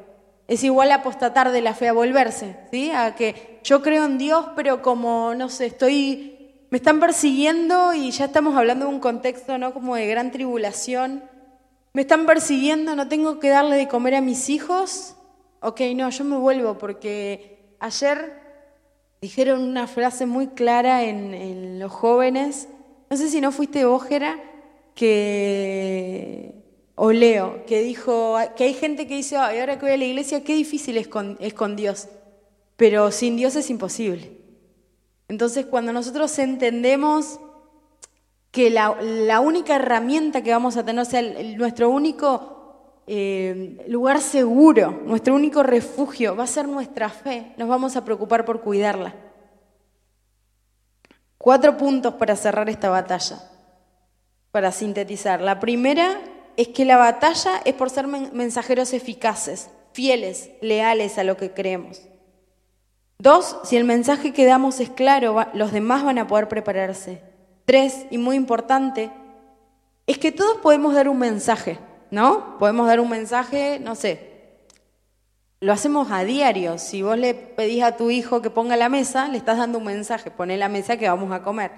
Es 0.49 0.63
igual 0.65 0.93
a 0.93 0.97
apostatar 0.97 1.51
de 1.51 1.63
la 1.63 1.73
fe, 1.73 1.89
a 1.89 1.95
volverse, 1.95 2.57
¿sí? 2.71 2.91
A 2.91 3.15
que 3.15 3.61
yo 3.65 3.81
creo 3.81 4.05
en 4.05 4.19
Dios, 4.19 4.49
pero 4.55 4.83
como, 4.83 5.35
no 5.35 5.49
sé, 5.49 5.67
estoy, 5.67 6.67
me 6.69 6.77
están 6.77 7.01
persiguiendo 7.01 7.95
y 7.95 8.11
ya 8.11 8.27
estamos 8.27 8.55
hablando 8.55 8.85
de 8.85 8.93
un 8.93 9.01
contexto, 9.01 9.57
¿no? 9.57 9.73
Como 9.73 9.97
de 9.97 10.07
gran 10.07 10.31
tribulación 10.31 11.23
¿Me 11.95 12.03
están 12.03 12.25
persiguiendo? 12.25 12.97
¿No 12.97 13.07
tengo 13.09 13.39
que 13.39 13.51
darle 13.51 13.77
de 13.77 13.87
comer 13.87 14.15
a 14.15 14.23
mis 14.23 14.49
hijos? 14.49 15.15
Ok, 15.61 15.83
no, 15.95 16.09
yo 16.09 16.25
me 16.25 16.37
vuelvo 16.37 16.79
porque 16.79 17.75
ayer 17.81 18.41
dijeron 19.21 19.63
una 19.63 19.87
frase 19.87 20.25
muy 20.25 20.49
clara 20.49 21.05
en, 21.05 21.79
los 21.79 21.93
jóvenes, 21.93 22.69
no 23.11 23.17
sé 23.17 23.29
si 23.29 23.41
no 23.41 23.53
fuiste 23.53 23.85
Ójera, 23.85 24.41
que, 24.95 26.55
o 26.95 27.13
Leo, 27.13 27.65
que 27.67 27.83
dijo 27.83 28.37
que 28.57 28.65
hay 28.65 28.75
gente 28.75 29.07
que 29.07 29.17
dice, 29.17 29.37
ay, 29.37 29.59
ahora 29.59 29.79
que 29.79 29.85
voy 29.85 29.95
a 29.95 29.99
la 29.99 30.05
iglesia, 30.05 30.45
qué 30.45 30.55
difícil 30.55 30.97
es 30.97 31.09
con, 31.09 31.37
es 31.41 31.53
con 31.53 31.77
Dios, 31.77 32.09
pero 32.77 33.11
sin 33.11 33.37
Dios 33.37 33.55
es 33.55 33.69
imposible. 33.69 34.33
Entonces 35.29 35.67
cuando 35.67 35.93
nosotros 35.93 36.39
entendemos 36.39 37.39
que 38.53 38.69
la, 38.69 39.41
única 39.41 39.77
herramienta 39.77 40.43
que 40.43 40.53
vamos 40.53 40.77
a 40.77 40.85
tener, 40.85 41.01
o 41.01 41.05
sea, 41.07 41.23
nuestro 41.57 41.89
único 41.89 43.01
eh, 43.07 43.83
lugar 43.89 44.21
seguro, 44.21 45.01
nuestro 45.07 45.35
único 45.35 45.63
refugio 45.63 46.37
va 46.37 46.45
a 46.45 46.47
ser 46.47 46.69
nuestra 46.69 47.09
fe. 47.09 47.55
Nos 47.57 47.67
vamos 47.67 47.97
a 47.97 48.05
preocupar 48.05 48.45
por 48.45 48.61
cuidarla. 48.61 49.15
Cuatro 51.39 51.79
puntos 51.79 52.15
para 52.15 52.37
cerrar 52.37 52.69
esta 52.69 52.91
batalla, 52.91 53.43
para 54.51 54.71
sintetizar. 54.71 55.41
La 55.41 55.59
primera 55.59 56.21
es 56.59 56.69
que 56.69 56.85
la 56.85 56.99
batalla 56.99 57.63
es 57.65 57.73
por 57.73 57.89
ser 57.89 58.07
mensajeros 58.07 58.93
eficaces, 58.93 59.71
fieles, 59.95 60.51
leales 60.61 61.17
a 61.17 61.25
lo 61.25 61.39
que 61.39 61.53
creemos. 61.53 62.03
Dos, 63.19 63.57
si 63.65 63.79
el 63.79 63.85
mensaje 63.85 64.35
que 64.35 64.45
damos 64.45 64.79
es 64.79 64.91
claro, 64.91 65.47
los 65.55 65.73
demás 65.73 66.05
van 66.05 66.19
a 66.19 66.27
poder 66.27 66.49
prepararse. 66.49 67.32
Tres, 67.65 68.07
y 68.11 68.19
muy 68.19 68.37
importante, 68.37 69.11
es 70.07 70.19
que 70.19 70.33
todos 70.33 70.59
podemos 70.59 70.95
dar 70.95 71.09
un 71.09 71.19
mensaje, 71.19 71.79
¿no? 72.11 72.59
Podemos 72.59 72.87
dar 72.87 73.01
un 73.01 73.09
mensaje, 73.09 73.79
no 73.81 73.95
sé, 73.95 74.33
lo 75.63 75.73
hacemos 75.73 76.11
a 76.11 76.25
diario. 76.25 76.77
Si 76.77 77.03
vos 77.03 77.17
le 77.17 77.35
pedís 77.35 77.85
a 77.85 77.97
tu 77.97 78.11
hijo 78.11 78.43
que 78.43 78.51
ponga 78.51 78.77
la 78.77 78.89
mesa, 78.89 79.29
le 79.29 79.39
estás 79.39 79.59
dando 79.59 79.79
un 79.79 79.85
mensaje, 79.85 80.31
pone 80.31 80.57
la 80.57 80.69
mesa 80.69 80.97
que 80.97 81.09
vamos 81.09 81.31
a 81.31 81.43
comer. 81.43 81.71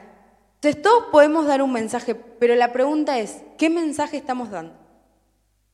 Entonces 0.55 0.81
todos 0.81 1.05
podemos 1.13 1.47
dar 1.47 1.61
un 1.61 1.71
mensaje, 1.71 2.15
pero 2.15 2.55
la 2.55 2.73
pregunta 2.73 3.19
es, 3.19 3.43
¿qué 3.59 3.69
mensaje 3.69 4.17
estamos 4.17 4.51
dando? 4.51 4.73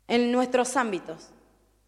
En 0.08 0.32
nuestros 0.32 0.76
ámbitos, 0.76 1.28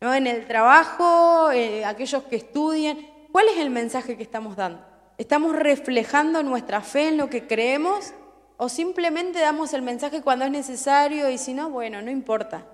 ¿no? 0.01 0.15
En 0.15 0.29
el 0.29 0.47
trabajo, 0.47 1.51
eh, 1.51 1.85
aquellos 1.85 2.23
que 2.23 2.37
estudian, 2.37 2.99
¿cuál 3.33 3.49
es 3.49 3.59
el 3.59 3.71
mensaje 3.71 4.17
que 4.17 4.23
estamos 4.23 4.55
dando? 4.55 4.92
¿Estamos 5.23 5.55
reflejando 5.55 6.43
nuestra 6.43 6.81
fe 6.81 7.07
en 7.07 7.17
lo 7.17 7.31
que 7.31 7.47
creemos 7.47 8.13
o 8.57 8.69
simplemente 8.69 9.39
damos 9.39 9.73
el 9.73 9.81
mensaje 9.81 10.21
cuando 10.21 10.45
es 10.45 10.51
necesario 10.51 11.31
y 11.31 11.39
si 11.39 11.55
no, 11.55 11.71
bueno, 11.71 12.03
no 12.03 12.11
importa? 12.11 12.67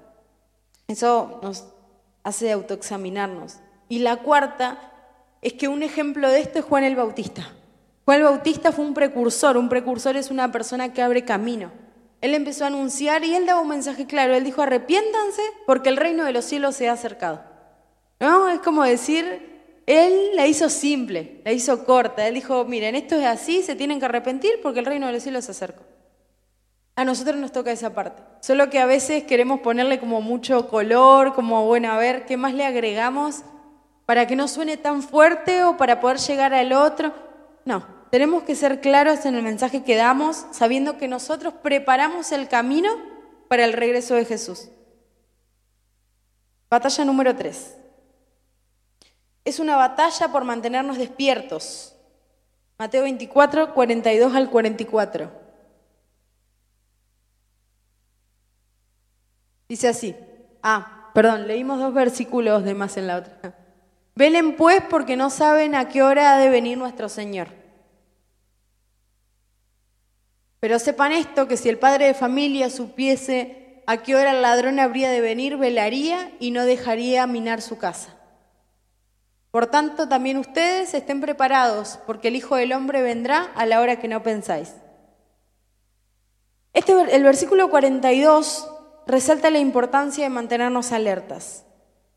Eso 0.86 1.40
nos 1.42 1.66
hace 2.22 2.50
autoexaminarnos. 2.50 3.58
Y 3.90 3.98
la 3.98 4.16
cuarta 4.16 4.78
es 5.42 5.52
que 5.52 5.68
un 5.68 5.82
ejemplo 5.82 6.30
de 6.30 6.40
esto 6.40 6.60
es 6.60 6.64
Juan 6.64 6.84
el 6.84 6.96
Bautista. 6.96 7.52
Juan 8.06 8.16
el 8.16 8.24
Bautista 8.24 8.72
fue 8.72 8.86
un 8.86 8.94
precursor, 8.94 9.58
un 9.58 9.68
precursor 9.68 10.16
es 10.16 10.30
una 10.30 10.50
persona 10.50 10.94
que 10.94 11.02
abre 11.02 11.26
camino. 11.26 11.70
Él 12.22 12.32
empezó 12.32 12.64
a 12.64 12.68
anunciar 12.68 13.24
y 13.24 13.34
él 13.34 13.44
daba 13.44 13.60
un 13.60 13.68
mensaje 13.68 14.06
claro, 14.06 14.34
él 14.34 14.44
dijo, 14.44 14.62
arrepiéntanse 14.62 15.42
porque 15.66 15.90
el 15.90 15.98
reino 15.98 16.24
de 16.24 16.32
los 16.32 16.46
cielos 16.46 16.76
se 16.76 16.88
ha 16.88 16.92
acercado. 16.92 17.42
¿No? 18.18 18.48
Es 18.48 18.60
como 18.60 18.84
decir, 18.84 19.57
él 19.88 20.36
la 20.36 20.46
hizo 20.46 20.68
simple, 20.68 21.40
la 21.46 21.52
hizo 21.52 21.86
corta. 21.86 22.28
Él 22.28 22.34
dijo, 22.34 22.66
miren, 22.66 22.94
esto 22.94 23.14
es 23.14 23.24
así, 23.24 23.62
se 23.62 23.74
tienen 23.74 23.98
que 23.98 24.04
arrepentir 24.04 24.60
porque 24.62 24.80
el 24.80 24.84
reino 24.84 25.06
de 25.06 25.14
los 25.14 25.22
cielos 25.22 25.46
se 25.46 25.52
acerca. 25.52 25.80
A 26.94 27.06
nosotros 27.06 27.36
nos 27.36 27.52
toca 27.52 27.72
esa 27.72 27.94
parte. 27.94 28.22
Solo 28.40 28.68
que 28.68 28.80
a 28.80 28.84
veces 28.84 29.24
queremos 29.24 29.60
ponerle 29.60 29.98
como 29.98 30.20
mucho 30.20 30.68
color, 30.68 31.32
como, 31.32 31.64
bueno, 31.64 31.90
a 31.90 31.96
ver, 31.96 32.26
¿qué 32.26 32.36
más 32.36 32.52
le 32.52 32.66
agregamos 32.66 33.36
para 34.04 34.26
que 34.26 34.36
no 34.36 34.46
suene 34.46 34.76
tan 34.76 35.02
fuerte 35.02 35.64
o 35.64 35.78
para 35.78 36.00
poder 36.00 36.18
llegar 36.18 36.52
al 36.52 36.74
otro? 36.74 37.14
No, 37.64 37.86
tenemos 38.10 38.42
que 38.42 38.56
ser 38.56 38.82
claros 38.82 39.24
en 39.24 39.36
el 39.36 39.42
mensaje 39.42 39.84
que 39.84 39.96
damos, 39.96 40.44
sabiendo 40.50 40.98
que 40.98 41.08
nosotros 41.08 41.54
preparamos 41.62 42.30
el 42.32 42.46
camino 42.48 42.90
para 43.48 43.64
el 43.64 43.72
regreso 43.72 44.16
de 44.16 44.26
Jesús. 44.26 44.68
Batalla 46.68 47.06
número 47.06 47.34
3 47.34 47.77
es 49.44 49.58
una 49.58 49.76
batalla 49.76 50.28
por 50.28 50.44
mantenernos 50.44 50.98
despiertos. 50.98 51.94
Mateo 52.78 53.02
24, 53.02 53.74
42 53.74 54.34
al 54.34 54.50
44. 54.50 55.30
Dice 59.68 59.88
así. 59.88 60.16
Ah, 60.62 61.10
perdón, 61.14 61.46
leímos 61.46 61.78
dos 61.78 61.92
versículos 61.92 62.64
de 62.64 62.74
más 62.74 62.96
en 62.96 63.06
la 63.06 63.16
otra. 63.16 63.54
Velen 64.14 64.56
pues 64.56 64.82
porque 64.88 65.16
no 65.16 65.30
saben 65.30 65.74
a 65.74 65.88
qué 65.88 66.02
hora 66.02 66.34
ha 66.34 66.38
de 66.38 66.48
venir 66.48 66.76
nuestro 66.78 67.08
Señor. 67.08 67.48
Pero 70.60 70.78
sepan 70.78 71.12
esto, 71.12 71.46
que 71.46 71.56
si 71.56 71.68
el 71.68 71.78
padre 71.78 72.06
de 72.06 72.14
familia 72.14 72.68
supiese 72.68 73.82
a 73.86 73.98
qué 73.98 74.16
hora 74.16 74.32
el 74.32 74.42
ladrón 74.42 74.80
habría 74.80 75.10
de 75.10 75.20
venir, 75.20 75.56
velaría 75.56 76.32
y 76.40 76.50
no 76.50 76.64
dejaría 76.64 77.26
minar 77.26 77.62
su 77.62 77.78
casa. 77.78 78.17
Por 79.50 79.66
tanto, 79.66 80.08
también 80.08 80.36
ustedes 80.36 80.92
estén 80.92 81.20
preparados, 81.20 81.98
porque 82.06 82.28
el 82.28 82.36
Hijo 82.36 82.56
del 82.56 82.72
Hombre 82.72 83.02
vendrá 83.02 83.50
a 83.54 83.64
la 83.66 83.80
hora 83.80 83.98
que 83.98 84.08
no 84.08 84.22
pensáis. 84.22 84.74
Este, 86.74 86.92
el 86.92 87.24
versículo 87.24 87.70
42 87.70 88.68
resalta 89.06 89.50
la 89.50 89.58
importancia 89.58 90.24
de 90.24 90.30
mantenernos 90.30 90.92
alertas. 90.92 91.64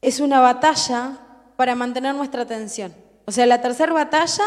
Es 0.01 0.19
una 0.19 0.41
batalla 0.41 1.19
para 1.55 1.73
mantener 1.73 2.13
nuestra 2.15 2.41
atención. 2.41 2.93
O 3.25 3.31
sea, 3.31 3.45
la 3.45 3.61
tercera 3.61 3.93
batalla 3.93 4.43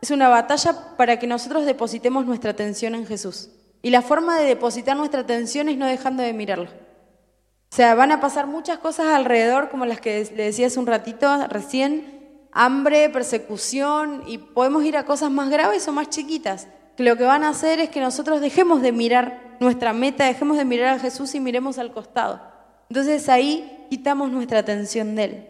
es 0.00 0.10
una 0.10 0.28
batalla 0.28 0.96
para 0.96 1.18
que 1.18 1.26
nosotros 1.26 1.66
depositemos 1.66 2.26
nuestra 2.26 2.52
atención 2.52 2.94
en 2.94 3.06
Jesús. 3.06 3.50
Y 3.82 3.90
la 3.90 4.02
forma 4.02 4.38
de 4.38 4.46
depositar 4.46 4.96
nuestra 4.96 5.20
atención 5.20 5.68
es 5.68 5.76
no 5.76 5.86
dejando 5.86 6.22
de 6.22 6.32
mirarlo. 6.32 6.70
O 7.72 7.76
sea, 7.76 7.94
van 7.94 8.12
a 8.12 8.20
pasar 8.20 8.46
muchas 8.46 8.78
cosas 8.78 9.06
alrededor, 9.08 9.70
como 9.70 9.86
las 9.86 10.00
que 10.00 10.30
le 10.36 10.44
decía 10.44 10.66
hace 10.66 10.78
un 10.78 10.86
ratito 10.86 11.46
recién, 11.48 12.19
hambre, 12.52 13.08
persecución, 13.10 14.22
y 14.26 14.38
podemos 14.38 14.84
ir 14.84 14.96
a 14.96 15.04
cosas 15.04 15.30
más 15.30 15.50
graves 15.50 15.86
o 15.88 15.92
más 15.92 16.08
chiquitas, 16.10 16.68
que 16.96 17.02
lo 17.02 17.16
que 17.16 17.24
van 17.24 17.44
a 17.44 17.50
hacer 17.50 17.80
es 17.80 17.90
que 17.90 18.00
nosotros 18.00 18.40
dejemos 18.40 18.82
de 18.82 18.92
mirar 18.92 19.56
nuestra 19.60 19.92
meta, 19.92 20.24
dejemos 20.24 20.56
de 20.56 20.64
mirar 20.64 20.96
a 20.96 20.98
Jesús 20.98 21.34
y 21.34 21.40
miremos 21.40 21.78
al 21.78 21.92
costado. 21.92 22.40
Entonces 22.88 23.28
ahí 23.28 23.86
quitamos 23.90 24.30
nuestra 24.30 24.58
atención 24.58 25.14
de 25.14 25.24
Él. 25.24 25.46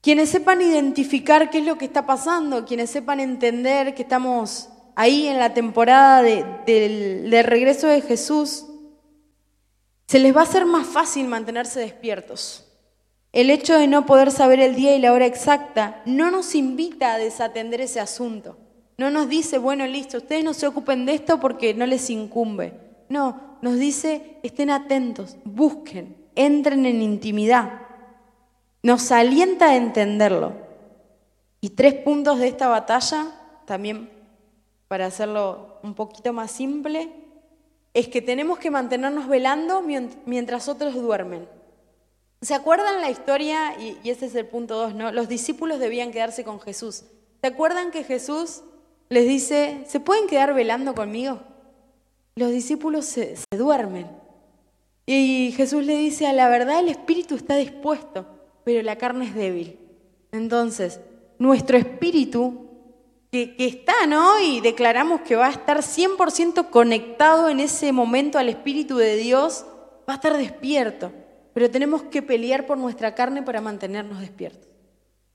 Quienes 0.00 0.30
sepan 0.30 0.62
identificar 0.62 1.50
qué 1.50 1.58
es 1.58 1.66
lo 1.66 1.76
que 1.76 1.84
está 1.84 2.06
pasando, 2.06 2.64
quienes 2.64 2.90
sepan 2.90 3.20
entender 3.20 3.94
que 3.94 4.02
estamos 4.02 4.70
ahí 4.96 5.26
en 5.26 5.38
la 5.38 5.52
temporada 5.52 6.22
del, 6.22 7.30
regreso 7.44 7.86
de 7.86 8.00
Jesús, 8.00 8.64
se 10.06 10.18
les 10.18 10.34
va 10.34 10.40
a 10.40 10.44
hacer 10.44 10.64
más 10.64 10.86
fácil 10.86 11.28
mantenerse 11.28 11.80
despiertos. 11.80 12.69
El 13.32 13.50
hecho 13.50 13.78
de 13.78 13.86
no 13.86 14.06
poder 14.06 14.32
saber 14.32 14.58
el 14.60 14.74
día 14.74 14.96
y 14.96 15.00
la 15.00 15.12
hora 15.12 15.26
exacta 15.26 16.02
no 16.04 16.30
nos 16.32 16.54
invita 16.54 17.14
a 17.14 17.18
desatender 17.18 17.80
ese 17.80 18.00
asunto. 18.00 18.56
No 18.98 19.10
nos 19.10 19.28
dice, 19.28 19.58
bueno, 19.58 19.86
listo, 19.86 20.18
ustedes 20.18 20.44
no 20.44 20.52
se 20.52 20.66
ocupen 20.66 21.06
de 21.06 21.14
esto 21.14 21.38
porque 21.38 21.72
no 21.72 21.86
les 21.86 22.10
incumbe. 22.10 22.74
No, 23.08 23.56
nos 23.62 23.78
dice, 23.78 24.38
estén 24.42 24.70
atentos, 24.70 25.36
busquen, 25.44 26.16
entren 26.34 26.84
en 26.86 27.02
intimidad. 27.02 27.82
Nos 28.82 29.12
alienta 29.12 29.70
a 29.70 29.76
entenderlo. 29.76 30.52
Y 31.60 31.70
tres 31.70 31.94
puntos 31.94 32.40
de 32.40 32.48
esta 32.48 32.68
batalla, 32.68 33.26
también 33.64 34.10
para 34.88 35.06
hacerlo 35.06 35.78
un 35.84 35.94
poquito 35.94 36.32
más 36.32 36.50
simple, 36.50 37.12
es 37.94 38.08
que 38.08 38.22
tenemos 38.22 38.58
que 38.58 38.70
mantenernos 38.70 39.28
velando 39.28 39.82
mientras 40.26 40.68
otros 40.68 40.94
duermen. 40.94 41.59
¿Se 42.42 42.54
acuerdan 42.54 43.02
la 43.02 43.10
historia? 43.10 43.78
Y, 43.78 44.08
ese 44.08 44.26
es 44.26 44.34
el 44.34 44.46
punto 44.46 44.76
dos, 44.76 44.94
¿no? 44.94 45.12
Los 45.12 45.28
discípulos 45.28 45.78
debían 45.78 46.10
quedarse 46.10 46.42
con 46.42 46.58
Jesús. 46.58 47.04
¿Se 47.42 47.46
acuerdan 47.46 47.90
que 47.90 48.02
Jesús 48.02 48.62
les 49.10 49.26
dice, 49.26 49.84
¿se 49.86 50.00
pueden 50.00 50.26
quedar 50.26 50.54
velando 50.54 50.94
conmigo? 50.94 51.40
Los 52.36 52.50
discípulos 52.50 53.04
se, 53.04 53.34
duermen. 53.50 54.06
Y 55.04 55.52
Jesús 55.54 55.84
le 55.84 55.96
dice, 55.96 56.26
a 56.26 56.32
la 56.32 56.48
verdad 56.48 56.80
el 56.80 56.88
espíritu 56.88 57.34
está 57.34 57.56
dispuesto, 57.56 58.26
pero 58.64 58.82
la 58.82 58.96
carne 58.96 59.26
es 59.26 59.34
débil. 59.34 59.78
Entonces, 60.32 61.00
nuestro 61.38 61.76
espíritu, 61.76 62.68
que, 63.30 63.54
está, 63.58 64.06
¿no? 64.06 64.40
Y 64.40 64.60
declaramos 64.60 65.20
que 65.22 65.36
va 65.36 65.48
a 65.48 65.50
estar 65.50 65.78
100% 65.78 66.70
conectado 66.70 67.50
en 67.50 67.60
ese 67.60 67.92
momento 67.92 68.38
al 68.38 68.48
espíritu 68.48 68.96
de 68.96 69.16
Dios, 69.16 69.66
va 70.08 70.14
a 70.14 70.16
estar 70.16 70.38
despierto. 70.38 71.12
Pero 71.52 71.70
tenemos 71.70 72.02
que 72.04 72.22
pelear 72.22 72.66
por 72.66 72.78
nuestra 72.78 73.14
carne 73.14 73.42
para 73.42 73.60
mantenernos 73.60 74.20
despiertos. 74.20 74.68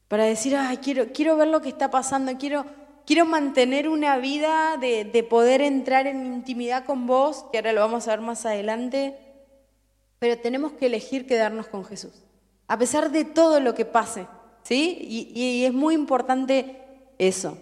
Para 0.08 0.24
decir, 0.26 0.56
ay, 0.56 0.78
quiero, 0.78 1.08
quiero 1.14 1.36
ver 1.36 1.48
lo 1.48 1.62
que 1.62 1.70
está 1.70 1.90
pasando, 1.90 2.38
quiero, 2.38 2.66
quiero 3.06 3.26
mantener 3.26 3.90
una 3.90 4.18
vida 4.18 4.78
de, 4.78 5.04
de 5.06 5.24
poder 5.24 5.62
entrar 5.62 6.08
en 6.08 6.26
intimidad 6.26 6.86
con 6.86 7.08
vos, 7.08 7.46
que 7.52 7.58
ahora 7.58 7.74
lo 7.74 7.82
vamos 7.82 8.08
a 8.08 8.12
ver 8.12 8.22
más 8.22 8.46
adelante. 8.46 9.18
Pero 10.20 10.40
tenemos 10.40 10.74
que 10.74 10.86
elegir 10.86 11.26
quedarnos 11.26 11.68
con 11.68 11.84
Jesús 11.84 12.26
a 12.68 12.78
pesar 12.78 13.12
de 13.12 13.26
todo 13.26 13.60
lo 13.60 13.76
que 13.76 13.86
pase, 13.86 14.28
¿sí? 14.64 14.98
Y, 15.36 15.66
es 15.66 15.74
muy 15.74 15.94
importante 15.96 16.82
eso. 17.18 17.58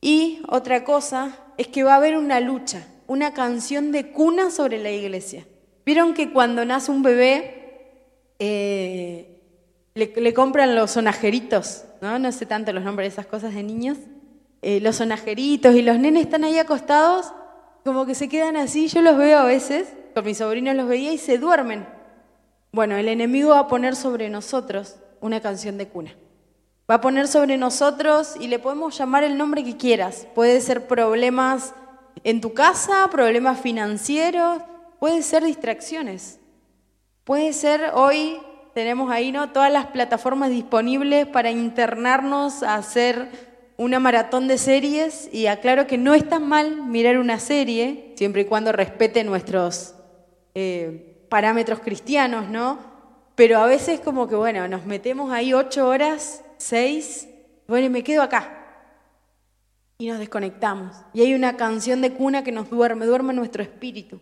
Y 0.00 0.42
otra 0.48 0.84
cosa 0.84 1.38
es 1.56 1.68
que 1.68 1.84
va 1.84 1.94
a 1.94 1.96
haber 1.96 2.16
una 2.16 2.40
lucha, 2.40 2.86
una 3.06 3.34
canción 3.34 3.90
de 3.92 4.12
cuna 4.12 4.50
sobre 4.50 4.78
la 4.78 4.90
iglesia. 4.90 5.46
Vieron 5.84 6.14
que 6.14 6.32
cuando 6.32 6.64
nace 6.64 6.90
un 6.90 7.02
bebé 7.02 7.64
eh, 8.38 9.40
le, 9.94 10.34
compran 10.34 10.74
los 10.74 10.92
sonajeritos, 10.92 11.84
¿no? 12.00 12.18
No 12.18 12.32
sé 12.32 12.46
tanto 12.46 12.72
los 12.72 12.84
nombres 12.84 13.06
de 13.06 13.12
esas 13.12 13.26
cosas 13.26 13.54
de 13.54 13.62
niños. 13.62 13.98
Eh, 14.62 14.80
los 14.80 14.96
sonajeritos 14.96 15.74
y 15.74 15.82
los 15.82 15.98
nenes 15.98 16.22
están 16.22 16.44
ahí 16.44 16.58
acostados, 16.58 17.32
como 17.84 18.06
que 18.06 18.14
se 18.14 18.28
quedan 18.28 18.56
así. 18.56 18.88
Yo 18.88 19.02
los 19.02 19.16
veo 19.16 19.38
a 19.38 19.44
veces, 19.44 19.88
con 20.14 20.24
mis 20.24 20.38
sobrinos 20.38 20.74
los 20.74 20.88
veía 20.88 21.12
y 21.12 21.18
se 21.18 21.38
duermen. 21.38 21.86
Bueno, 22.72 22.96
el 22.96 23.08
enemigo 23.08 23.50
va 23.50 23.60
a 23.60 23.68
poner 23.68 23.94
sobre 23.94 24.30
nosotros 24.30 24.96
una 25.20 25.40
canción 25.40 25.78
de 25.78 25.86
cuna. 25.86 26.14
Va 26.90 26.96
a 26.96 27.00
poner 27.00 27.28
sobre 27.28 27.56
nosotros 27.56 28.34
y 28.40 28.48
le 28.48 28.58
podemos 28.58 28.96
llamar 28.98 29.22
el 29.22 29.38
nombre 29.38 29.64
que 29.64 29.76
quieras. 29.76 30.26
Puede 30.34 30.60
ser 30.60 30.86
problemas 30.86 31.74
en 32.24 32.40
tu 32.40 32.52
casa, 32.52 33.08
problemas 33.10 33.60
financieros, 33.60 34.62
puede 35.04 35.20
ser 35.20 35.44
distracciones. 35.44 36.40
Puede 37.24 37.52
ser 37.52 37.90
hoy 37.92 38.38
tenemos 38.72 39.10
ahí 39.12 39.32
no 39.32 39.52
todas 39.52 39.70
las 39.70 39.88
plataformas 39.88 40.48
disponibles 40.48 41.26
para 41.26 41.50
internarnos 41.50 42.62
a 42.62 42.76
hacer 42.76 43.28
una 43.76 44.00
maratón 44.00 44.48
de 44.48 44.56
series 44.56 45.28
y 45.30 45.46
aclaro 45.46 45.86
que 45.86 45.98
no 45.98 46.14
está 46.14 46.38
mal 46.38 46.86
mirar 46.86 47.18
una 47.18 47.38
serie 47.38 48.14
siempre 48.16 48.40
y 48.40 48.44
cuando 48.46 48.72
respete 48.72 49.24
nuestros 49.24 49.94
eh, 50.54 51.26
parámetros 51.28 51.80
cristianos, 51.80 52.48
¿no? 52.48 52.78
Pero 53.34 53.58
a 53.58 53.66
veces 53.66 54.00
como 54.00 54.26
que, 54.26 54.36
bueno, 54.36 54.66
nos 54.68 54.86
metemos 54.86 55.30
ahí 55.32 55.52
ocho 55.52 55.86
horas, 55.86 56.42
seis, 56.56 57.28
bueno, 57.68 57.88
y 57.88 57.90
me 57.90 58.02
quedo 58.02 58.22
acá. 58.22 58.88
Y 59.98 60.08
nos 60.08 60.18
desconectamos. 60.18 60.96
Y 61.12 61.20
hay 61.20 61.34
una 61.34 61.58
canción 61.58 62.00
de 62.00 62.14
cuna 62.14 62.42
que 62.42 62.52
nos 62.52 62.70
duerme, 62.70 63.04
duerme 63.04 63.34
nuestro 63.34 63.62
espíritu. 63.62 64.18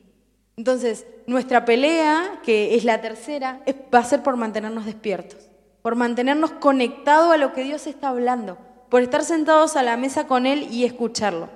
Entonces, 0.62 1.09
nuestra 1.27 1.64
pelea, 1.64 2.38
que 2.44 2.77
es 2.77 2.85
la 2.85 3.01
tercera, 3.01 3.61
va 3.92 3.98
a 3.98 4.05
ser 4.05 4.22
por 4.22 4.37
mantenernos 4.37 4.85
despiertos, 4.85 5.51
por 5.83 5.96
mantenernos 5.96 6.53
conectados 6.53 7.35
a 7.35 7.37
lo 7.37 7.53
que 7.53 7.64
Dios 7.64 7.88
está 7.88 8.11
hablando, 8.11 8.59
por 8.88 9.03
estar 9.03 9.25
sentados 9.25 9.75
a 9.75 9.83
la 9.83 9.96
mesa 9.96 10.29
con 10.29 10.46
Él 10.46 10.68
y 10.70 10.85
escucharlo. 10.85 11.48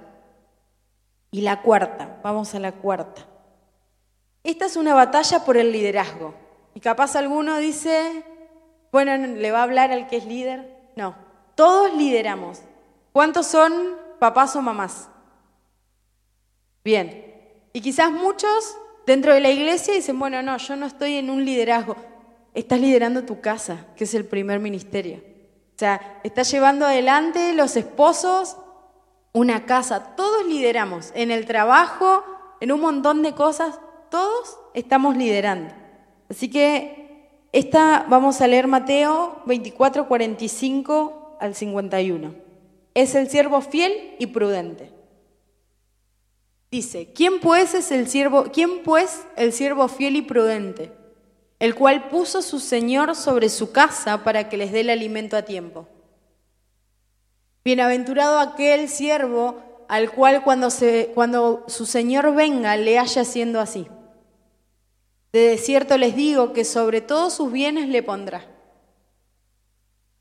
Y 1.31 1.43
la 1.43 1.63
cuarta, 1.63 2.19
vamos 2.25 2.53
a 2.57 2.59
la 2.59 2.73
cuarta. 2.73 3.25
Esta 4.43 4.67
es 4.67 4.75
una 4.75 4.93
batalla 4.93 5.45
por 5.45 5.57
el 5.57 5.71
liderazgo. 5.71 6.35
Y 6.75 6.81
capaz 6.81 7.15
alguno 7.15 7.59
dice, 7.59 8.25
bueno, 8.91 9.17
¿le 9.17 9.53
va 9.53 9.61
a 9.61 9.63
hablar 9.63 9.93
al 9.93 10.09
que 10.09 10.17
es 10.17 10.27
líder? 10.27 10.69
No, 10.97 11.15
todos 11.55 11.95
lideramos. 11.95 12.61
¿Cuántos 13.13 13.47
son 13.47 13.73
papás 14.19 14.57
o 14.57 14.63
mamás? 14.63 15.09
Bien. 16.83 17.23
Y 17.73 17.81
quizás 17.81 18.11
muchos 18.11 18.77
dentro 19.07 19.33
de 19.35 19.41
la 19.41 19.51
iglesia 19.51 19.95
dicen, 19.95 20.19
bueno, 20.19 20.43
no, 20.43 20.57
yo 20.59 20.77
no 20.77 20.87
estoy 20.87 21.15
en 21.15 21.31
un 21.31 21.45
liderazgo. 21.45 21.97
Estás 22.55 22.81
liderando 22.81 23.25
tu 23.25 23.41
casa, 23.41 23.87
que 23.97 24.05
es 24.05 24.15
el 24.15 24.25
primer 24.25 24.61
ministerio. 24.61 25.19
O 25.19 25.79
sea, 25.79 26.21
estás 26.25 26.51
llevando 26.51 26.87
adelante 26.87 27.53
los 27.53 27.77
esposos 27.77 28.57
una 29.33 29.67
casa. 29.67 30.17
Todos 30.17 30.47
lideramos 30.47 31.13
en 31.15 31.31
el 31.31 31.45
trabajo, 31.45 32.25
en 32.61 32.73
un 32.73 32.81
montón 32.81 33.23
de 33.23 33.35
cosas 33.35 33.79
todos 34.11 34.59
estamos 34.75 35.17
liderando. 35.17 35.75
Así 36.31 36.49
que 36.49 37.49
esta 37.53 38.07
vamos 38.09 38.41
a 38.41 38.47
leer 38.47 38.67
Mateo 38.67 39.43
24, 39.47 40.09
45 40.09 41.37
al 41.41 41.55
51. 41.55 42.35
Es 42.95 43.15
el 43.15 43.29
siervo 43.29 43.61
fiel 43.61 44.15
y 44.19 44.27
prudente. 44.27 44.91
Dice, 46.71 47.13
¿quién 47.15 47.41
pues 47.41 47.75
es 47.75 47.91
el 47.93 48.09
siervo, 48.09 48.47
quién 48.53 48.83
pues 48.83 49.25
el 49.37 49.53
siervo 49.53 49.89
fiel 49.89 50.17
y 50.17 50.23
prudente, 50.23 50.93
el 51.59 51.75
cual 51.75 52.09
puso 52.09 52.43
su 52.43 52.59
señor 52.61 53.15
sobre 53.15 53.49
su 53.49 53.73
casa 53.73 54.25
para 54.25 54.49
que 54.49 54.57
les 54.57 54.73
dé 54.73 54.81
el 54.81 54.91
alimento 54.91 55.37
a 55.37 55.43
tiempo? 55.43 55.89
Bienaventurado 57.67 58.39
aquel 58.39 58.89
siervo 58.89 59.67
al 59.89 60.11
cual 60.13 60.43
cuando, 60.45 60.71
su 60.71 61.87
Señor 61.87 62.35
venga 62.35 62.77
le 62.77 62.99
haya 62.99 63.25
siendo 63.25 63.61
así. 63.61 63.89
De 65.33 65.59
cierto 65.59 65.99
les 65.99 66.17
digo 66.17 66.53
que 66.53 66.65
sobre 66.65 67.01
todos 67.01 67.35
sus 67.35 67.53
bienes 67.53 67.89
le 67.89 68.03
pondrá. 68.03 68.47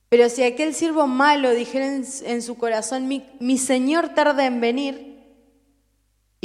Pero 0.10 0.28
si 0.30 0.44
aquel 0.44 0.74
siervo 0.74 1.08
malo 1.08 1.52
dijera 1.52 1.86
en, 1.86 2.42
su 2.42 2.58
corazón, 2.58 3.08
mi, 3.08 3.30
mi, 3.40 3.58
Señor 3.58 4.10
tarda 4.10 4.46
en 4.46 4.60
venir, 4.60 5.15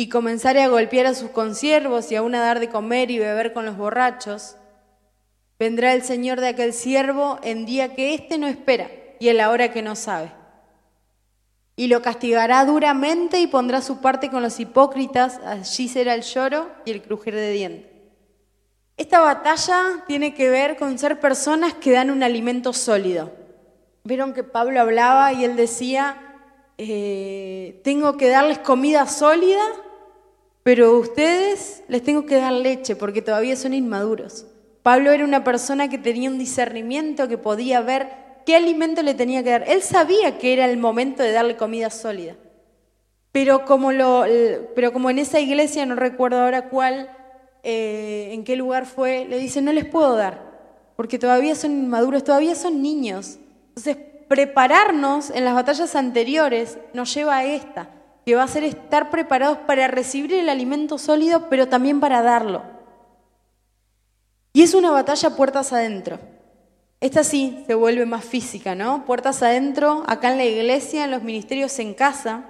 y 0.00 0.08
comenzare 0.08 0.62
a 0.62 0.68
golpear 0.68 1.04
a 1.04 1.14
sus 1.14 1.28
consiervos 1.28 2.10
y 2.10 2.16
aún 2.16 2.34
a 2.34 2.40
dar 2.40 2.58
de 2.58 2.70
comer 2.70 3.10
y 3.10 3.18
beber 3.18 3.52
con 3.52 3.66
los 3.66 3.76
borrachos, 3.76 4.56
vendrá 5.58 5.92
el 5.92 6.02
Señor 6.02 6.40
de 6.40 6.48
aquel 6.48 6.72
siervo 6.72 7.38
en 7.42 7.66
día 7.66 7.94
que 7.94 8.14
éste 8.14 8.38
no 8.38 8.46
espera 8.46 8.88
y 9.18 9.28
en 9.28 9.36
la 9.36 9.50
hora 9.50 9.72
que 9.72 9.82
no 9.82 9.94
sabe 9.96 10.32
y 11.76 11.86
lo 11.86 12.02
castigará 12.02 12.64
duramente 12.64 13.40
y 13.40 13.46
pondrá 13.46 13.80
su 13.80 14.02
parte 14.02 14.30
con 14.30 14.42
los 14.42 14.58
hipócritas, 14.58 15.40
allí 15.44 15.88
será 15.88 16.14
el 16.14 16.22
lloro 16.22 16.70
y 16.84 16.90
el 16.90 17.00
crujir 17.00 17.34
de 17.34 17.52
dientes. 17.52 17.90
Esta 18.98 19.20
batalla 19.20 20.04
tiene 20.06 20.34
que 20.34 20.50
ver 20.50 20.76
con 20.76 20.98
ser 20.98 21.20
personas 21.20 21.72
que 21.72 21.92
dan 21.92 22.10
un 22.10 22.22
alimento 22.22 22.74
sólido. 22.74 23.32
Vieron 24.04 24.34
que 24.34 24.44
Pablo 24.44 24.78
hablaba 24.78 25.32
y 25.32 25.44
él 25.44 25.56
decía, 25.56 26.18
eh, 26.76 27.80
tengo 27.82 28.16
que 28.18 28.28
darles 28.28 28.58
comida 28.58 29.06
sólida, 29.06 29.62
pero 30.70 30.96
ustedes 31.00 31.82
les 31.88 32.00
tengo 32.04 32.26
que 32.26 32.36
dar 32.36 32.52
leche 32.52 32.94
porque 32.94 33.22
todavía 33.22 33.56
son 33.56 33.74
inmaduros. 33.74 34.46
Pablo 34.84 35.10
era 35.10 35.24
una 35.24 35.42
persona 35.42 35.90
que 35.90 35.98
tenía 35.98 36.30
un 36.30 36.38
discernimiento, 36.38 37.26
que 37.26 37.38
podía 37.38 37.80
ver 37.80 38.06
qué 38.46 38.54
alimento 38.54 39.02
le 39.02 39.14
tenía 39.14 39.42
que 39.42 39.50
dar. 39.50 39.64
Él 39.66 39.82
sabía 39.82 40.38
que 40.38 40.52
era 40.52 40.66
el 40.66 40.76
momento 40.76 41.24
de 41.24 41.32
darle 41.32 41.56
comida 41.56 41.90
sólida. 41.90 42.36
Pero 43.32 43.64
como, 43.64 43.90
lo, 43.90 44.24
pero 44.76 44.92
como 44.92 45.10
en 45.10 45.18
esa 45.18 45.40
iglesia, 45.40 45.84
no 45.86 45.96
recuerdo 45.96 46.38
ahora 46.38 46.68
cuál, 46.68 47.10
eh, 47.64 48.28
en 48.30 48.44
qué 48.44 48.54
lugar 48.54 48.86
fue, 48.86 49.26
le 49.28 49.38
dice, 49.38 49.62
no 49.62 49.72
les 49.72 49.86
puedo 49.86 50.14
dar, 50.14 50.52
porque 50.94 51.18
todavía 51.18 51.56
son 51.56 51.72
inmaduros, 51.72 52.22
todavía 52.22 52.54
son 52.54 52.80
niños. 52.80 53.40
Entonces, 53.70 53.96
prepararnos 54.28 55.30
en 55.30 55.44
las 55.44 55.54
batallas 55.54 55.96
anteriores 55.96 56.78
nos 56.92 57.12
lleva 57.12 57.38
a 57.38 57.44
esta, 57.44 57.90
que 58.24 58.34
va 58.34 58.42
a 58.42 58.48
ser 58.48 58.64
estar 58.64 59.10
preparados 59.10 59.58
para 59.58 59.88
recibir 59.88 60.32
el 60.34 60.48
alimento 60.48 60.98
sólido, 60.98 61.48
pero 61.48 61.68
también 61.68 62.00
para 62.00 62.22
darlo. 62.22 62.62
Y 64.52 64.62
es 64.62 64.74
una 64.74 64.90
batalla 64.90 65.36
puertas 65.36 65.72
adentro. 65.72 66.18
Esta 67.00 67.24
sí 67.24 67.64
se 67.66 67.74
vuelve 67.74 68.04
más 68.04 68.24
física, 68.24 68.74
¿no? 68.74 69.06
Puertas 69.06 69.42
adentro, 69.42 70.04
acá 70.06 70.32
en 70.32 70.38
la 70.38 70.44
iglesia, 70.44 71.04
en 71.04 71.10
los 71.10 71.22
ministerios 71.22 71.78
en 71.78 71.94
casa, 71.94 72.44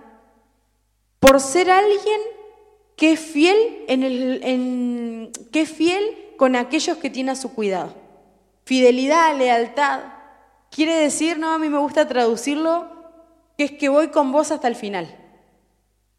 por 1.21 1.41
ser 1.41 1.71
alguien 1.71 2.21
que 2.97 3.13
es 3.13 3.21
fiel, 3.21 3.85
en 3.87 4.03
el, 4.03 5.31
que 5.53 5.63
es 5.63 5.71
fiel 5.71 6.03
con 6.37 6.57
aquellos 6.57 6.97
que 6.97 7.11
tiene 7.11 7.31
a 7.31 7.37
su 7.37 7.55
cuidado. 7.55 7.95
Fidelidad, 8.65 9.37
lealtad. 9.37 10.01
Quiere 10.71 10.95
decir, 10.95 11.39
no, 11.39 11.51
a 11.53 11.59
mí 11.59 11.69
me 11.69 11.79
gusta 11.79 12.09
traducirlo, 12.09 12.89
que 13.57 13.65
es 13.65 13.73
que 13.73 13.89
voy 13.89 14.09
con 14.09 14.33
vos 14.33 14.51
hasta 14.51 14.69
el 14.69 14.75
final. 14.75 15.20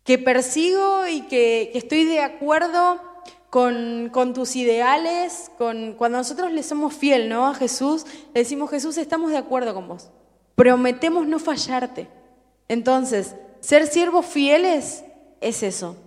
Que 0.03 0.17
persigo 0.17 1.07
y 1.07 1.21
que, 1.21 1.69
que 1.71 1.77
estoy 1.77 2.05
de 2.05 2.21
acuerdo 2.21 2.99
con, 3.51 4.33
tus 4.33 4.55
ideales, 4.55 5.51
con, 5.57 5.93
cuando 5.97 6.17
nosotros 6.19 6.53
le 6.53 6.63
somos 6.63 6.93
fiel 6.93 7.27
¿no? 7.27 7.47
a 7.47 7.53
Jesús, 7.53 8.05
le 8.33 8.41
decimos, 8.41 8.69
Jesús, 8.69 8.97
estamos 8.97 9.31
de 9.31 9.37
acuerdo 9.37 9.73
con 9.73 9.89
vos. 9.89 10.09
Prometemos 10.55 11.27
no 11.27 11.37
fallarte. 11.37 12.07
Entonces, 12.69 13.35
ser 13.59 13.87
siervos 13.87 14.25
fieles 14.25 15.03
es 15.41 15.63
eso. 15.63 15.97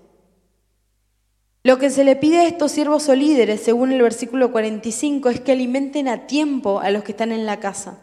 Lo 1.62 1.78
que 1.78 1.90
se 1.90 2.04
le 2.04 2.16
pide 2.16 2.38
a 2.38 2.46
estos 2.46 2.72
siervos 2.72 3.10
o 3.10 3.14
líderes, 3.14 3.60
según 3.62 3.92
el 3.92 4.00
versículo 4.00 4.50
45, 4.50 5.28
es 5.28 5.40
que 5.40 5.52
alimenten 5.52 6.08
a 6.08 6.26
tiempo 6.26 6.80
a 6.80 6.90
los 6.90 7.04
que 7.04 7.12
están 7.12 7.30
en 7.30 7.44
la 7.44 7.60
casa. 7.60 7.98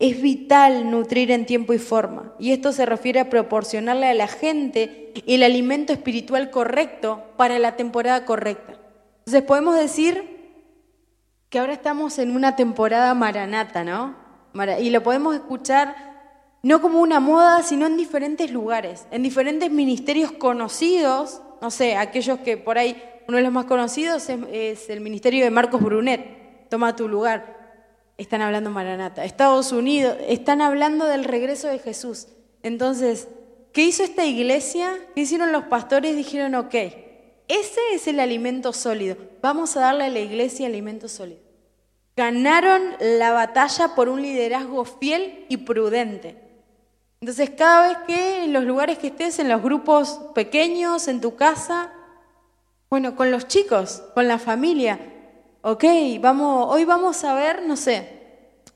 Es 0.00 0.20
vital 0.20 0.90
nutrir 0.90 1.30
en 1.30 1.46
tiempo 1.46 1.72
y 1.72 1.78
forma, 1.78 2.32
y 2.38 2.50
esto 2.50 2.72
se 2.72 2.86
refiere 2.86 3.20
a 3.20 3.30
proporcionarle 3.30 4.06
a 4.06 4.14
la 4.14 4.26
gente 4.26 5.12
el 5.26 5.42
alimento 5.44 5.92
espiritual 5.92 6.50
correcto 6.50 7.22
para 7.36 7.58
la 7.58 7.76
temporada 7.76 8.24
correcta. 8.24 8.78
Entonces 9.18 9.42
podemos 9.42 9.76
decir 9.76 10.40
que 11.50 11.58
ahora 11.58 11.74
estamos 11.74 12.18
en 12.18 12.34
una 12.34 12.56
temporada 12.56 13.12
maranata, 13.14 13.84
¿no? 13.84 14.16
Y 14.80 14.90
lo 14.90 15.02
podemos 15.02 15.34
escuchar 15.34 15.94
no 16.62 16.80
como 16.80 17.00
una 17.00 17.20
moda, 17.20 17.62
sino 17.62 17.86
en 17.86 17.96
diferentes 17.96 18.50
lugares, 18.50 19.06
en 19.10 19.22
diferentes 19.22 19.70
ministerios 19.70 20.32
conocidos, 20.32 21.42
no 21.60 21.70
sé, 21.70 21.96
aquellos 21.96 22.38
que 22.40 22.56
por 22.56 22.78
ahí, 22.78 23.02
uno 23.28 23.36
de 23.36 23.42
los 23.42 23.52
más 23.52 23.66
conocidos 23.66 24.28
es, 24.28 24.88
el 24.88 25.00
ministerio 25.00 25.44
de 25.44 25.50
Marcos 25.50 25.82
Brunet, 25.82 26.68
toma 26.68 26.96
tu 26.96 27.06
lugar, 27.06 27.59
están 28.22 28.42
hablando 28.42 28.70
Maranata. 28.70 29.24
Estados 29.24 29.72
Unidos, 29.72 30.14
están 30.28 30.60
hablando 30.60 31.06
del 31.06 31.24
regreso 31.24 31.68
de 31.68 31.78
Jesús. 31.78 32.28
Entonces, 32.62 33.28
¿qué 33.72 33.82
hizo 33.82 34.02
esta 34.02 34.26
iglesia? 34.26 34.94
¿Qué 35.14 35.22
hicieron 35.22 35.52
los 35.52 35.64
pastores? 35.64 36.16
Dijeron, 36.16 36.54
ok, 36.54 36.74
ese 37.48 37.80
es 37.94 38.06
el 38.08 38.20
alimento 38.20 38.74
sólido. 38.74 39.16
Vamos 39.40 39.74
a 39.76 39.80
darle 39.80 40.04
a 40.04 40.10
la 40.10 40.18
iglesia 40.18 40.66
alimento 40.66 41.08
sólido. 41.08 41.40
Ganaron 42.14 42.94
la 43.00 43.32
batalla 43.32 43.94
por 43.94 44.10
un 44.10 44.20
liderazgo 44.20 44.84
fiel 44.84 45.46
y 45.48 45.56
prudente. 45.56 46.36
Entonces, 47.22 47.48
cada 47.56 47.88
vez 47.88 47.98
que 48.06 48.44
en 48.44 48.52
los 48.52 48.64
lugares 48.64 48.98
que 48.98 49.06
estés, 49.06 49.38
en 49.38 49.48
los 49.48 49.62
grupos 49.62 50.20
pequeños, 50.34 51.08
en 51.08 51.22
tu 51.22 51.36
casa, 51.36 51.90
bueno, 52.90 53.16
con 53.16 53.30
los 53.30 53.48
chicos, 53.48 54.02
con 54.14 54.28
la 54.28 54.38
familia, 54.38 55.09
ok, 55.62 55.84
vamos, 56.20 56.66
hoy 56.70 56.84
vamos 56.84 57.22
a 57.24 57.34
ver, 57.34 57.66
no 57.66 57.76
sé, 57.76 58.20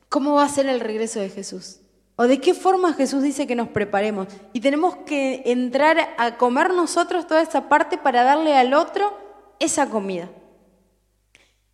cómo 0.08 0.34
va 0.34 0.44
a 0.44 0.48
ser 0.48 0.66
el 0.66 0.80
regreso 0.80 1.20
de 1.20 1.28
Jesús. 1.28 1.80
¿O 2.16 2.28
de 2.28 2.40
qué 2.40 2.54
forma 2.54 2.92
Jesús 2.92 3.22
dice 3.22 3.46
que 3.46 3.56
nos 3.56 3.68
preparemos? 3.68 4.28
Y 4.52 4.60
tenemos 4.60 4.96
que 4.98 5.42
entrar 5.46 6.14
a 6.16 6.36
comer 6.36 6.72
nosotros 6.72 7.26
toda 7.26 7.42
esa 7.42 7.68
parte 7.68 7.98
para 7.98 8.22
darle 8.22 8.56
al 8.56 8.72
otro 8.72 9.12
esa 9.58 9.90
comida. 9.90 10.28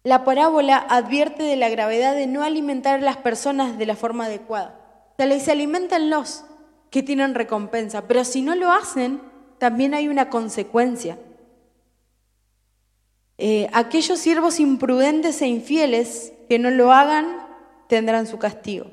La 0.03 0.25
parábola 0.25 0.79
advierte 0.79 1.43
de 1.43 1.57
la 1.57 1.69
gravedad 1.69 2.15
de 2.15 2.27
no 2.27 2.43
alimentar 2.43 3.01
a 3.01 3.03
las 3.03 3.19
personas 3.19 3.77
de 3.77 3.85
la 3.85 3.97
forma 3.97 4.27
adecuada. 4.27 4.81
O 5.13 5.15
sea, 5.19 5.27
les 5.27 5.47
alimentan 5.49 6.09
los 6.09 6.45
que 6.89 7.03
tienen 7.03 7.35
recompensa, 7.35 8.09
pero 8.09 8.25
si 8.25 8.41
no 8.41 8.55
lo 8.55 8.73
hacen, 8.73 9.21
también 9.59 9.93
hay 9.93 10.09
una 10.09 10.31
consecuencia. 10.31 11.19
Eh, 13.43 13.71
aquellos 13.73 14.19
siervos 14.19 14.61
imprudentes 14.61 15.41
e 15.41 15.47
infieles 15.47 16.35
que 16.47 16.59
no 16.59 16.69
lo 16.69 16.93
hagan 16.93 17.39
tendrán 17.87 18.27
su 18.27 18.39
castigo. 18.39 18.91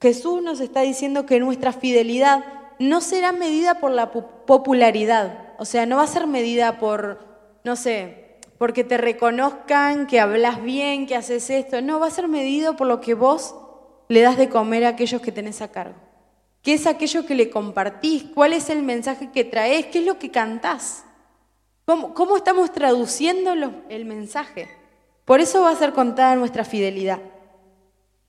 Jesús 0.00 0.40
nos 0.44 0.60
está 0.60 0.82
diciendo 0.82 1.26
que 1.26 1.40
nuestra 1.40 1.72
fidelidad 1.72 2.44
no 2.78 3.00
será 3.00 3.32
medida 3.32 3.80
por 3.80 3.90
la 3.90 4.12
popularidad, 4.12 5.54
o 5.58 5.64
sea, 5.64 5.86
no 5.86 5.96
va 5.96 6.04
a 6.04 6.06
ser 6.06 6.28
medida 6.28 6.78
por, 6.78 7.18
no 7.64 7.74
sé, 7.74 8.38
porque 8.58 8.84
te 8.84 8.96
reconozcan 8.96 10.06
que 10.06 10.20
hablas 10.20 10.62
bien, 10.62 11.08
que 11.08 11.16
haces 11.16 11.50
esto, 11.50 11.82
no, 11.82 11.98
va 11.98 12.06
a 12.06 12.12
ser 12.12 12.28
medido 12.28 12.76
por 12.76 12.86
lo 12.86 13.00
que 13.00 13.14
vos 13.14 13.56
le 14.06 14.20
das 14.20 14.38
de 14.38 14.48
comer 14.48 14.84
a 14.84 14.90
aquellos 14.90 15.20
que 15.20 15.32
tenés 15.32 15.62
a 15.62 15.72
cargo. 15.72 15.96
¿Qué 16.62 16.74
es 16.74 16.86
aquello 16.86 17.26
que 17.26 17.34
le 17.34 17.50
compartís? 17.50 18.22
¿Cuál 18.34 18.52
es 18.52 18.70
el 18.70 18.84
mensaje 18.84 19.32
que 19.32 19.42
traes? 19.42 19.86
¿Qué 19.86 19.98
es 19.98 20.06
lo 20.06 20.20
que 20.20 20.30
cantás? 20.30 21.04
¿Cómo, 22.14 22.36
estamos 22.36 22.72
traduciendo 22.72 23.52
el 23.88 24.04
mensaje? 24.04 24.68
Por 25.24 25.40
eso 25.40 25.62
va 25.62 25.70
a 25.70 25.76
ser 25.76 25.92
contada 25.92 26.36
nuestra 26.36 26.64
fidelidad 26.64 27.18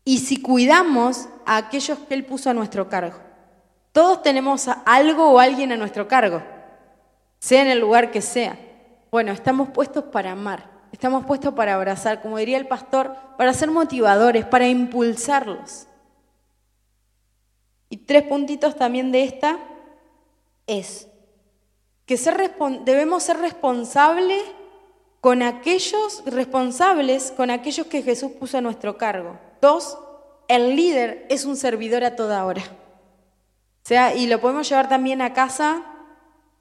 y 0.04 0.20
si 0.20 0.42
cuidamos 0.42 1.30
a 1.46 1.58
aquellos 1.58 2.00
que 2.00 2.16
Él 2.16 2.26
puso 2.26 2.50
a 2.50 2.54
nuestro 2.54 2.90
cargo. 2.90 3.20
Todos 3.92 4.24
tenemos 4.24 4.68
algo 4.86 5.32
o 5.32 5.40
alguien 5.40 5.72
a 5.72 5.78
nuestro 5.78 6.08
cargo, 6.08 6.42
sea 7.40 7.62
en 7.62 7.68
el 7.68 7.80
lugar 7.80 8.10
que 8.10 8.22
sea. 8.22 8.58
Bueno, 9.12 9.32
estamos 9.32 9.70
puestos 9.70 10.06
para 10.06 10.32
amar, 10.32 10.70
estamos 10.92 11.26
puestos 11.26 11.54
para 11.54 11.76
abrazar, 11.76 12.22
como 12.22 12.38
diría 12.38 12.58
el 12.58 12.68
pastor, 12.68 13.16
para 13.38 13.54
ser 13.54 13.70
motivadores, 13.70 14.46
para 14.46 14.68
impulsarlos. 14.68 15.88
Y 17.90 17.98
tres 17.98 18.24
puntitos 18.24 18.76
también 18.76 19.12
de 19.12 19.24
esta 19.24 19.60
es 20.66 21.11
que 22.12 22.52
debemos 22.84 23.24
ser 23.24 23.38
responsables 23.38 24.44
con 25.22 25.42
aquellos 25.42 26.24
responsables, 26.26 27.32
con 27.38 27.50
aquellos 27.50 27.88
que 27.88 28.02
Jesús 28.02 28.34
puso 28.34 28.58
a 28.58 28.62
nuestro 28.62 28.98
cargo. 28.98 29.40
Dos, 29.62 29.98
el 30.50 30.76
líder 30.76 31.26
es 31.30 31.46
un 31.46 31.56
servidor 31.56 32.04
a 32.04 32.18
toda 32.18 32.44
hora. 32.46 32.64
O 32.64 33.88
sea, 33.88 34.14
y 34.14 34.28
lo 34.28 34.42
podemos 34.42 34.68
llevar 34.68 34.90
también 34.90 35.22
a 35.22 35.34
casa. 35.34 35.86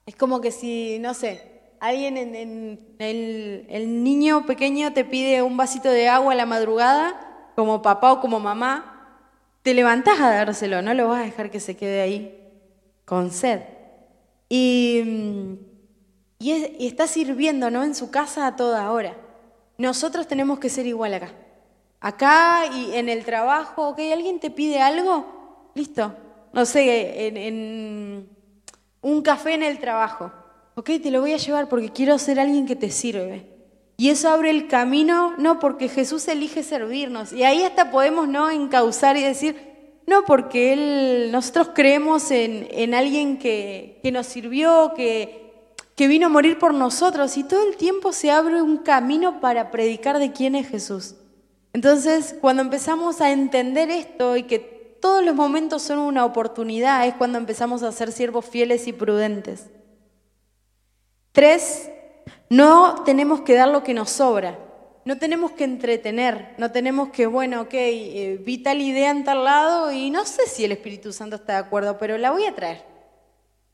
Es 0.07 0.15
como 0.15 0.41
que 0.41 0.53
si, 0.53 1.01
no 1.01 1.15
sé, 1.15 1.43
alguien 1.81 2.17
en, 2.17 2.97
el, 3.01 3.67
el, 3.69 4.05
niño 4.05 4.47
pequeño 4.47 4.93
te 4.93 5.05
pide 5.05 5.43
un 5.43 5.57
vasito 5.57 5.91
de 5.91 6.09
agua 6.09 6.35
a 6.35 6.37
la 6.37 6.47
madrugada, 6.47 7.51
como 7.57 7.83
papá 7.83 8.13
o 8.13 8.21
como 8.21 8.39
mamá, 8.39 9.19
te 9.63 9.75
levantás 9.75 10.21
a 10.21 10.31
dárselo, 10.31 10.81
no 10.81 10.95
lo 10.95 11.09
vas 11.09 11.23
a 11.23 11.25
dejar 11.25 11.51
que 11.51 11.59
se 11.59 11.77
quede 11.77 12.03
ahí. 12.03 12.37
con 13.05 13.33
sed. 13.33 13.80
Y, 14.53 15.59
y, 16.41 16.87
está 16.87 17.07
sirviendo 17.07 17.71
¿no? 17.71 17.85
en 17.85 17.95
su 17.95 18.11
casa 18.11 18.49
a 18.49 18.57
toda 18.57 18.91
hora. 18.91 19.17
Nosotros 19.79 20.27
tenemos 20.27 20.59
que 20.59 20.69
ser 20.69 20.87
igual 20.87 21.15
acá. 21.15 21.33
Acá 22.01 22.67
y 22.67 22.97
en 22.97 23.09
el 23.09 23.25
trabajo, 23.25 23.91
¿ok? 23.91 24.01
¿Alguien 24.13 24.41
te 24.41 24.51
pide 24.51 24.81
algo? 24.81 25.71
Listo. 25.75 26.15
No 26.53 26.67
sé, 26.67 27.29
en, 27.29 28.29
un 29.03 29.23
café 29.23 29.55
en 29.55 29.63
el 29.63 29.79
trabajo. 29.79 30.33
¿Ok? 30.75 30.91
Te 31.03 31.11
lo 31.11 31.21
voy 31.21 31.33
a 31.33 31.37
llevar 31.37 31.69
porque 31.69 31.91
quiero 31.91 32.19
ser 32.19 32.41
alguien 32.41 32.67
que 32.67 32.77
te 32.77 32.91
sirve. 32.91 33.47
Y 33.97 34.09
eso 34.09 34.31
abre 34.31 34.51
el 34.51 34.67
camino, 34.67 35.35
no, 35.37 35.61
porque 35.61 35.89
Jesús 35.89 36.27
elige 36.27 36.63
servirnos. 36.63 37.33
Y 37.33 37.45
ahí 37.45 37.63
hasta 37.63 37.91
podemos 37.91 38.27
no 38.27 38.51
encauzar 38.51 39.17
y 39.17 39.23
decir, 39.23 39.70
no, 40.11 40.25
porque 40.25 40.73
Él, 40.73 41.31
nosotros 41.31 41.71
creemos 41.73 42.33
en, 42.33 42.67
en 42.73 42.95
alguien 42.95 43.39
que, 43.39 44.01
nos 44.13 44.27
sirvió, 44.27 44.93
que 44.97 45.55
vino 45.97 46.27
a 46.27 46.29
morir 46.31 46.59
por 46.59 46.75
nosotros. 46.75 47.37
Y 47.37 47.45
todo 47.45 47.63
el 47.67 47.77
tiempo 47.77 48.13
se 48.13 48.33
abre 48.33 48.61
un 48.61 48.79
camino 48.79 49.41
para 49.41 49.71
predicar 49.71 50.19
de 50.19 50.33
quién 50.33 50.57
es 50.57 50.69
Jesús. 50.69 51.15
Entonces, 51.73 52.35
cuando 52.41 52.63
empezamos 52.63 53.21
a 53.21 53.31
entender 53.31 53.89
esto 53.89 54.37
y 54.37 54.43
que 54.43 54.59
todos 55.01 55.25
los 55.25 55.37
momentos 55.37 55.83
son 55.83 55.99
una 55.99 56.25
oportunidad, 56.25 57.07
es 57.07 57.15
cuando 57.15 57.39
empezamos 57.39 57.85
a 57.85 57.93
ser 57.93 58.11
siervos 58.11 58.45
fieles 58.45 58.89
y 58.89 58.93
prudentes. 58.93 59.67
Tres, 61.31 61.89
no 62.49 63.05
tenemos 63.05 63.43
que 63.43 63.55
dar 63.55 63.69
lo 63.69 63.85
que 63.85 63.95
nos 63.95 64.11
sobra. 64.11 64.59
No 65.05 65.19
tenemos 65.19 65.53
que 65.53 65.65
entretener, 65.65 66.55
no 66.59 66.71
tenemos 66.71 67.09
que, 67.09 67.27
bueno, 67.27 67.63
ok, 67.63 67.75
eh, 67.75 68.41
vi 68.45 68.59
tal 68.59 68.83
idea 68.83 69.11
en 69.11 69.25
tal 69.25 69.45
lado 69.45 69.91
y 69.91 70.11
no 70.11 70.25
sé 70.25 70.47
si 70.47 70.65
el 70.65 70.73
Espíritu 70.73 71.13
Santo 71.13 71.37
está 71.37 71.55
de 71.55 71.59
acuerdo, 71.61 71.99
pero 71.99 72.19
la 72.19 72.31
voy 72.31 72.45
a 72.45 72.55
traer. 72.55 72.85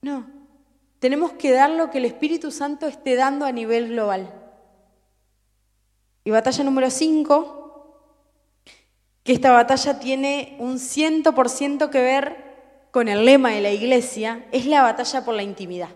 No, 0.02 0.26
tenemos 1.00 1.32
que 1.32 1.52
dar 1.52 1.70
lo 1.70 1.90
que 1.90 1.98
el 1.98 2.04
Espíritu 2.04 2.50
Santo 2.50 2.86
esté 2.86 3.16
dando 3.16 3.44
a 3.44 3.52
nivel 3.52 3.88
global. 3.88 4.32
Y 6.24 6.30
batalla 6.30 6.64
número 6.64 6.90
cinco, 6.90 8.02
que 9.22 9.32
esta 9.32 9.52
batalla 9.52 9.98
tiene 9.98 10.56
un 10.60 10.78
ciento 10.78 11.34
por 11.34 11.48
ciento 11.48 11.90
que 11.90 12.00
ver 12.00 12.46
con 12.92 13.08
el 13.08 13.24
lema 13.24 13.50
de 13.50 13.60
la 13.60 13.70
iglesia, 13.70 14.46
es 14.52 14.66
la 14.66 14.82
batalla 14.82 15.24
por 15.24 15.34
la 15.34 15.42
intimidad. 15.42 15.90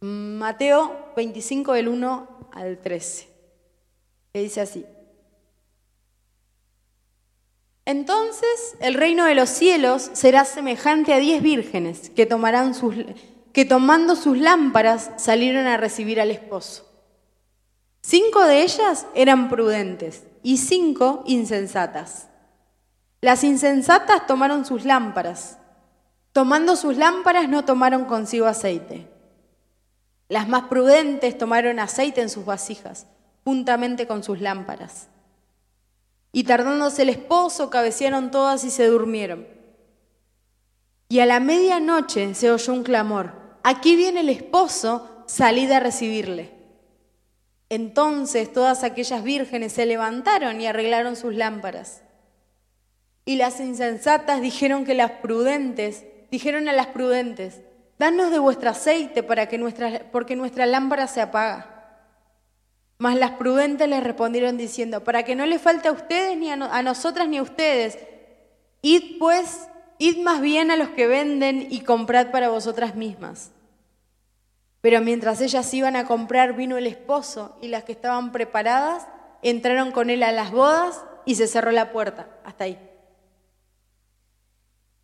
Mateo 0.00 1.12
25 1.16 1.72
del 1.72 1.88
1 1.88 2.50
al 2.52 2.78
13, 2.78 3.28
dice 4.42 4.60
así. 4.60 4.86
Entonces 7.84 8.76
el 8.80 8.94
reino 8.94 9.24
de 9.24 9.36
los 9.36 9.48
cielos 9.48 10.10
será 10.12 10.44
semejante 10.44 11.14
a 11.14 11.18
diez 11.18 11.40
vírgenes 11.40 12.10
que, 12.10 12.26
tomarán 12.26 12.74
sus, 12.74 12.96
que 13.52 13.64
tomando 13.64 14.16
sus 14.16 14.38
lámparas 14.38 15.12
salieron 15.16 15.66
a 15.66 15.76
recibir 15.76 16.20
al 16.20 16.30
esposo. 16.32 16.84
Cinco 18.02 18.44
de 18.44 18.62
ellas 18.62 19.06
eran 19.14 19.48
prudentes 19.48 20.24
y 20.42 20.58
cinco 20.58 21.22
insensatas. 21.26 22.28
Las 23.20 23.42
insensatas 23.42 24.26
tomaron 24.26 24.64
sus 24.64 24.84
lámparas. 24.84 25.58
Tomando 26.32 26.76
sus 26.76 26.96
lámparas 26.96 27.48
no 27.48 27.64
tomaron 27.64 28.04
consigo 28.04 28.46
aceite. 28.46 29.08
Las 30.28 30.48
más 30.48 30.64
prudentes 30.64 31.38
tomaron 31.38 31.78
aceite 31.78 32.20
en 32.20 32.28
sus 32.28 32.44
vasijas, 32.44 33.06
juntamente 33.46 34.08
con 34.08 34.24
sus 34.24 34.40
lámparas. 34.40 35.06
Y 36.32 36.42
tardándose 36.42 37.02
el 37.02 37.10
esposo, 37.10 37.70
cabecearon 37.70 38.32
todas 38.32 38.64
y 38.64 38.70
se 38.70 38.86
durmieron. 38.86 39.46
Y 41.08 41.20
a 41.20 41.26
la 41.26 41.38
medianoche 41.38 42.34
se 42.34 42.50
oyó 42.50 42.72
un 42.72 42.82
clamor, 42.82 43.34
aquí 43.62 43.94
viene 43.94 44.22
el 44.22 44.30
esposo, 44.30 45.22
salid 45.26 45.70
a 45.70 45.78
recibirle. 45.78 46.54
Entonces 47.68 48.52
todas 48.52 48.82
aquellas 48.82 49.22
vírgenes 49.22 49.74
se 49.74 49.86
levantaron 49.86 50.60
y 50.60 50.66
arreglaron 50.66 51.14
sus 51.14 51.32
lámparas. 51.32 52.02
Y 53.24 53.36
las 53.36 53.60
insensatas 53.60 54.40
dijeron 54.40 54.84
que 54.84 54.94
las 54.94 55.12
prudentes, 55.12 56.04
dijeron 56.32 56.68
a 56.68 56.72
las 56.72 56.88
prudentes, 56.88 57.60
Danos 57.96 58.32
de 58.32 58.40
vuestro 58.40 58.70
aceite 58.70 59.22
para 59.22 59.46
que 59.46 59.56
nuestra, 59.56 60.10
porque 60.10 60.34
nuestra 60.34 60.66
lámpara 60.66 61.06
se 61.06 61.20
apaga. 61.20 61.75
Mas 62.98 63.16
las 63.16 63.32
prudentes 63.32 63.88
les 63.88 64.02
respondieron 64.02 64.56
diciendo, 64.56 65.04
para 65.04 65.22
que 65.22 65.36
no 65.36 65.44
le 65.44 65.58
falte 65.58 65.88
a 65.88 65.92
ustedes 65.92 66.36
ni 66.38 66.50
a, 66.50 66.54
a 66.54 66.82
nosotras 66.82 67.28
ni 67.28 67.38
a 67.38 67.42
ustedes, 67.42 67.98
id 68.80 69.18
pues, 69.18 69.68
id 69.98 70.22
más 70.22 70.40
bien 70.40 70.70
a 70.70 70.76
los 70.76 70.88
que 70.90 71.06
venden 71.06 71.66
y 71.70 71.80
comprad 71.80 72.30
para 72.30 72.48
vosotras 72.48 72.94
mismas. 72.94 73.50
Pero 74.80 75.00
mientras 75.00 75.40
ellas 75.40 75.72
iban 75.74 75.96
a 75.96 76.06
comprar 76.06 76.54
vino 76.54 76.76
el 76.76 76.86
esposo 76.86 77.56
y 77.60 77.68
las 77.68 77.84
que 77.84 77.92
estaban 77.92 78.32
preparadas 78.32 79.06
entraron 79.42 79.90
con 79.90 80.10
él 80.10 80.22
a 80.22 80.32
las 80.32 80.52
bodas 80.52 81.02
y 81.24 81.34
se 81.34 81.48
cerró 81.48 81.72
la 81.72 81.92
puerta. 81.92 82.28
Hasta 82.44 82.64
ahí. 82.64 82.78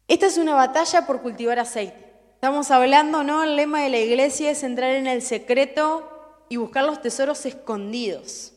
Esta 0.09 0.26
es 0.26 0.38
una 0.38 0.55
batalla 0.55 1.07
por 1.07 1.20
cultivar 1.22 1.59
aceite. 1.59 2.12
Estamos 2.35 2.70
hablando, 2.70 3.22
¿no? 3.24 3.44
El 3.44 3.57
lema 3.57 3.83
de 3.83 3.88
la 3.88 3.98
iglesia 3.98 4.50
es 4.50 4.62
entrar 4.62 4.90
en 4.90 5.07
el 5.07 5.22
secreto 5.22 6.12
y 6.53 6.59
buscar 6.59 6.85
los 6.85 7.01
tesoros 7.01 7.47
escondidos. 7.47 8.53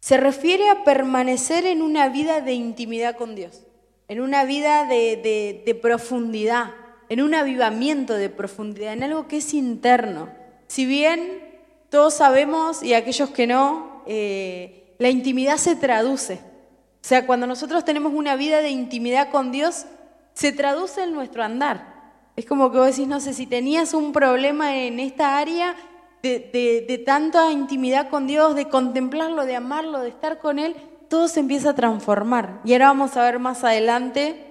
Se 0.00 0.16
refiere 0.16 0.68
a 0.68 0.82
permanecer 0.82 1.64
en 1.64 1.80
una 1.80 2.08
vida 2.08 2.40
de 2.40 2.54
intimidad 2.54 3.14
con 3.14 3.36
Dios, 3.36 3.62
en 4.08 4.20
una 4.20 4.42
vida 4.42 4.84
de, 4.84 5.78
profundidad, 5.80 6.74
en 7.08 7.22
un 7.22 7.36
avivamiento 7.36 8.14
de 8.14 8.30
profundidad, 8.30 8.94
en 8.94 9.04
algo 9.04 9.28
que 9.28 9.36
es 9.36 9.54
interno. 9.54 10.28
Si 10.66 10.86
bien 10.86 11.40
todos 11.88 12.14
sabemos, 12.14 12.82
y 12.82 12.94
aquellos 12.94 13.30
que 13.30 13.46
no, 13.46 14.02
eh, 14.06 14.96
la 14.98 15.08
intimidad 15.08 15.56
se 15.56 15.76
traduce. 15.76 16.34
O 16.34 17.06
sea, 17.06 17.28
cuando 17.28 17.46
nosotros 17.46 17.84
tenemos 17.84 18.12
una 18.12 18.34
vida 18.34 18.60
de 18.60 18.70
intimidad 18.70 19.30
con 19.30 19.52
Dios, 19.52 19.86
se 20.34 20.50
traduce 20.50 21.04
en 21.04 21.12
nuestro 21.12 21.44
andar. 21.44 21.90
Es 22.34 22.44
como 22.44 22.72
que 22.72 22.78
vos 22.78 22.88
decís, 22.88 23.06
no 23.06 23.20
sé, 23.20 23.34
si 23.34 23.46
tenías 23.46 23.94
un 23.94 24.12
problema 24.12 24.76
en 24.76 24.98
esta 24.98 25.38
área 25.38 25.76
de, 26.22 27.02
tanta 27.04 27.50
intimidad 27.50 28.08
con 28.08 28.26
Dios, 28.26 28.54
de 28.54 28.68
contemplarlo, 28.68 29.46
de 29.46 29.56
amarlo, 29.56 30.00
de 30.00 30.08
estar 30.08 30.38
con 30.38 30.58
Él, 30.58 30.76
todo 31.08 31.28
se 31.28 31.40
empieza 31.40 31.70
a 31.70 31.74
transformar. 31.74 32.60
Y 32.64 32.72
ahora 32.72 32.88
vamos 32.88 33.16
a 33.16 33.22
ver 33.22 33.38
más 33.38 33.64
adelante 33.64 34.46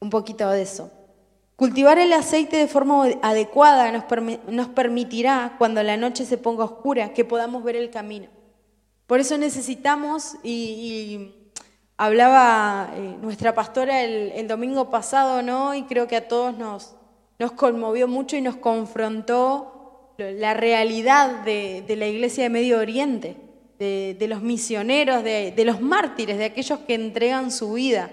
un 0.00 0.10
poquito 0.10 0.48
de 0.50 0.62
eso. 0.62 0.90
Cultivar 1.56 1.98
el 1.98 2.12
aceite 2.12 2.56
de 2.56 2.68
forma 2.68 3.04
adecuada 3.22 3.90
nos, 3.90 4.04
nos, 4.48 4.68
permitirá, 4.68 5.56
cuando 5.58 5.82
la 5.82 5.96
noche 5.96 6.24
se 6.24 6.38
ponga 6.38 6.64
oscura, 6.64 7.12
que 7.12 7.24
podamos 7.24 7.64
ver 7.64 7.76
el 7.76 7.90
camino. 7.90 8.28
Por 9.06 9.20
eso 9.20 9.36
necesitamos, 9.38 10.36
y 10.44 11.32
Hablaba 12.00 12.90
eh, 12.94 13.16
nuestra 13.20 13.56
pastora 13.56 14.02
el, 14.02 14.46
domingo 14.46 14.88
pasado, 14.88 15.42
¿no? 15.42 15.74
Y 15.74 15.82
creo 15.82 16.06
que 16.06 16.14
a 16.14 16.28
todos 16.28 16.56
nos, 16.56 16.94
nos 17.40 17.50
conmovió 17.50 18.06
mucho 18.06 18.36
y 18.36 18.40
nos 18.40 18.54
confrontó 18.54 19.77
la 20.18 20.52
realidad 20.52 21.44
de, 21.44 21.84
la 21.96 22.08
iglesia 22.08 22.42
de 22.42 22.50
Medio 22.50 22.78
Oriente, 22.78 23.36
de, 23.78 24.26
los 24.28 24.42
misioneros, 24.42 25.22
de, 25.22 25.62
los 25.64 25.80
mártires, 25.80 26.38
de 26.38 26.46
aquellos 26.46 26.80
que 26.80 26.94
entregan 26.94 27.52
su 27.52 27.74
vida. 27.74 28.10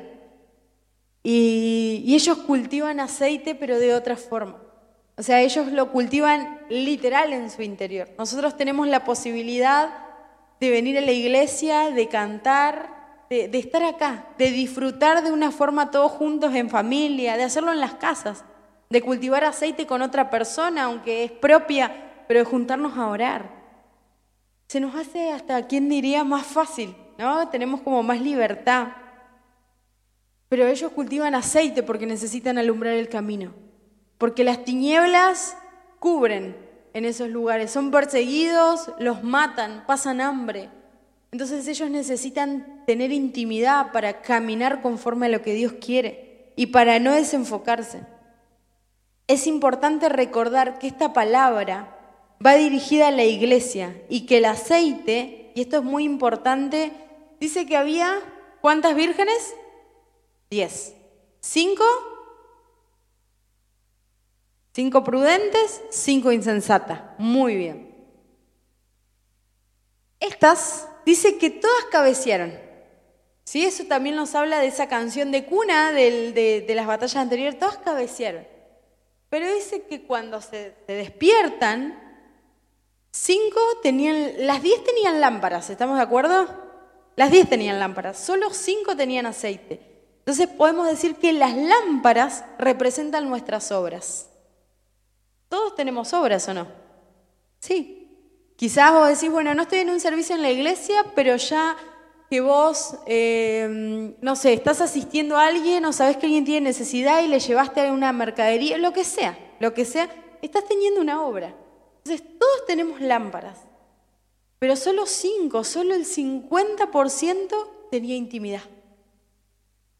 Y, 1.23 2.13
ellos 2.13 2.37
cultivan 2.37 2.99
aceite, 2.99 3.55
pero 3.55 3.79
de 3.79 3.95
otra 3.95 4.17
forma. 4.17 4.61
O 5.17 5.23
sea, 5.23 5.41
ellos 5.41 5.71
lo 5.71 5.91
cultivan 5.91 6.59
literal 6.69 7.33
en 7.33 7.49
su 7.49 7.63
interior. 7.63 8.07
Nosotros 8.19 8.55
tenemos 8.55 8.87
la 8.87 9.03
posibilidad 9.03 9.89
de 10.59 10.69
venir 10.69 10.99
a 10.99 11.01
la 11.01 11.11
iglesia, 11.11 11.89
de 11.89 12.07
cantar, 12.07 13.25
de, 13.31 13.49
estar 13.57 13.81
acá, 13.83 14.27
de 14.37 14.51
disfrutar 14.51 15.23
de 15.23 15.31
una 15.31 15.49
forma 15.49 15.89
todos 15.89 16.11
juntos 16.11 16.53
en 16.53 16.69
familia, 16.69 17.35
de 17.35 17.43
hacerlo 17.43 17.71
en 17.71 17.79
las 17.79 17.95
casas, 17.95 18.45
de 18.89 19.01
cultivar 19.01 19.43
aceite 19.43 19.87
con 19.87 20.01
otra 20.01 20.29
persona, 20.29 20.83
aunque 20.83 21.23
es 21.23 21.31
propia, 21.31 22.23
pero 22.27 22.39
de 22.39 22.45
juntarnos 22.45 22.97
a 22.97 23.07
orar. 23.07 23.49
Se 24.67 24.79
nos 24.79 24.95
hace 24.95 25.31
hasta, 25.31 25.67
¿quién 25.67 25.89
diría?, 25.89 26.23
más 26.23 26.45
fácil, 26.45 26.95
¿no? 27.17 27.49
Tenemos 27.49 27.81
como 27.81 28.01
más 28.03 28.21
libertad. 28.21 28.87
Pero 30.49 30.67
ellos 30.67 30.91
cultivan 30.91 31.35
aceite 31.35 31.83
porque 31.83 32.05
necesitan 32.05 32.57
alumbrar 32.57 32.93
el 32.93 33.09
camino, 33.09 33.53
porque 34.17 34.43
las 34.43 34.63
tinieblas 34.63 35.57
cubren 35.99 36.55
en 36.93 37.05
esos 37.05 37.29
lugares, 37.29 37.71
son 37.71 37.91
perseguidos, 37.91 38.91
los 38.99 39.23
matan, 39.23 39.83
pasan 39.85 40.21
hambre. 40.21 40.69
Entonces 41.31 41.67
ellos 41.67 41.89
necesitan 41.89 42.83
tener 42.87 43.11
intimidad 43.11 43.91
para 43.91 44.21
caminar 44.21 44.81
conforme 44.81 45.25
a 45.25 45.29
lo 45.29 45.41
que 45.41 45.53
Dios 45.53 45.73
quiere 45.73 46.53
y 46.55 46.67
para 46.67 46.99
no 46.99 47.11
desenfocarse. 47.11 48.14
Es 49.27 49.47
importante 49.47 50.09
recordar 50.09 50.77
que 50.79 50.87
esta 50.87 51.13
palabra 51.13 51.95
va 52.45 52.55
dirigida 52.55 53.07
a 53.07 53.11
la 53.11 53.23
iglesia 53.23 54.01
y 54.09 54.25
que 54.25 54.37
el 54.37 54.45
aceite, 54.45 55.51
y 55.55 55.61
esto 55.61 55.77
es 55.77 55.83
muy 55.83 56.03
importante, 56.03 56.91
dice 57.39 57.65
que 57.65 57.77
había, 57.77 58.19
¿cuántas 58.61 58.95
vírgenes? 58.95 59.55
Diez. 60.49 60.93
¿Cinco? 61.39 61.83
Cinco 64.73 65.03
prudentes, 65.03 65.81
cinco 65.89 66.31
insensatas. 66.31 67.01
Muy 67.17 67.55
bien. 67.55 67.95
Estas 70.19 70.87
dice 71.05 71.37
que 71.37 71.49
todas 71.49 71.85
cabecearon. 71.91 72.53
¿Sí? 73.45 73.63
Eso 73.63 73.85
también 73.85 74.15
nos 74.15 74.35
habla 74.35 74.59
de 74.59 74.67
esa 74.67 74.87
canción 74.87 75.31
de 75.31 75.45
cuna 75.45 75.91
de, 75.91 76.65
las 76.75 76.87
batallas 76.87 77.15
anteriores. 77.15 77.57
Todas 77.57 77.77
cabecearon. 77.77 78.54
Pero 79.29 79.53
dice 79.53 79.83
que 79.83 80.03
cuando 80.03 80.41
se, 80.41 80.75
despiertan, 80.87 81.99
cinco 83.11 83.59
tenían, 83.81 84.33
las 84.45 84.61
diez 84.61 84.83
tenían 84.83 85.19
lámparas, 85.19 85.69
¿estamos 85.69 85.97
de 85.97 86.03
acuerdo? 86.03 86.47
Las 87.15 87.31
diez 87.31 87.49
tenían 87.49 87.79
lámparas, 87.79 88.17
solo 88.19 88.51
cinco 88.51 88.95
tenían 88.95 89.25
aceite. 89.25 89.95
Entonces 90.19 90.47
podemos 90.47 90.87
decir 90.87 91.15
que 91.15 91.33
las 91.33 91.55
lámparas 91.55 92.43
representan 92.57 93.29
nuestras 93.29 93.71
obras. 93.71 94.29
Todos 95.49 95.75
tenemos 95.75 96.13
obras 96.13 96.47
o 96.47 96.53
no? 96.53 96.67
Sí. 97.59 98.01
Quizás 98.55 98.91
vos 98.93 99.07
decís, 99.07 99.29
bueno, 99.29 99.53
no 99.53 99.63
estoy 99.63 99.79
en 99.79 99.89
un 99.89 99.99
servicio 99.99 100.35
en 100.35 100.41
la 100.41 100.49
iglesia, 100.49 101.05
pero 101.13 101.35
ya 101.35 101.75
que 102.35 102.41
vos, 102.41 102.97
eh, 103.05 104.13
no 104.19 104.35
sé, 104.35 104.51
estás 104.51 104.81
asistiendo 104.81 105.37
a 105.37 105.45
alguien 105.45 105.85
o 105.85 105.93
sabes 105.93 106.17
que 106.17 106.25
alguien 106.25 106.43
tiene 106.43 106.67
necesidad 106.67 107.23
y 107.23 107.29
le 107.29 107.39
llevaste 107.39 107.79
a 107.79 107.93
una 107.93 108.11
mercadería, 108.11 108.77
lo 108.77 108.91
que 108.91 109.05
sea, 109.05 109.39
lo 109.61 109.73
que 109.73 109.85
sea, 109.85 110.09
estás 110.41 110.65
teniendo 110.65 110.99
una 110.99 111.23
obra. 111.23 111.55
Entonces, 112.03 112.27
todos 112.37 112.65
tenemos 112.67 112.99
lámparas, 112.99 113.57
pero 114.59 114.75
solo 114.75 115.05
cinco, 115.05 115.63
solo 115.63 115.95
el 115.95 116.05
50% 116.05 117.55
tenía 117.89 118.17
intimidad 118.17 118.63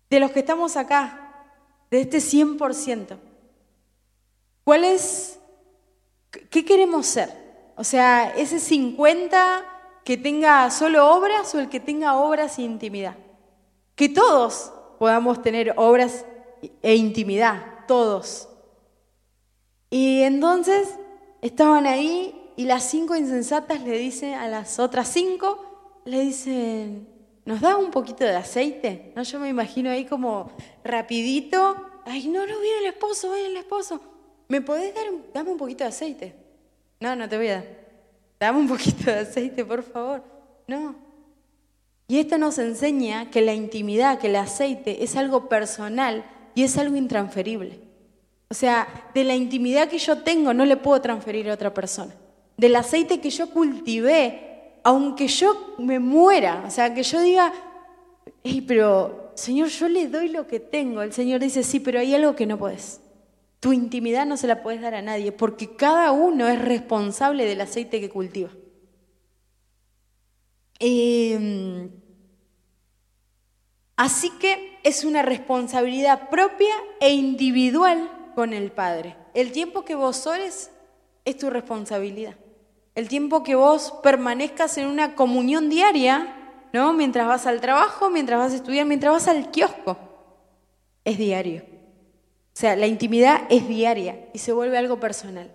de 0.10 0.20
los 0.20 0.32
que 0.32 0.40
estamos 0.40 0.76
acá, 0.76 1.48
de 1.90 2.02
este 2.02 2.18
100%. 2.18 3.18
¿Cuál 4.66 4.84
es, 4.84 5.40
qué 6.50 6.66
queremos 6.66 7.06
ser? 7.06 7.32
O 7.78 7.86
sea, 7.86 8.36
ese 8.36 8.60
50 8.60 9.75
que 10.06 10.18
tenga 10.18 10.70
solo 10.70 11.14
obras 11.14 11.54
o 11.56 11.60
el 11.60 11.68
que 11.68 11.80
tenga 11.80 12.16
obras 12.16 12.60
e 12.60 12.62
intimidad. 12.62 13.16
Que 13.96 14.08
todos 14.08 14.72
podamos 15.00 15.42
tener 15.42 15.74
obras 15.78 16.26
e 16.84 16.96
intimidad, 16.96 17.86
todos. 17.88 18.48
Y 19.90 20.22
entonces 20.22 20.96
estaban 21.42 21.88
ahí 21.88 22.52
y 22.56 22.66
las 22.66 22.84
cinco 22.84 23.16
insensatas 23.16 23.82
le 23.82 23.98
dicen 23.98 24.36
a 24.36 24.48
las 24.48 24.78
otras 24.78 25.08
cinco, 25.08 26.02
le 26.06 26.22
dicen, 26.22 27.08
¿nos 27.44 27.62
da 27.62 27.76
un 27.76 27.90
poquito 27.90 28.24
de 28.24 28.36
aceite? 28.36 29.12
¿No? 29.16 29.24
Yo 29.24 29.40
me 29.40 29.50
imagino 29.50 29.90
ahí 29.90 30.06
como 30.06 30.52
rapidito, 30.84 31.78
ay, 32.06 32.28
no, 32.28 32.46
no, 32.46 32.60
viene 32.60 32.78
el 32.82 32.86
esposo, 32.86 33.34
viene 33.34 33.50
el 33.50 33.58
esposo. 33.58 34.00
¿Me 34.50 34.62
podés 34.62 34.94
dar, 34.94 35.06
dame 35.34 35.50
un 35.50 35.58
poquito 35.58 35.84
de 35.84 35.90
aceite? 35.90 36.36
No, 37.00 37.16
no 37.16 37.28
te 37.28 37.38
voy 37.38 37.50
a. 37.50 37.85
Dame 38.46 38.60
un 38.60 38.68
poquito 38.68 39.06
de 39.06 39.22
aceite, 39.22 39.66
por 39.66 39.82
favor. 39.82 40.22
No. 40.68 40.96
Y 42.08 42.20
esto 42.20 42.38
nos 42.38 42.60
enseña 42.60 43.32
que 43.32 43.42
la 43.42 43.56
intimidad, 43.56 44.20
que 44.20 44.28
el 44.28 44.36
aceite 44.36 45.04
es 45.04 45.16
algo 45.16 45.50
personal 45.50 46.24
y 46.54 46.62
es 46.62 46.78
algo 46.78 46.96
intransferible. 46.96 47.80
O 48.48 48.54
sea, 48.54 48.88
de 49.16 49.24
la 49.24 49.34
intimidad 49.34 49.90
que 49.90 49.98
yo 49.98 50.20
tengo 50.20 50.54
no 50.54 50.64
le 50.64 50.78
puedo 50.78 51.02
transferir 51.02 51.50
a 51.50 51.56
otra 51.56 51.74
persona. 51.74 52.14
Del 52.56 52.76
aceite 52.76 53.20
que 53.20 53.32
yo 53.32 53.50
cultivé 53.50 54.46
aunque 54.84 55.28
yo 55.28 55.74
me 55.80 55.98
muera, 55.98 56.64
o 56.68 56.70
sea, 56.70 56.94
que 56.94 57.02
yo 57.02 57.20
diga, 57.20 57.52
hey, 58.44 58.64
pero 58.68 59.32
Señor, 59.34 59.70
yo 59.70 59.90
le 59.90 60.08
doy 60.08 60.30
lo 60.30 60.46
que 60.46 60.60
tengo. 60.60 61.02
El 61.02 61.14
Señor 61.14 61.40
dice, 61.40 61.64
sí, 61.64 61.80
pero 61.80 62.00
hay 62.00 62.14
algo 62.14 62.36
que 62.36 62.46
no 62.46 62.60
puedes. 62.60 63.02
Tu 63.66 63.74
intimidad 63.74 64.28
no 64.28 64.38
se 64.38 64.46
la 64.46 64.62
puedes 64.62 64.80
dar 64.80 64.94
a 64.94 65.02
nadie, 65.02 65.32
porque 65.32 65.76
cada 65.76 66.12
uno 66.12 66.48
es 66.48 66.62
responsable 66.62 67.46
del 67.46 67.62
aceite 67.62 68.00
que 68.00 68.12
cultiva. 68.12 68.52
Em, 70.78 71.90
así 73.96 74.30
que 74.40 74.78
es 74.84 75.04
una 75.04 75.24
responsabilidad 75.24 76.30
propia 76.30 76.76
e 77.00 77.16
individual 77.16 78.32
con 78.36 78.54
el 78.54 78.72
Padre. 78.72 79.16
El 79.34 79.52
tiempo 79.52 79.84
que 79.84 79.96
vos 79.96 80.28
ores 80.28 80.70
es 81.26 81.36
tu 81.36 81.50
responsabilidad 81.50 82.36
el 82.94 83.10
tiempo 83.10 83.44
que 83.44 83.56
vos 83.56 83.94
permanezcas 84.02 84.78
en 84.78 84.88
una 84.88 85.16
comunión 85.16 85.70
diaria, 85.70 86.68
¿no? 86.72 86.94
Mientras 86.94 87.28
vas 87.28 87.46
al 87.46 87.60
trabajo, 87.60 88.12
mientras 88.12 88.40
vas 88.40 88.54
a 88.54 88.56
estudiar, 88.56 88.86
mientras 88.86 89.12
vas 89.12 89.28
al 89.28 89.50
kiosco, 89.52 89.98
es 91.04 91.18
diario. 91.18 91.75
O 92.56 92.58
sea, 92.58 92.78
la 92.78 92.88
intimidad 92.88 93.42
es 93.50 93.68
diaria 93.68 94.30
y 94.32 94.40
se 94.40 94.54
vuelve 94.54 94.78
algo 94.78 94.98
personal. 94.98 95.52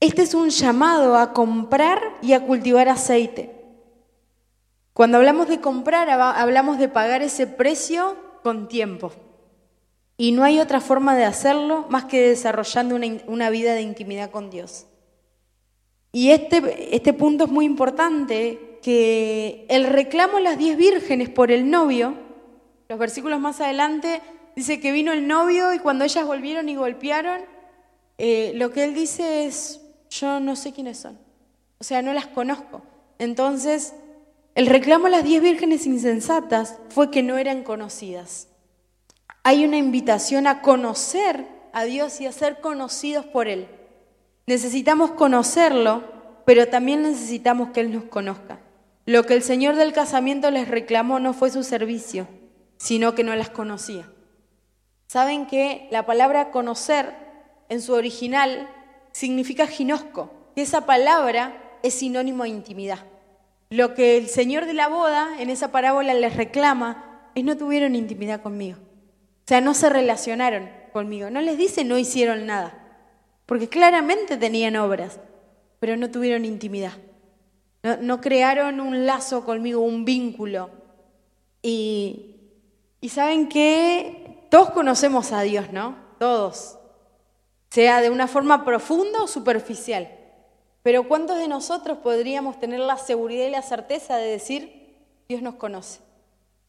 Este 0.00 0.22
es 0.22 0.32
un 0.32 0.48
llamado 0.48 1.18
a 1.18 1.34
comprar 1.34 2.00
y 2.22 2.32
a 2.32 2.46
cultivar 2.46 2.88
aceite. 2.88 3.54
Cuando 4.94 5.18
hablamos 5.18 5.46
de 5.48 5.60
comprar, 5.60 6.08
hablamos 6.08 6.78
de 6.78 6.88
pagar 6.88 7.20
ese 7.20 7.46
precio 7.46 8.16
con 8.42 8.68
tiempo. 8.68 9.12
Y 10.16 10.32
no 10.32 10.44
hay 10.44 10.60
otra 10.60 10.80
forma 10.80 11.14
de 11.14 11.26
hacerlo 11.26 11.84
más 11.90 12.06
que 12.06 12.22
desarrollando 12.22 12.98
una, 13.26 13.50
vida 13.50 13.74
de 13.74 13.82
intimidad 13.82 14.30
con 14.30 14.48
Dios. 14.48 14.86
Y 16.10 16.30
este, 16.30 16.96
este 16.96 17.12
punto 17.12 17.44
es 17.44 17.50
muy 17.50 17.66
importante, 17.66 18.78
que 18.80 19.66
el 19.68 19.84
reclamo 19.84 20.38
a 20.38 20.40
las 20.40 20.56
diez 20.56 20.78
vírgenes 20.78 21.28
por 21.28 21.50
el 21.50 21.70
novio, 21.70 22.14
los 22.88 22.98
versículos 22.98 23.40
más 23.40 23.60
adelante, 23.60 24.22
dice 24.58 24.80
que 24.80 24.90
vino 24.90 25.12
el 25.12 25.28
novio 25.28 25.72
y 25.72 25.78
cuando 25.78 26.04
ellas 26.04 26.26
volvieron 26.26 26.68
y 26.68 26.74
golpearon, 26.74 27.42
eh, 28.18 28.50
lo 28.56 28.72
que 28.72 28.82
él 28.82 28.92
dice 28.92 29.46
es, 29.46 29.80
yo 30.10 30.40
no 30.40 30.56
sé 30.56 30.72
quiénes 30.72 30.98
son, 30.98 31.16
o 31.78 31.84
sea, 31.84 32.02
no 32.02 32.12
las 32.12 32.26
conozco. 32.26 32.82
Entonces, 33.20 33.94
el 34.56 34.66
reclamo 34.66 35.06
a 35.06 35.10
las 35.10 35.22
diez 35.22 35.40
vírgenes 35.40 35.86
insensatas 35.86 36.76
fue 36.88 37.12
que 37.12 37.22
no 37.22 37.38
eran 37.38 37.62
conocidas. 37.62 38.48
Hay 39.44 39.64
una 39.64 39.76
invitación 39.76 40.48
a 40.48 40.60
conocer 40.60 41.46
a 41.72 41.84
Dios 41.84 42.20
y 42.20 42.26
a 42.26 42.32
ser 42.32 42.60
conocidos 42.60 43.26
por 43.26 43.46
Él. 43.46 43.68
Necesitamos 44.48 45.12
conocerlo, 45.12 46.02
pero 46.44 46.66
también 46.66 47.02
necesitamos 47.02 47.70
que 47.70 47.78
Él 47.78 47.92
nos 47.92 48.04
conozca. 48.04 48.58
Lo 49.06 49.22
que 49.22 49.34
el 49.34 49.44
Señor 49.44 49.76
del 49.76 49.92
casamiento 49.92 50.50
les 50.50 50.66
reclamó 50.66 51.20
no 51.20 51.32
fue 51.32 51.50
su 51.50 51.62
servicio, 51.62 52.26
sino 52.76 53.14
que 53.14 53.22
no 53.22 53.36
las 53.36 53.50
conocía. 53.50 54.08
Saben 55.08 55.46
que 55.46 55.88
la 55.90 56.04
palabra 56.04 56.50
conocer 56.50 57.14
en 57.70 57.80
su 57.80 57.94
original 57.94 58.68
significa 59.10 59.66
ginosco, 59.66 60.30
que 60.54 60.62
esa 60.62 60.86
palabra 60.86 61.78
es 61.82 61.94
sinónimo 61.94 62.44
de 62.44 62.50
intimidad. 62.50 63.00
Lo 63.70 63.94
que 63.94 64.18
el 64.18 64.28
Señor 64.28 64.66
de 64.66 64.74
la 64.74 64.88
boda 64.88 65.40
en 65.40 65.48
esa 65.48 65.72
parábola 65.72 66.12
les 66.12 66.36
reclama 66.36 67.30
es 67.34 67.42
no 67.42 67.56
tuvieron 67.56 67.96
intimidad 67.96 68.42
conmigo. 68.42 68.78
O 68.78 69.48
sea, 69.48 69.62
no 69.62 69.72
se 69.72 69.88
relacionaron 69.88 70.70
conmigo. 70.92 71.30
No 71.30 71.40
les 71.40 71.56
dice 71.56 71.84
no 71.84 71.96
hicieron 71.98 72.46
nada 72.46 72.84
porque 73.48 73.66
claramente 73.66 74.36
tenían 74.36 74.76
obras, 74.76 75.20
pero 75.80 75.96
no 75.96 76.10
tuvieron 76.10 76.44
intimidad. 76.44 76.92
No, 78.02 78.20
crearon 78.20 78.78
un 78.78 79.06
lazo 79.06 79.42
conmigo, 79.42 79.80
un 79.80 80.04
vínculo. 80.04 80.68
Y, 81.62 82.36
y 83.00 83.08
saben 83.08 83.48
que 83.48 84.27
todos 84.48 84.70
conocemos 84.70 85.32
a 85.32 85.42
Dios, 85.42 85.72
¿no? 85.72 85.96
Todos. 86.18 86.78
Sea 87.70 88.00
de 88.00 88.10
una 88.10 88.26
forma 88.26 88.64
profunda 88.64 89.22
o 89.22 89.26
superficial. 89.26 90.08
Pero 90.82 91.06
¿cuántos 91.06 91.38
de 91.38 91.48
nosotros 91.48 91.98
podríamos 91.98 92.58
tener 92.58 92.80
la 92.80 92.96
seguridad 92.96 93.46
y 93.46 93.50
la 93.50 93.62
certeza 93.62 94.16
de 94.16 94.30
decir, 94.30 94.96
Dios 95.28 95.42
nos 95.42 95.56
conoce? 95.56 96.00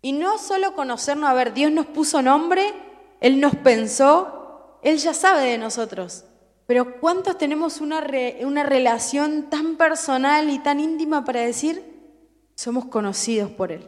Y 0.01 0.13
no 0.13 0.37
solo 0.37 0.75
conocernos, 0.75 1.29
a 1.29 1.33
ver, 1.33 1.53
Dios 1.53 1.71
nos 1.71 1.85
puso 1.85 2.21
nombre, 2.21 2.73
Él 3.21 3.39
nos 3.39 3.55
pensó, 3.55 4.79
Él 4.81 4.97
ya 4.97 5.13
sabe 5.13 5.43
de 5.43 5.57
nosotros. 5.57 6.25
Pero 6.65 6.99
¿cuántos 6.99 7.37
tenemos 7.37 7.81
una, 7.81 8.05
una 8.41 8.63
relación 8.63 9.49
tan 9.49 9.75
personal 9.75 10.49
y 10.49 10.59
tan 10.59 10.79
íntima 10.79 11.25
para 11.25 11.41
decir, 11.41 11.83
somos 12.55 12.85
conocidos 12.85 13.51
por 13.51 13.71
Él? 13.71 13.87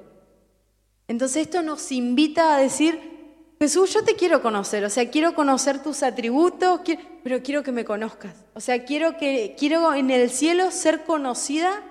Entonces 1.07 1.43
esto 1.43 1.61
nos 1.61 1.91
invita 1.91 2.55
a 2.55 2.57
decir, 2.57 3.20
Jesús, 3.61 3.93
yo 3.93 4.03
te 4.03 4.15
quiero 4.15 4.41
conocer, 4.41 4.83
o 4.85 4.89
sea, 4.89 5.11
quiero 5.11 5.35
conocer 5.35 5.83
tus 5.83 6.01
atributos, 6.01 6.81
pero 7.23 7.43
quiero 7.43 7.61
que 7.61 7.71
me 7.71 7.85
conozcas. 7.85 8.33
O 8.55 8.59
sea, 8.59 8.85
quiero, 8.85 9.17
que, 9.17 9.55
quiero 9.55 9.93
en 9.93 10.09
el 10.09 10.31
cielo 10.31 10.71
ser 10.71 11.03
conocida 11.03 11.83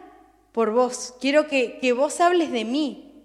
por 0.51 0.73
vos, 0.73 1.15
quiero 1.21 1.47
que, 1.47 1.79
que 1.79 1.93
vos 1.93 2.21
hables 2.21 2.51
de 2.51 2.65
mí. 2.65 3.25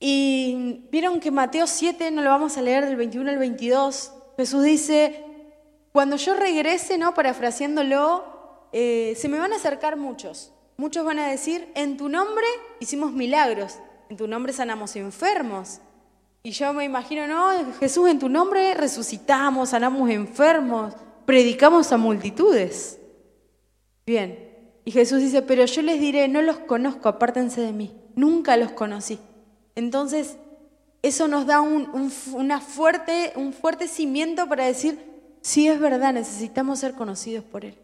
Y 0.00 0.88
vieron 0.90 1.20
que 1.20 1.30
Mateo 1.30 1.68
7, 1.68 2.10
no 2.10 2.22
lo 2.22 2.30
vamos 2.30 2.58
a 2.58 2.62
leer 2.62 2.86
del 2.86 2.96
21 2.96 3.30
al 3.30 3.38
22, 3.38 4.10
Jesús 4.36 4.64
dice, 4.64 5.24
cuando 5.92 6.16
yo 6.16 6.34
regrese, 6.34 6.98
¿no? 6.98 7.14
parafraseándolo, 7.14 8.24
eh, 8.72 9.14
se 9.16 9.28
me 9.28 9.38
van 9.38 9.52
a 9.52 9.56
acercar 9.58 9.96
muchos. 9.96 10.52
Muchos 10.76 11.04
van 11.04 11.20
a 11.20 11.28
decir, 11.28 11.70
en 11.76 11.96
tu 11.96 12.08
nombre 12.08 12.46
hicimos 12.80 13.12
milagros, 13.12 13.78
en 14.10 14.16
tu 14.16 14.26
nombre 14.26 14.52
sanamos 14.52 14.96
enfermos, 14.96 15.80
Y 16.46 16.50
yo 16.50 16.74
me 16.74 16.84
imagino, 16.84 17.26
no, 17.26 17.52
Jesús, 17.80 18.06
en 18.10 18.18
tu 18.18 18.28
nombre 18.28 18.74
resucitamos, 18.74 19.70
sanamos 19.70 20.10
enfermos, 20.10 20.92
predicamos 21.24 21.90
a 21.90 21.96
multitudes. 21.96 22.98
Bien. 24.04 24.52
Y 24.84 24.90
Jesús 24.90 25.20
dice, 25.20 25.40
pero 25.40 25.64
yo 25.64 25.80
les 25.80 25.98
diré, 25.98 26.28
no 26.28 26.42
los 26.42 26.58
conozco, 26.58 27.08
apártense 27.08 27.62
de 27.62 27.72
mí. 27.72 27.96
Nunca 28.14 28.58
los 28.58 28.72
conocí. 28.72 29.18
Entonces, 29.74 30.36
eso 31.00 31.28
nos 31.28 31.46
da 31.46 31.62
un, 31.62 32.12
una 32.34 32.60
fuerte, 32.60 33.32
un 33.36 33.54
fuerte 33.54 33.88
cimiento 33.88 34.46
para 34.46 34.66
decir, 34.66 34.98
sí 35.40 35.66
es 35.66 35.80
verdad, 35.80 36.12
necesitamos 36.12 36.78
ser 36.78 36.92
conocidos 36.92 37.42
por 37.42 37.64
Él. 37.64 37.78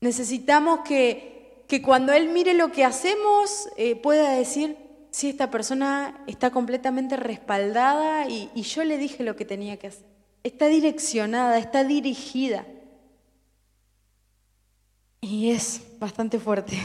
Necesitamos 0.00 0.82
que, 0.84 1.64
que 1.66 1.82
cuando 1.82 2.12
Él 2.12 2.28
mire 2.28 2.54
lo 2.54 2.70
que 2.70 2.84
hacemos, 2.84 3.68
eh, 3.76 3.96
pueda 3.96 4.30
decir, 4.30 4.76
sí, 5.12 5.28
esta 5.28 5.50
persona 5.50 6.24
está 6.26 6.50
completamente 6.50 7.16
respaldada 7.16 8.28
y, 8.28 8.50
yo 8.62 8.82
le 8.82 8.98
dije 8.98 9.22
lo 9.22 9.36
que 9.36 9.44
tenía 9.44 9.76
que 9.76 9.88
hacer. 9.88 10.06
Está 10.42 10.66
direccionada, 10.66 11.58
está 11.58 11.84
dirigida. 11.84 12.66
Y 15.20 15.52
es 15.52 15.82
bastante 16.00 16.40
fuerte. 16.40 16.76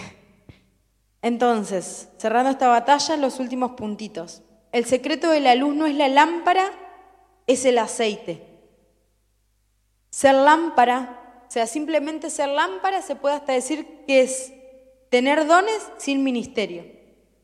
Entonces, 1.24 2.10
cerrando 2.18 2.52
esta 2.52 2.68
batalla, 2.68 3.18
los 3.18 3.40
últimos 3.40 3.72
puntitos. 3.72 4.44
El 4.72 4.86
secreto 4.86 5.32
de 5.32 5.40
la 5.40 5.56
luz 5.56 5.74
no 5.74 5.88
es 5.88 5.96
la 5.96 6.08
lámpara, 6.08 6.70
es 7.48 7.66
el 7.66 7.80
aceite. 7.80 8.46
Ser 10.12 10.36
lámpara, 10.36 11.44
o 11.48 11.52
sea, 11.52 11.66
simplemente 11.66 12.30
ser 12.30 12.50
lámpara 12.50 13.02
se 13.02 13.16
puede 13.16 13.36
hasta 13.36 13.54
decir 13.54 14.04
que 14.06 14.22
es 14.22 14.54
tener 15.10 15.48
dones 15.48 15.82
sin 15.98 16.24
ministerio. 16.24 16.97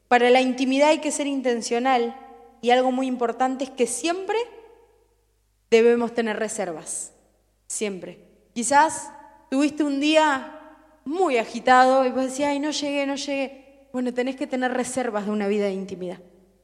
Para 0.08 0.30
la 0.30 0.42
intimidad 0.42 0.90
hay 0.90 1.00
que 1.00 1.12
ser 1.12 1.28
intencional 1.28 2.16
y 2.62 2.72
algo 2.72 2.92
muy 2.92 3.08
importante 3.08 3.66
es 3.66 3.70
que 3.70 3.88
siempre 3.88 4.38
debemos 5.70 6.14
tener 6.14 6.38
reservas. 6.38 7.14
Siempre. 7.68 8.20
Quizás 8.54 9.12
tuviste 9.50 9.84
un 9.84 10.00
día 10.00 10.60
muy 11.06 11.38
agitado 11.38 12.06
y 12.06 12.12
vos 12.12 12.24
decías, 12.24 12.50
ay, 12.50 12.60
no 12.60 12.72
llegué, 12.72 13.06
no 13.06 13.16
llegué. 13.16 13.88
Bueno, 13.92 14.14
tenés 14.14 14.36
que 14.36 14.48
tener 14.48 14.72
reservas 14.72 15.26
de 15.26 15.32
una 15.32 15.48
vida 15.48 15.66
de 15.66 15.74
intimidad. 15.74 16.20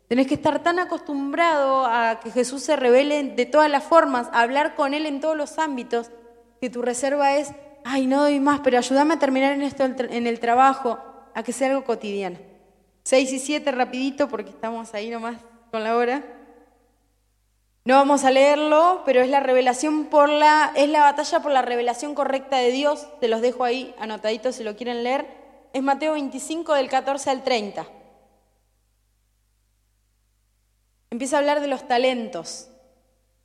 Tenés 0.07 0.25
que 0.25 0.35
estar 0.35 0.63
tan 0.63 0.79
acostumbrado 0.79 1.85
a 1.85 2.19
que 2.19 2.31
Jesús 2.31 2.63
se 2.63 2.75
revele 2.75 3.23
de 3.23 3.45
todas 3.45 3.69
las 3.69 3.83
formas, 3.83 4.27
a 4.31 4.41
hablar 4.41 4.75
con 4.75 4.93
Él 4.93 5.05
en 5.05 5.19
todos 5.19 5.37
los 5.37 5.59
ámbitos, 5.59 6.09
que 6.59 6.69
tu 6.69 6.81
reserva 6.81 7.35
es, 7.35 7.51
ay, 7.83 8.07
no 8.07 8.21
doy 8.21 8.39
más, 8.39 8.61
pero 8.61 8.77
ayúdame 8.79 9.15
a 9.15 9.19
terminar 9.19 9.53
en 9.53 9.61
esto 9.61 9.83
en 9.83 10.25
el 10.25 10.39
trabajo, 10.39 10.97
a 11.35 11.43
que 11.43 11.53
sea 11.53 11.67
algo 11.69 11.83
cotidiano. 11.83 12.48
Seis 13.03 13.31
y 13.31 13.39
siete, 13.39 13.71
rapidito, 13.71 14.27
porque 14.27 14.49
estamos 14.49 14.93
ahí 14.93 15.09
nomás 15.09 15.37
con 15.71 15.83
la 15.83 15.95
hora. 15.95 16.23
No 17.85 17.95
vamos 17.95 18.23
a 18.23 18.31
leerlo, 18.31 19.01
pero 19.05 19.21
es 19.21 19.29
la 19.29 19.39
revelación 19.39 20.05
por 20.05 20.29
la, 20.29 20.71
es 20.75 20.89
la 20.89 21.01
batalla 21.01 21.41
por 21.41 21.51
la 21.51 21.61
revelación 21.61 22.13
correcta 22.13 22.57
de 22.57 22.71
Dios. 22.71 23.07
Te 23.19 23.27
los 23.27 23.41
dejo 23.41 23.63
ahí 23.63 23.95
anotaditos 23.99 24.55
si 24.55 24.63
lo 24.63 24.75
quieren 24.75 25.03
leer. 25.03 25.25
Es 25.73 25.81
Mateo 25.81 26.13
25 26.13 26.73
del 26.73 26.89
14 26.89 27.29
al 27.29 27.43
30. 27.43 27.87
empieza 31.11 31.35
a 31.35 31.39
hablar 31.39 31.61
de 31.61 31.67
los 31.67 31.87
talentos. 31.87 32.69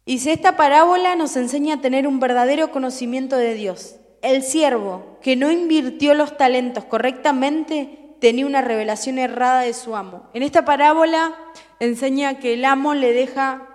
Y 0.04 0.14
dice, 0.14 0.32
esta 0.32 0.56
parábola 0.56 1.16
nos 1.16 1.36
enseña 1.36 1.76
a 1.76 1.80
tener 1.80 2.06
un 2.06 2.20
verdadero 2.20 2.70
conocimiento 2.70 3.36
de 3.36 3.54
Dios. 3.54 3.96
El 4.22 4.42
siervo 4.42 5.18
que 5.22 5.36
no 5.36 5.50
invirtió 5.50 6.14
los 6.14 6.36
talentos 6.36 6.84
correctamente 6.84 8.03
tenía 8.24 8.46
una 8.46 8.62
revelación 8.62 9.18
errada 9.18 9.60
de 9.60 9.74
su 9.74 9.94
amo. 9.94 10.30
En 10.32 10.42
esta 10.42 10.64
parábola 10.64 11.34
enseña 11.78 12.38
que 12.38 12.54
el 12.54 12.64
amo 12.64 12.94
le 12.94 13.12
deja 13.12 13.68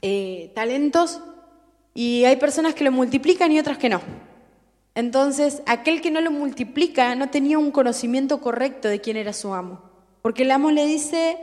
eh, 0.00 0.52
talentos 0.54 1.20
y 1.92 2.24
hay 2.24 2.36
personas 2.36 2.72
que 2.72 2.82
lo 2.82 2.92
multiplican 2.92 3.52
y 3.52 3.58
otras 3.58 3.76
que 3.76 3.90
no. 3.90 4.00
Entonces, 4.94 5.62
aquel 5.66 6.00
que 6.00 6.10
no 6.10 6.22
lo 6.22 6.30
multiplica 6.30 7.14
no 7.14 7.28
tenía 7.28 7.58
un 7.58 7.70
conocimiento 7.70 8.40
correcto 8.40 8.88
de 8.88 9.02
quién 9.02 9.18
era 9.18 9.34
su 9.34 9.52
amo. 9.52 9.82
Porque 10.22 10.44
el 10.44 10.52
amo 10.52 10.70
le 10.70 10.86
dice, 10.86 11.36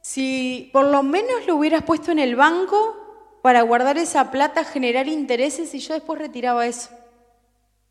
si 0.00 0.70
por 0.72 0.84
lo 0.86 1.04
menos 1.04 1.46
lo 1.46 1.54
hubieras 1.54 1.84
puesto 1.84 2.10
en 2.10 2.18
el 2.18 2.34
banco 2.34 2.96
para 3.40 3.62
guardar 3.62 3.98
esa 3.98 4.32
plata, 4.32 4.64
generar 4.64 5.06
intereses 5.06 5.72
y 5.76 5.78
yo 5.78 5.94
después 5.94 6.18
retiraba 6.18 6.66
eso. 6.66 6.90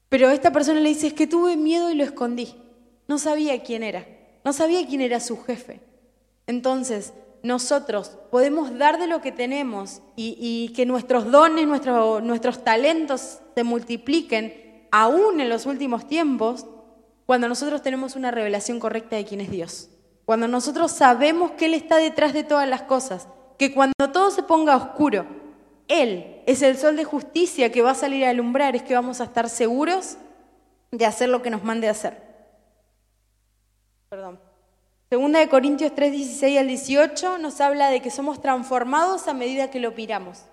Pero 0.10 0.30
esta 0.30 0.52
persona 0.52 0.82
le 0.82 0.90
dice, 0.90 1.08
es 1.08 1.14
que 1.14 1.26
tuve 1.26 1.56
miedo 1.56 1.90
y 1.90 1.96
lo 1.96 2.04
escondí. 2.04 2.67
No 3.08 3.18
sabía 3.18 3.64
quién 3.64 3.84
era. 3.84 4.06
No 4.44 4.54
sabía 4.54 4.86
quién 4.86 5.02
era 5.02 5.20
su 5.20 5.42
jefe. 5.44 5.82
Entonces, 6.46 7.14
nosotros 7.44 8.18
podemos 8.32 8.78
dar 8.78 9.00
de 9.00 9.08
lo 9.08 9.22
que 9.22 9.32
tenemos 9.32 10.02
y, 10.16 10.72
que 10.76 10.86
nuestros 10.86 11.32
dones, 11.32 11.68
nuestros 11.68 12.64
talentos 12.64 13.40
se 13.56 13.64
multipliquen 13.64 14.88
aún 14.92 15.40
en 15.40 15.50
los 15.50 15.66
últimos 15.66 16.08
tiempos 16.08 16.66
cuando 17.26 17.48
nosotros 17.48 17.82
tenemos 17.82 18.16
una 18.16 18.32
revelación 18.32 18.80
correcta 18.80 19.16
de 19.16 19.26
quién 19.26 19.42
es 19.42 19.52
Dios. 19.52 19.90
Cuando 20.26 20.48
nosotros 20.48 20.92
sabemos 20.92 21.52
que 21.52 21.66
Él 21.66 21.74
está 21.74 21.98
detrás 21.98 22.34
de 22.34 22.44
todas 22.44 22.68
las 22.68 22.84
cosas, 22.84 23.28
que 23.58 23.74
cuando 23.74 24.12
todo 24.12 24.32
se 24.32 24.44
ponga 24.44 24.76
oscuro, 24.76 25.26
Él 25.88 26.42
es 26.46 26.62
el 26.62 26.78
sol 26.78 26.96
de 26.96 27.04
justicia 27.04 27.72
que 27.72 27.82
va 27.82 27.92
a 27.92 27.96
salir 27.96 28.26
a 28.26 28.30
alumbrar, 28.30 28.76
es 28.76 28.84
que 28.84 28.94
vamos 28.94 29.22
a 29.22 29.26
estar 29.26 29.50
seguros 29.50 30.18
de 30.92 31.06
hacer 31.06 31.30
lo 31.30 31.42
que 31.42 31.50
nos 31.50 31.64
mande 31.64 31.90
hacer. 31.90 32.27
Perdón. 34.10 34.40
Segunda 35.10 35.40
de 35.40 35.50
Corintios 35.50 35.94
3, 35.96 36.12
16 36.12 36.60
al 36.60 36.68
18 36.68 37.38
nos 37.40 37.62
habla 37.62 37.90
de 37.90 38.02
que 38.02 38.10
somos 38.10 38.42
transformados 38.42 39.28
a 39.28 39.34
medida 39.34 39.70
que 39.70 39.80
lo 39.80 39.92
miramos. 39.92 40.44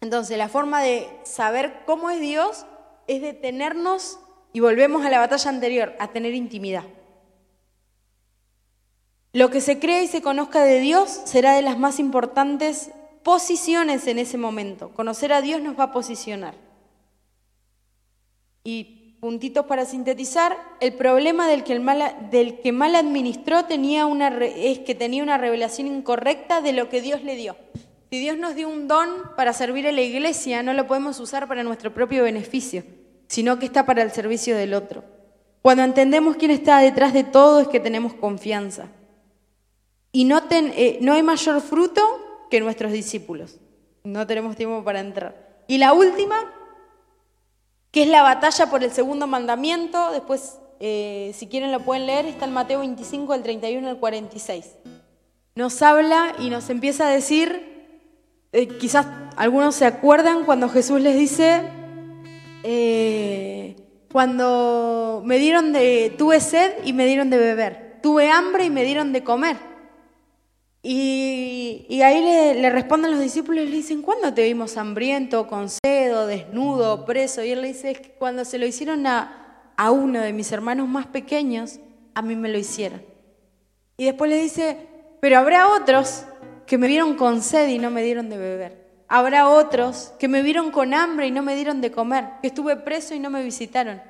Entonces, 0.00 0.38
la 0.38 0.48
forma 0.48 0.82
de 0.82 1.08
saber 1.24 1.82
cómo 1.86 2.10
es 2.10 2.20
Dios 2.20 2.66
es 3.06 3.20
detenernos 3.20 4.18
y 4.52 4.60
volvemos 4.60 5.04
a 5.04 5.10
la 5.10 5.18
batalla 5.18 5.50
anterior, 5.50 5.94
a 5.98 6.08
tener 6.08 6.34
intimidad. 6.34 6.84
Lo 9.32 9.50
que 9.50 9.60
se 9.60 9.78
crea 9.78 10.02
y 10.02 10.08
se 10.08 10.22
conozca 10.22 10.62
de 10.62 10.80
Dios 10.80 11.10
será 11.24 11.54
de 11.54 11.62
las 11.62 11.78
más 11.78 12.00
importantes 12.00 12.90
posiciones 13.22 14.06
en 14.06 14.18
ese 14.18 14.38
momento. 14.38 14.90
Conocer 14.90 15.32
a 15.32 15.42
Dios 15.42 15.60
nos 15.60 15.78
va 15.78 15.84
a 15.84 15.92
posicionar. 15.92 16.54
Y 18.64 18.99
puntitos 19.20 19.66
para 19.66 19.84
sintetizar, 19.84 20.56
el 20.80 20.94
problema 20.94 21.46
del 21.46 21.62
que, 21.62 21.78
mal, 22.72 22.94
administró 22.94 23.66
tenía 23.66 24.06
una, 24.06 24.28
es 24.38 24.80
que 24.80 24.94
tenía 24.94 25.22
una 25.22 25.38
revelación 25.38 25.86
incorrecta 25.86 26.62
de 26.62 26.72
lo 26.72 26.88
que 26.88 27.02
Dios 27.02 27.22
le 27.22 27.36
dio. 27.36 27.56
Si 28.10 28.18
Dios 28.18 28.38
nos 28.38 28.54
dio 28.54 28.68
un 28.68 28.88
don 28.88 29.08
para 29.36 29.52
servir 29.52 29.86
a 29.86 29.92
la 29.92 30.00
iglesia, 30.00 30.62
no 30.62 30.72
lo 30.72 30.86
podemos 30.86 31.20
usar 31.20 31.46
para 31.46 31.62
nuestro 31.62 31.92
propio 31.92 32.24
beneficio, 32.24 32.82
sino 33.28 33.58
que 33.58 33.66
está 33.66 33.86
para 33.86 34.02
el 34.02 34.10
servicio 34.10 34.56
del 34.56 34.74
otro. 34.74 35.04
Cuando 35.62 35.84
entendemos 35.84 36.36
quién 36.36 36.50
está 36.50 36.78
detrás 36.78 37.12
de 37.12 37.22
todo 37.22 37.60
es 37.60 37.68
que 37.68 37.78
tenemos 37.78 38.14
confianza. 38.14 38.88
Y 40.12 40.24
no, 40.24 40.42
eh, 40.50 40.98
no 41.02 41.12
hay 41.12 41.22
mayor 41.22 41.60
fruto 41.60 42.00
que 42.50 42.60
nuestros 42.60 42.90
discípulos. 42.90 43.58
No 44.02 44.26
tenemos 44.26 44.56
tiempo 44.56 44.82
para 44.82 45.00
entrar. 45.00 45.62
Y 45.68 45.78
la 45.78 45.92
última, 45.92 46.52
que 47.90 48.02
es 48.02 48.08
la 48.08 48.22
batalla 48.22 48.66
por 48.66 48.84
el 48.84 48.90
segundo 48.92 49.26
mandamiento, 49.26 50.12
después, 50.12 50.58
eh, 50.78 51.32
si 51.34 51.46
quieren 51.46 51.72
lo 51.72 51.80
pueden 51.80 52.06
leer, 52.06 52.26
está 52.26 52.44
en 52.44 52.52
Mateo 52.52 52.80
25, 52.80 53.32
del 53.32 53.42
31 53.42 53.88
al 53.88 53.98
46. 53.98 54.76
Nos 55.54 55.82
habla 55.82 56.34
y 56.38 56.50
nos 56.50 56.70
empieza 56.70 57.08
a 57.08 57.10
decir, 57.10 58.06
eh, 58.52 58.68
quizás 58.68 59.06
algunos 59.36 59.74
se 59.74 59.86
acuerdan 59.86 60.44
cuando 60.44 60.68
Jesús 60.68 61.00
les 61.00 61.16
dice, 61.16 61.62
cuando 64.12 65.22
me 65.24 65.38
dieron 65.38 65.72
de, 65.72 66.14
tuve 66.18 66.40
sed 66.40 66.72
y 66.84 66.92
me 66.92 67.06
dieron 67.06 67.30
de 67.30 67.38
beber, 67.38 67.98
tuve 68.02 68.30
hambre 68.30 68.64
y 68.64 68.70
me 68.70 68.84
dieron 68.84 69.12
de 69.12 69.24
comer. 69.24 69.69
Y, 70.82 72.00
ahí 72.02 72.22
le, 72.22 72.70
responden 72.70 73.10
los 73.10 73.20
discípulos 73.20 73.64
y 73.64 73.68
le 73.68 73.76
dicen, 73.76 74.00
¿cuándo 74.00 74.32
te 74.32 74.44
vimos 74.44 74.76
hambriento, 74.76 75.46
con 75.46 75.68
cedo, 75.68 76.26
desnudo, 76.26 77.04
preso? 77.04 77.44
Y 77.44 77.50
él 77.50 77.60
le 77.62 77.68
dice, 77.68 77.90
es 77.90 78.00
que 78.00 78.10
cuando 78.12 78.44
se 78.44 78.58
lo 78.58 78.66
hicieron 78.66 79.06
a, 79.06 79.72
a 79.76 79.90
uno 79.90 80.20
de 80.20 80.32
mis 80.32 80.50
hermanos 80.52 80.88
más 80.88 81.06
pequeños, 81.06 81.80
a 82.14 82.22
mí 82.22 82.34
me 82.34 82.48
lo 82.48 82.58
hicieron. 82.58 83.02
Y 83.98 84.06
después 84.06 84.30
le 84.30 84.40
dice, 84.40 84.78
pero 85.20 85.38
habrá 85.38 85.68
otros 85.68 86.24
que 86.66 86.78
me 86.78 86.88
vieron 86.88 87.14
con 87.14 87.42
sed 87.42 87.68
y 87.68 87.78
no 87.78 87.90
me 87.90 88.02
dieron 88.02 88.30
de 88.30 88.38
beber. 88.38 88.80
Habrá 89.08 89.48
otros 89.48 90.14
que 90.18 90.28
me 90.28 90.40
vieron 90.40 90.70
con 90.70 90.94
hambre 90.94 91.26
y 91.26 91.30
no 91.30 91.42
me 91.42 91.56
dieron 91.56 91.80
de 91.80 91.90
comer, 91.90 92.28
que 92.40 92.46
estuve 92.46 92.76
preso 92.76 93.14
y 93.14 93.18
no 93.18 93.28
me 93.28 93.42
visitaron. 93.42 94.00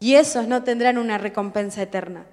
Y 0.00 0.14
esos 0.14 0.48
no 0.48 0.64
tendrán 0.64 0.98
una 0.98 1.18
recompensa 1.18 1.82
eterna. 1.82 2.26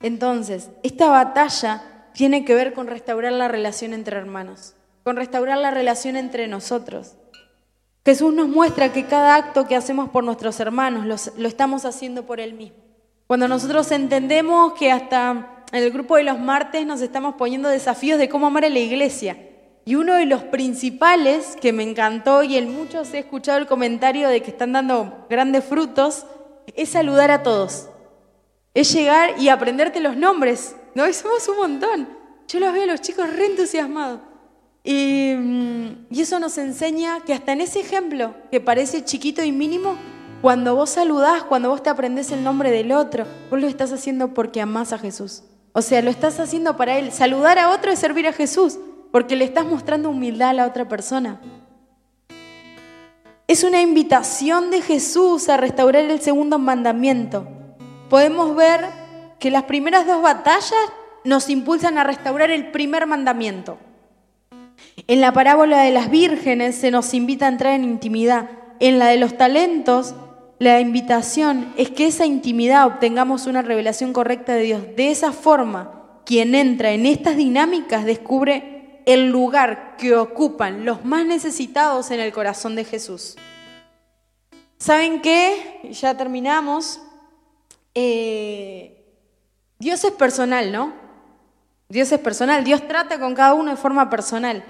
Entonces, 0.00 0.70
esta 0.82 1.08
batalla 1.08 1.93
tiene 2.14 2.44
que 2.44 2.54
ver 2.54 2.72
con 2.72 2.86
restaurar 2.86 3.32
la 3.32 3.48
relación 3.48 3.92
entre 3.92 4.16
hermanos, 4.16 4.74
con 5.02 5.16
restaurar 5.16 5.58
la 5.58 5.70
relación 5.70 6.16
entre 6.16 6.48
nosotros. 6.48 7.16
Jesús 8.04 8.32
nos 8.32 8.48
muestra 8.48 8.92
que 8.92 9.06
cada 9.06 9.34
acto 9.34 9.66
que 9.66 9.76
hacemos 9.76 10.10
por 10.10 10.24
nuestros 10.24 10.60
hermanos 10.60 11.32
lo 11.36 11.48
estamos 11.48 11.84
haciendo 11.84 12.24
por 12.24 12.40
Él 12.40 12.54
mismo. 12.54 12.76
Cuando 13.26 13.48
nosotros 13.48 13.90
entendemos 13.90 14.74
que 14.74 14.92
hasta 14.92 15.64
en 15.72 15.82
el 15.82 15.90
grupo 15.90 16.16
de 16.16 16.22
los 16.22 16.38
martes 16.38 16.86
nos 16.86 17.00
estamos 17.00 17.34
poniendo 17.34 17.68
desafíos 17.68 18.18
de 18.18 18.28
cómo 18.28 18.46
amar 18.46 18.64
a 18.64 18.68
la 18.68 18.78
iglesia, 18.78 19.36
Y 19.86 19.96
uno 19.96 20.14
de 20.14 20.24
los 20.24 20.42
principales 20.44 21.58
que 21.60 21.74
me 21.74 21.82
encantó 21.82 22.42
y 22.42 22.56
en 22.56 22.74
muchos 22.74 23.12
he 23.12 23.18
escuchado 23.18 23.58
el 23.58 23.66
comentario 23.66 24.30
de 24.30 24.40
que 24.40 24.50
están 24.50 24.72
dando 24.72 25.26
grandes 25.28 25.62
frutos 25.62 26.24
es 26.74 26.88
saludar 26.88 27.30
a 27.30 27.42
todos. 27.42 27.90
Es 28.72 28.90
llegar 28.94 29.38
y 29.38 29.50
aprenderte 29.50 30.00
los 30.00 30.16
nombres. 30.16 30.74
¿No? 30.94 31.08
Y 31.08 31.12
somos 31.12 31.48
un 31.48 31.56
montón. 31.56 32.08
Yo 32.48 32.60
los 32.60 32.72
veo 32.72 32.84
a 32.84 32.86
los 32.86 33.00
chicos 33.00 33.28
re 33.34 33.46
entusiasmados. 33.46 34.20
Y, 34.82 35.34
mm, 35.36 36.06
y 36.10 36.20
eso 36.20 36.38
nos 36.38 36.58
enseña 36.58 37.20
que 37.20 37.32
hasta 37.32 37.52
en 37.52 37.62
ese 37.62 37.80
ejemplo, 37.80 38.34
que 38.50 38.60
parece 38.60 39.04
chiquito 39.04 39.42
y 39.42 39.50
mínimo, 39.50 39.96
cuando 40.42 40.76
vos 40.76 40.90
saludás, 40.90 41.42
cuando 41.44 41.70
vos 41.70 41.82
te 41.82 41.88
aprendés 41.88 42.30
el 42.30 42.44
nombre 42.44 42.70
del 42.70 42.92
otro, 42.92 43.26
vos 43.50 43.60
lo 43.60 43.66
estás 43.66 43.92
haciendo 43.92 44.34
porque 44.34 44.60
amás 44.60 44.92
a 44.92 44.98
Jesús. 44.98 45.42
O 45.72 45.80
sea, 45.82 46.02
lo 46.02 46.10
estás 46.10 46.38
haciendo 46.38 46.76
para 46.76 46.98
Él. 46.98 47.12
Saludar 47.12 47.58
a 47.58 47.70
otro 47.70 47.90
es 47.90 47.98
servir 47.98 48.28
a 48.28 48.32
Jesús, 48.32 48.78
porque 49.10 49.36
le 49.36 49.44
estás 49.44 49.64
mostrando 49.64 50.10
humildad 50.10 50.50
a 50.50 50.52
la 50.52 50.66
otra 50.66 50.86
persona. 50.86 51.40
Es 53.48 53.64
una 53.64 53.80
invitación 53.80 54.70
de 54.70 54.82
Jesús 54.82 55.48
a 55.48 55.56
restaurar 55.56 56.04
el 56.04 56.20
segundo 56.20 56.58
mandamiento. 56.58 57.46
Podemos 58.08 58.54
ver 58.54 58.84
que 59.44 59.50
las 59.50 59.64
primeras 59.64 60.06
dos 60.06 60.22
batallas 60.22 60.72
nos 61.22 61.50
impulsan 61.50 61.98
a 61.98 62.02
restaurar 62.02 62.50
el 62.50 62.70
primer 62.70 63.06
mandamiento. 63.06 63.76
En 65.06 65.20
la 65.20 65.34
parábola 65.34 65.82
de 65.82 65.90
las 65.90 66.10
vírgenes 66.10 66.76
se 66.76 66.90
nos 66.90 67.12
invita 67.12 67.44
a 67.44 67.50
entrar 67.50 67.74
en 67.74 67.84
intimidad. 67.84 68.48
En 68.80 68.98
la 68.98 69.08
de 69.08 69.18
los 69.18 69.36
talentos, 69.36 70.14
la 70.58 70.80
invitación 70.80 71.74
es 71.76 71.90
que 71.90 72.06
esa 72.06 72.24
intimidad 72.24 72.86
obtengamos 72.86 73.46
una 73.46 73.60
revelación 73.60 74.14
correcta 74.14 74.54
de 74.54 74.62
Dios. 74.62 74.82
De 74.96 75.10
esa 75.10 75.30
forma, 75.30 76.22
quien 76.24 76.54
entra 76.54 76.92
en 76.92 77.04
estas 77.04 77.36
dinámicas 77.36 78.06
descubre 78.06 79.02
el 79.04 79.28
lugar 79.28 79.98
que 79.98 80.16
ocupan 80.16 80.86
los 80.86 81.04
más 81.04 81.26
necesitados 81.26 82.10
en 82.10 82.20
el 82.20 82.32
corazón 82.32 82.76
de 82.76 82.84
Jesús. 82.84 83.36
¿Saben 84.78 85.20
qué? 85.20 85.80
Ya 85.92 86.16
terminamos. 86.16 86.98
Eh, 87.94 88.93
Dios 89.78 90.04
es 90.04 90.12
personal, 90.12 90.72
¿no? 90.72 90.92
Dios 91.88 92.10
es 92.12 92.20
personal, 92.20 92.64
Dios 92.64 92.86
trata 92.88 93.18
con 93.18 93.34
cada 93.34 93.54
uno 93.54 93.70
de 93.70 93.76
forma 93.76 94.08
personal. 94.08 94.64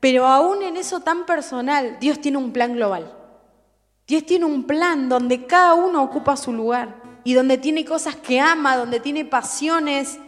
Pero 0.00 0.26
aún 0.26 0.62
en 0.62 0.76
eso 0.76 1.00
tan 1.00 1.26
personal, 1.26 1.98
Dios 2.00 2.20
tiene 2.20 2.38
un 2.38 2.52
plan 2.52 2.74
global. 2.74 3.12
Dios 4.06 4.26
tiene 4.26 4.44
un 4.44 4.64
plan 4.64 5.08
donde 5.08 5.46
cada 5.46 5.74
uno 5.74 6.02
ocupa 6.02 6.36
su 6.36 6.52
lugar 6.52 6.96
y 7.24 7.32
donde 7.32 7.56
tiene 7.56 7.84
cosas 7.84 8.16
que 8.16 8.38
ama, 8.38 8.76
donde 8.76 9.00
tiene 9.00 9.24
pasiones, 9.24 10.18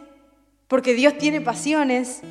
porque 0.67 0.95
Dios 0.95 1.19
tiene 1.19 1.41
pasiones. 1.41 2.23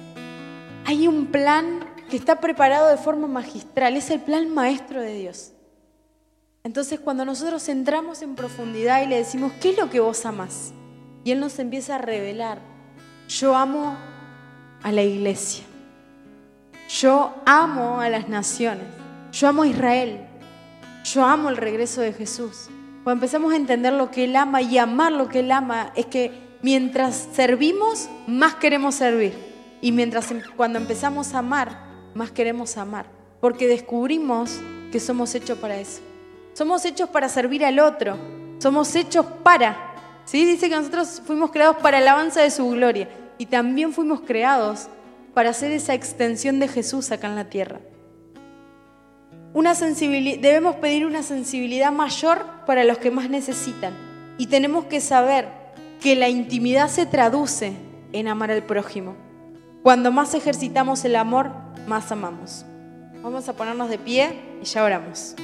Hay 0.85 1.07
un 1.07 1.27
plan 1.27 1.85
que 2.09 2.17
está 2.17 2.39
preparado 2.39 2.89
de 2.89 2.97
forma 2.97 3.27
magistral, 3.27 3.95
es 3.95 4.09
el 4.09 4.21
plan 4.21 4.49
maestro 4.53 5.01
de 5.01 5.13
Dios. 5.13 5.51
Entonces 6.63 6.99
cuando 6.99 7.25
nosotros 7.25 7.69
entramos 7.69 8.23
en 8.23 8.35
profundidad 8.35 9.03
y 9.03 9.07
le 9.07 9.17
decimos, 9.17 9.51
¿qué 9.61 9.69
es 9.69 9.77
lo 9.77 9.89
que 9.89 9.99
vos 9.99 10.25
amás? 10.25 10.73
Y 11.25 11.31
Él 11.31 11.39
nos 11.39 11.57
empieza 11.57 11.95
a 11.95 11.97
revelar, 11.97 12.59
yo 13.27 13.55
amo 13.55 13.97
a 14.83 14.91
la 14.91 15.01
iglesia. 15.01 15.65
Yo 16.87 17.33
amo 17.47 17.99
a 17.99 18.09
las 18.09 18.29
naciones. 18.29 18.85
Yo 19.31 19.47
amo 19.47 19.63
a 19.63 19.67
Israel. 19.67 20.19
Yo 21.03 21.25
amo 21.25 21.49
el 21.49 21.57
regreso 21.57 22.01
de 22.01 22.13
Jesús. 22.13 22.69
Cuando 23.03 23.25
empezamos 23.25 23.53
a 23.53 23.55
entender 23.55 23.93
lo 23.93 24.11
que 24.11 24.25
Él 24.25 24.35
ama 24.35 24.61
y 24.61 24.77
amar 24.77 25.11
lo 25.11 25.27
que 25.27 25.39
Él 25.39 25.51
ama, 25.51 25.91
es 25.95 26.05
que 26.05 26.31
mientras 26.61 27.27
servimos, 27.33 28.07
más 28.27 28.53
queremos 28.53 28.93
servir. 28.93 29.33
Y 29.81 29.91
mientras 29.91 30.29
em, 30.29 30.43
cuando 30.55 30.77
empezamos 30.77 31.33
a 31.33 31.39
amar, 31.39 31.87
más 32.13 32.29
queremos 32.29 32.77
amar. 32.77 33.07
Porque 33.41 33.67
descubrimos 33.67 34.59
que 34.91 34.99
somos 34.99 35.33
hechos 35.33 35.57
para 35.57 35.79
eso. 35.79 36.01
Somos 36.53 36.85
hechos 36.85 37.09
para 37.09 37.29
servir 37.29 37.65
al 37.65 37.79
otro. 37.79 38.15
Somos 38.59 38.95
hechos 38.95 39.25
para. 39.41 39.84
¿Sí? 40.25 40.45
Dice 40.45 40.69
que 40.69 40.75
nosotros 40.75 41.21
fuimos 41.25 41.51
creados 41.51 41.77
para 41.77 41.99
alabanza 41.99 42.41
de 42.41 42.51
su 42.51 42.69
gloria. 42.69 43.09
Y 43.37 43.47
también 43.47 43.93
fuimos 43.93 44.21
creados 44.21 44.87
para 45.33 45.49
hacer 45.49 45.71
esa 45.71 45.93
extensión 45.93 46.59
de 46.59 46.67
Jesús 46.67 47.11
acá 47.11 47.27
en 47.27 47.35
la 47.35 47.49
tierra. 47.49 47.79
Una 49.53 49.73
debemos 49.73 50.75
pedir 50.75 51.05
una 51.05 51.23
sensibilidad 51.23 51.91
mayor 51.91 52.45
para 52.65 52.83
los 52.83 52.97
que 52.97 53.11
más 53.11 53.29
necesitan. 53.29 53.93
Y 54.37 54.47
tenemos 54.47 54.85
que 54.85 54.99
saber 54.99 55.47
que 56.01 56.15
la 56.15 56.27
intimidad 56.27 56.89
se 56.89 57.05
traduce 57.05 57.73
en 58.11 58.27
amar 58.27 58.51
al 58.51 58.63
prójimo. 58.63 59.15
Cuando 59.81 60.11
más 60.11 60.33
ejercitamos 60.33 61.05
el 61.05 61.15
amor, 61.15 61.51
más 61.87 62.11
amamos. 62.11 62.65
Vamos 63.21 63.47
a 63.47 63.53
ponernos 63.53 63.89
de 63.89 63.97
pie 63.97 64.41
y 64.61 64.65
ya 64.65 64.83
oramos. 64.83 65.35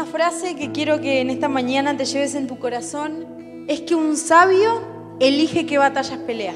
Una 0.00 0.10
frase 0.10 0.56
que 0.56 0.72
quiero 0.72 1.02
que 1.02 1.20
en 1.20 1.28
esta 1.28 1.46
mañana 1.46 1.94
te 1.94 2.06
lleves 2.06 2.34
en 2.34 2.46
tu 2.46 2.58
corazón 2.58 3.66
es 3.68 3.82
que 3.82 3.94
un 3.94 4.16
sabio 4.16 4.80
elige 5.20 5.66
qué 5.66 5.76
batallas 5.76 6.16
pelea. 6.20 6.54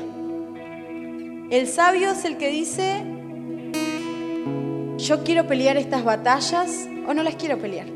El 1.50 1.68
sabio 1.68 2.12
es 2.12 2.24
el 2.24 2.38
que 2.38 2.48
dice, 2.48 3.04
yo 4.96 5.24
quiero 5.24 5.46
pelear 5.46 5.76
estas 5.76 6.04
batallas 6.04 6.88
o 7.06 7.12
no 7.12 7.22
las 7.22 7.34
quiero 7.34 7.58
pelear. 7.58 7.86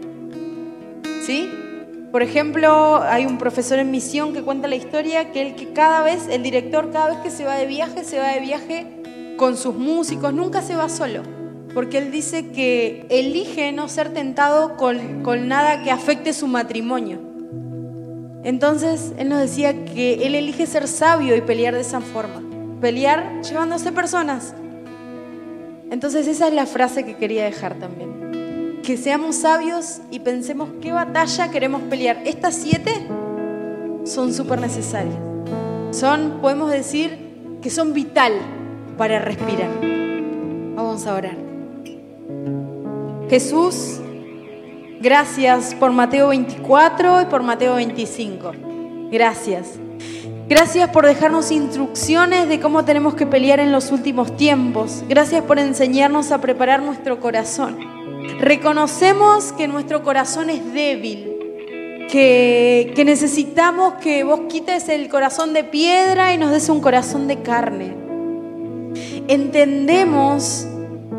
¿Sí? 1.24 1.48
Por 2.12 2.22
ejemplo, 2.22 3.02
hay 3.02 3.24
un 3.24 3.38
profesor 3.38 3.78
en 3.78 3.90
misión 3.90 4.34
que 4.34 4.42
cuenta 4.42 4.68
la 4.68 4.76
historia 4.76 5.32
que 5.32 5.40
el 5.40 5.54
que 5.54 5.72
cada 5.72 6.02
vez, 6.02 6.28
el 6.28 6.42
director 6.42 6.92
cada 6.92 7.08
vez 7.08 7.18
que 7.20 7.30
se 7.30 7.44
va 7.44 7.54
de 7.56 7.64
viaje, 7.64 8.04
se 8.04 8.18
va 8.18 8.34
de 8.34 8.40
viaje 8.40 8.86
con 9.38 9.56
sus 9.56 9.74
músicos, 9.74 10.34
nunca 10.34 10.60
se 10.60 10.76
va 10.76 10.90
solo 10.90 11.37
porque 11.78 11.98
él 11.98 12.10
dice 12.10 12.48
que 12.48 13.06
elige 13.08 13.70
no 13.70 13.88
ser 13.88 14.12
tentado 14.12 14.76
con, 14.76 15.46
nada 15.46 15.84
que 15.84 15.92
afecte 15.92 16.32
su 16.32 16.48
matrimonio. 16.48 17.20
Entonces, 18.42 19.12
él 19.16 19.28
nos 19.28 19.38
decía 19.38 19.84
que 19.84 20.26
él 20.26 20.34
elige 20.34 20.66
ser 20.66 20.88
sabio 20.88 21.36
y 21.36 21.40
pelear 21.40 21.74
de 21.74 21.82
esa 21.82 22.00
forma, 22.00 22.42
pelear 22.80 23.42
llevándose 23.42 23.92
personas. 23.92 24.56
Entonces, 25.88 26.26
esa 26.26 26.48
es 26.48 26.52
la 26.52 26.66
frase 26.66 27.04
que 27.04 27.14
quería 27.14 27.44
dejar 27.44 27.74
también. 27.74 28.80
Que 28.82 28.96
seamos 28.96 29.36
sabios 29.36 30.00
y 30.10 30.18
pensemos 30.18 30.70
qué 30.82 30.90
batalla 30.90 31.52
queremos 31.52 31.82
pelear. 31.82 32.22
Estas 32.24 32.56
siete 32.56 33.06
son 34.02 34.34
súper 34.34 34.60
necesarias. 34.60 35.14
Son, 35.92 36.40
podemos 36.40 36.72
decir, 36.72 37.60
que 37.62 37.70
son 37.70 37.92
vital 37.92 38.32
para 38.96 39.20
respirar. 39.20 39.70
Vamos 40.74 41.06
a 41.06 41.14
orar. 41.14 41.47
Jesús, 43.28 44.00
gracias 45.00 45.74
por 45.74 45.92
Mateo 45.92 46.28
24 46.28 47.22
y 47.22 47.24
por 47.26 47.42
Mateo 47.42 47.74
25. 47.74 48.52
Gracias. 49.10 49.78
Gracias 50.48 50.88
por 50.88 51.04
dejarnos 51.04 51.50
instrucciones 51.50 52.48
de 52.48 52.58
cómo 52.58 52.86
tenemos 52.86 53.14
que 53.14 53.26
pelear 53.26 53.60
en 53.60 53.70
los 53.70 53.92
últimos 53.92 54.34
tiempos. 54.38 55.04
Gracias 55.06 55.42
por 55.44 55.58
enseñarnos 55.58 56.32
a 56.32 56.40
preparar 56.40 56.82
nuestro 56.82 57.20
corazón. 57.20 57.76
Reconocemos 58.40 59.52
que 59.52 59.68
nuestro 59.68 60.02
corazón 60.02 60.48
es 60.48 60.72
débil, 60.72 62.06
que, 62.10 62.94
que, 62.96 63.04
necesitamos 63.04 63.94
que 64.00 64.24
vos 64.24 64.40
quites 64.48 64.88
el 64.88 65.10
corazón 65.10 65.52
de 65.52 65.64
piedra 65.64 66.32
y 66.32 66.38
nos 66.38 66.50
des 66.50 66.70
un 66.70 66.80
corazón 66.80 67.28
de 67.28 67.42
carne. 67.42 67.94
Entendemos 69.28 70.66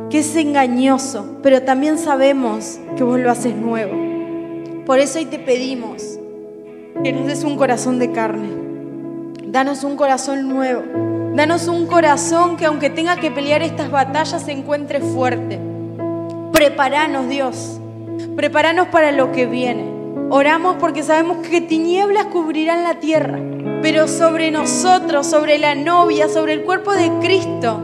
que 0.09 0.19
es 0.19 0.35
engañoso, 0.35 1.37
pero 1.43 1.61
también 1.61 1.97
sabemos 1.97 2.79
que 2.97 3.03
vos 3.03 3.19
lo 3.19 3.29
haces 3.29 3.55
nuevo. 3.55 3.93
Por 4.85 4.99
eso 4.99 5.19
hoy 5.19 5.25
te 5.25 5.37
pedimos 5.37 6.19
que 7.03 7.13
nos 7.13 7.27
des 7.27 7.43
un 7.43 7.57
corazón 7.57 7.99
de 7.99 8.11
carne. 8.11 8.49
Danos 9.45 9.83
un 9.83 9.95
corazón 9.95 10.49
nuevo. 10.49 10.83
Danos 11.35 11.67
un 11.67 11.85
corazón 11.85 12.57
que 12.57 12.65
aunque 12.65 12.89
tenga 12.89 13.17
que 13.17 13.29
pelear 13.29 13.61
estas 13.61 13.91
batallas 13.91 14.41
se 14.41 14.51
encuentre 14.51 14.99
fuerte. 14.99 15.59
Preparanos, 16.51 17.29
Dios. 17.29 17.79
Preparanos 18.35 18.87
para 18.87 19.11
lo 19.11 19.31
que 19.31 19.45
viene. 19.45 19.85
Oramos 20.31 20.77
porque 20.79 21.03
sabemos 21.03 21.47
que 21.47 21.61
tinieblas 21.61 22.25
cubrirán 22.25 22.83
la 22.83 22.99
tierra, 22.99 23.39
pero 23.81 24.07
sobre 24.07 24.51
nosotros, 24.51 25.27
sobre 25.27 25.57
la 25.59 25.75
novia, 25.75 26.29
sobre 26.29 26.53
el 26.53 26.63
cuerpo 26.63 26.93
de 26.93 27.09
Cristo, 27.21 27.79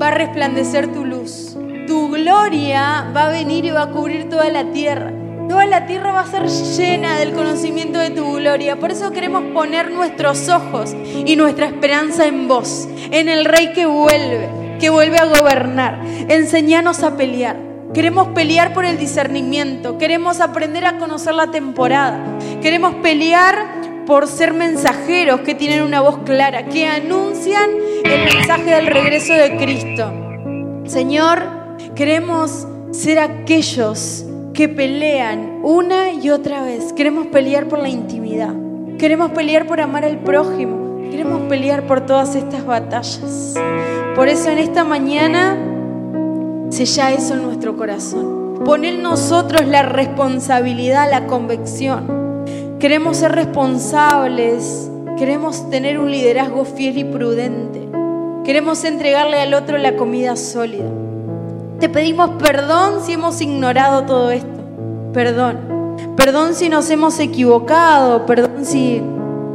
va 0.00 0.08
a 0.08 0.12
resplandecer 0.12 0.92
tu 0.92 1.04
luz 1.04 1.49
tu 1.90 2.08
gloria 2.08 3.10
va 3.12 3.26
a 3.26 3.30
venir 3.30 3.64
y 3.64 3.72
va 3.72 3.82
a 3.82 3.90
cubrir 3.90 4.28
toda 4.28 4.48
la 4.48 4.62
tierra. 4.70 5.12
Toda 5.48 5.66
la 5.66 5.86
tierra 5.86 6.12
va 6.12 6.20
a 6.20 6.26
ser 6.26 6.46
llena 6.46 7.18
del 7.18 7.32
conocimiento 7.32 7.98
de 7.98 8.10
tu 8.10 8.34
gloria. 8.34 8.78
Por 8.78 8.92
eso 8.92 9.10
queremos 9.10 9.42
poner 9.52 9.90
nuestros 9.90 10.48
ojos 10.48 10.94
y 10.94 11.34
nuestra 11.34 11.66
esperanza 11.66 12.28
en 12.28 12.46
vos, 12.46 12.88
en 13.10 13.28
el 13.28 13.44
Rey 13.44 13.72
que 13.72 13.86
vuelve, 13.86 14.48
que 14.78 14.88
vuelve 14.88 15.18
a 15.18 15.24
gobernar. 15.24 16.00
Enseñanos 16.28 17.02
a 17.02 17.16
pelear. 17.16 17.56
Queremos 17.92 18.28
pelear 18.28 18.72
por 18.72 18.84
el 18.84 18.96
discernimiento. 18.96 19.98
Queremos 19.98 20.40
aprender 20.40 20.86
a 20.86 20.96
conocer 20.96 21.34
la 21.34 21.48
temporada. 21.48 22.20
Queremos 22.62 22.94
pelear 23.02 24.06
por 24.06 24.28
ser 24.28 24.54
mensajeros 24.54 25.40
que 25.40 25.56
tienen 25.56 25.82
una 25.82 26.02
voz 26.02 26.18
clara, 26.18 26.66
que 26.66 26.86
anuncian 26.86 27.68
el 28.04 28.32
mensaje 28.32 28.76
del 28.76 28.86
regreso 28.86 29.32
de 29.32 29.56
Cristo. 29.56 30.12
Señor, 30.86 31.59
queremos 31.94 32.66
ser 32.90 33.18
aquellos 33.18 34.24
que 34.52 34.68
pelean 34.68 35.60
una 35.62 36.12
y 36.12 36.30
otra 36.30 36.62
vez. 36.62 36.92
Queremos 36.92 37.26
pelear 37.28 37.68
por 37.68 37.78
la 37.78 37.88
intimidad. 37.88 38.54
Queremos 38.98 39.30
pelear 39.30 39.66
por 39.66 39.80
amar 39.80 40.04
al 40.04 40.18
prójimo. 40.18 40.98
Queremos 41.10 41.42
pelear 41.48 41.86
por 41.86 42.06
todas 42.06 42.34
estas 42.34 42.64
batallas. 42.66 43.54
Por 44.14 44.28
eso 44.28 44.50
en 44.50 44.58
esta 44.58 44.84
mañana 44.84 45.56
sella 46.70 47.12
eso 47.12 47.34
en 47.34 47.42
nuestro 47.42 47.76
corazón. 47.76 48.60
Pon 48.64 48.84
en 48.84 49.02
nosotros 49.02 49.66
la 49.66 49.82
responsabilidad, 49.82 51.10
la 51.10 51.26
convicción. 51.26 52.44
Queremos 52.78 53.16
ser 53.18 53.32
responsables. 53.32 54.90
Queremos 55.16 55.70
tener 55.70 55.98
un 55.98 56.10
liderazgo 56.10 56.64
fiel 56.64 56.98
y 56.98 57.04
prudente. 57.04 57.88
Queremos 58.44 58.84
entregarle 58.84 59.40
al 59.40 59.54
otro 59.54 59.78
la 59.78 59.96
comida 59.96 60.36
sólida. 60.36 60.90
Te 61.80 61.88
pedimos 61.88 62.32
perdón 62.38 63.00
si 63.02 63.14
hemos 63.14 63.40
ignorado 63.40 64.02
todo 64.02 64.30
esto. 64.30 64.60
Perdón. 65.14 65.56
Perdón 66.14 66.54
si 66.54 66.68
nos 66.68 66.90
hemos 66.90 67.18
equivocado. 67.18 68.26
Perdón 68.26 68.66
si, 68.66 69.02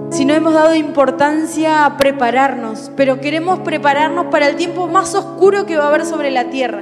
si 0.10 0.26
no 0.26 0.34
hemos 0.34 0.56
dado 0.56 0.74
importancia 0.74 1.86
a 1.86 1.98
prepararnos. 1.98 2.92
Pero 2.98 3.22
queremos 3.22 3.60
prepararnos 3.60 4.26
para 4.32 4.48
el 4.48 4.56
tiempo 4.56 4.88
más 4.88 5.14
oscuro 5.14 5.68
que 5.68 5.78
va 5.78 5.86
a 5.86 5.88
haber 5.90 6.04
sobre 6.04 6.32
la 6.32 6.50
tierra. 6.50 6.82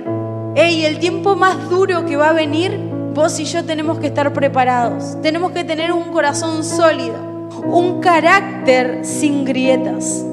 Ey, 0.55 0.85
el 0.85 0.99
tiempo 0.99 1.35
más 1.35 1.69
duro 1.69 2.05
que 2.05 2.15
va 2.15 2.29
a 2.29 2.33
venir, 2.33 2.79
vos 3.13 3.37
y 3.37 3.43
yo 3.43 3.65
tenemos 3.65 3.99
que 3.99 4.07
estar 4.07 4.31
preparados. 4.31 5.17
Tenemos 5.21 5.51
que 5.51 5.65
tener 5.65 5.91
un 5.91 6.03
corazón 6.13 6.63
sólido. 6.63 7.49
Un 7.65 7.99
carácter 7.99 9.03
sin 9.03 9.43
grietas. 9.43 10.25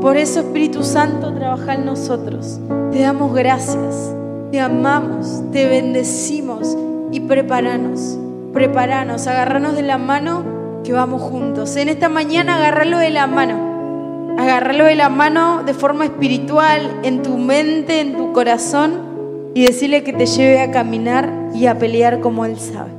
Por 0.00 0.16
eso, 0.16 0.40
Espíritu 0.40 0.82
Santo, 0.82 1.32
trabaja 1.32 1.74
en 1.74 1.86
nosotros. 1.86 2.58
Te 2.90 3.00
damos 3.00 3.32
gracias. 3.32 4.16
Te 4.50 4.60
amamos, 4.60 5.42
te 5.52 5.66
bendecimos 5.66 6.76
y 7.10 7.20
preparanos, 7.20 8.18
preparanos, 8.52 9.26
agarranos 9.26 9.74
de 9.74 9.82
la 9.82 9.98
mano 9.98 10.44
que 10.84 10.92
vamos 10.92 11.20
juntos. 11.20 11.76
En 11.76 11.88
esta 11.88 12.08
mañana 12.08 12.56
agarralo 12.56 12.98
de 12.98 13.10
la 13.10 13.26
mano, 13.26 14.36
agarralo 14.38 14.84
de 14.84 14.94
la 14.94 15.08
mano 15.08 15.64
de 15.64 15.74
forma 15.74 16.04
espiritual, 16.04 17.00
en 17.02 17.22
tu 17.22 17.36
mente, 17.38 18.00
en 18.00 18.16
tu 18.16 18.32
corazón 18.32 19.50
y 19.54 19.64
decirle 19.64 20.04
que 20.04 20.12
te 20.12 20.26
lleve 20.26 20.60
a 20.60 20.70
caminar 20.70 21.32
y 21.54 21.66
a 21.66 21.78
pelear 21.78 22.20
como 22.20 22.44
Él 22.44 22.56
sabe. 22.58 22.90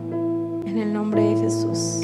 En 0.66 0.80
el 0.80 0.92
nombre 0.92 1.22
de 1.22 1.38
Jesús. 1.38 1.97